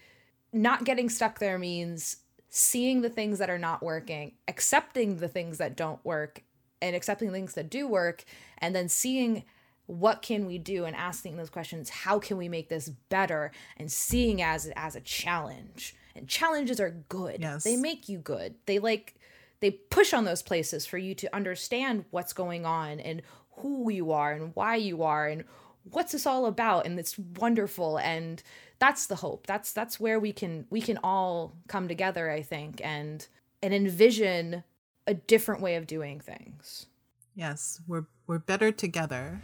not 0.52 0.84
getting 0.84 1.10
stuck 1.10 1.38
there 1.38 1.60
means 1.60 2.18
seeing 2.56 3.02
the 3.02 3.10
things 3.10 3.40
that 3.40 3.50
are 3.50 3.58
not 3.58 3.82
working, 3.82 4.32
accepting 4.48 5.18
the 5.18 5.28
things 5.28 5.58
that 5.58 5.76
don't 5.76 6.04
work, 6.06 6.44
and 6.84 6.96
accepting 6.96 7.32
things 7.32 7.56
that 7.56 7.68
do 7.68 7.88
work, 7.88 8.24
and 8.60 8.76
then 8.76 8.88
seeing 8.88 9.44
what 9.88 10.22
can 10.22 10.46
we 10.46 10.60
do 10.60 10.86
and 10.86 10.96
asking 10.96 11.36
those 11.36 11.50
questions 11.50 11.90
how 11.90 12.20
can 12.20 12.38
we 12.38 12.48
make 12.48 12.70
this 12.70 12.90
better? 13.10 13.52
And 13.78 13.92
seeing 13.92 14.40
as 14.44 14.72
as 14.76 14.96
a 14.96 15.02
challenge. 15.02 15.96
And 16.16 16.28
challenges 16.28 16.80
are 16.80 16.92
good. 17.10 17.42
Yes. 17.42 17.64
they 17.64 17.76
make 17.76 18.08
you 18.08 18.20
good. 18.20 18.54
They 18.68 18.78
like 18.78 19.16
they 19.60 19.72
push 19.72 20.14
on 20.14 20.24
those 20.24 20.44
places 20.44 20.86
for 20.86 21.00
you 21.00 21.16
to 21.16 21.36
understand 21.36 22.06
what's 22.12 22.34
going 22.34 22.68
on 22.68 23.00
and 23.00 23.24
who 23.58 23.90
you 23.90 24.12
are 24.12 24.32
and 24.32 24.52
why 24.54 24.76
you 24.76 25.02
are 25.02 25.28
and 25.28 25.44
what's 25.90 26.12
this 26.12 26.28
all 26.28 26.46
about 26.46 26.86
and 26.86 27.00
it's 27.00 27.18
wonderful 27.18 27.98
and 27.98 28.44
that's 28.84 29.06
the 29.06 29.16
hope 29.16 29.48
that's 29.48 29.72
that's 29.72 29.98
where 29.98 30.20
we 30.20 30.34
can 30.34 30.66
we 30.70 30.82
can 30.82 31.00
all 31.06 31.56
come 31.70 31.88
together 31.88 32.30
i 32.30 32.42
think 32.42 32.82
and 32.84 33.28
and 33.62 33.74
envision 33.74 34.62
a 35.08 35.14
different 35.14 35.62
way 35.62 35.76
of 35.76 35.88
doing 35.88 36.20
things 36.20 36.88
yes 37.34 37.80
we're 37.88 38.06
we're 38.28 38.40
better 38.40 38.74
together 38.74 39.42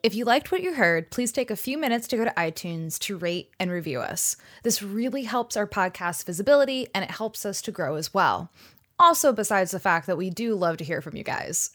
If 0.00 0.14
you 0.14 0.24
liked 0.24 0.52
what 0.52 0.62
you 0.62 0.74
heard, 0.74 1.10
please 1.10 1.32
take 1.32 1.50
a 1.50 1.56
few 1.56 1.76
minutes 1.76 2.06
to 2.08 2.16
go 2.16 2.24
to 2.24 2.30
iTunes 2.30 2.98
to 3.00 3.18
rate 3.18 3.50
and 3.58 3.70
review 3.70 4.00
us. 4.00 4.36
This 4.62 4.80
really 4.80 5.24
helps 5.24 5.56
our 5.56 5.66
podcast 5.66 6.24
visibility 6.24 6.86
and 6.94 7.04
it 7.04 7.10
helps 7.10 7.44
us 7.44 7.60
to 7.62 7.72
grow 7.72 7.96
as 7.96 8.14
well. 8.14 8.50
Also, 8.98 9.32
besides 9.32 9.72
the 9.72 9.80
fact 9.80 10.06
that 10.06 10.16
we 10.16 10.30
do 10.30 10.54
love 10.54 10.76
to 10.78 10.84
hear 10.84 11.02
from 11.02 11.16
you 11.16 11.24
guys. 11.24 11.72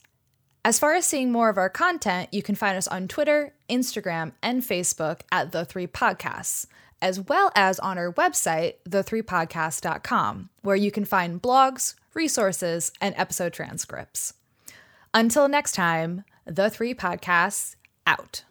As 0.66 0.80
far 0.80 0.94
as 0.94 1.06
seeing 1.06 1.30
more 1.30 1.50
of 1.50 1.58
our 1.58 1.70
content, 1.70 2.30
you 2.32 2.42
can 2.42 2.56
find 2.56 2.78
us 2.78 2.88
on 2.88 3.10
Twitter, 3.10 3.54
Instagram, 3.70 4.32
and 4.42 4.62
Facebook 4.62 5.20
at 5.30 5.52
The 5.52 5.66
Three 5.66 5.88
Podcasts, 5.88 6.68
as 7.02 7.20
well 7.20 7.52
as 7.54 7.80
on 7.80 7.98
our 7.98 8.14
website, 8.14 8.76
the3podcast.com, 8.88 10.50
where 10.62 10.78
you 10.78 10.90
can 10.90 11.04
find 11.04 11.42
blogs, 11.42 11.96
resources, 12.14 12.94
and 13.02 13.14
episode 13.18 13.52
transcripts. 13.52 14.36
Until 15.14 15.50
next 15.50 15.74
time, 15.74 16.24
The 16.46 16.70
Three 16.70 16.94
Podcasts 16.94 17.76
out. 18.08 18.46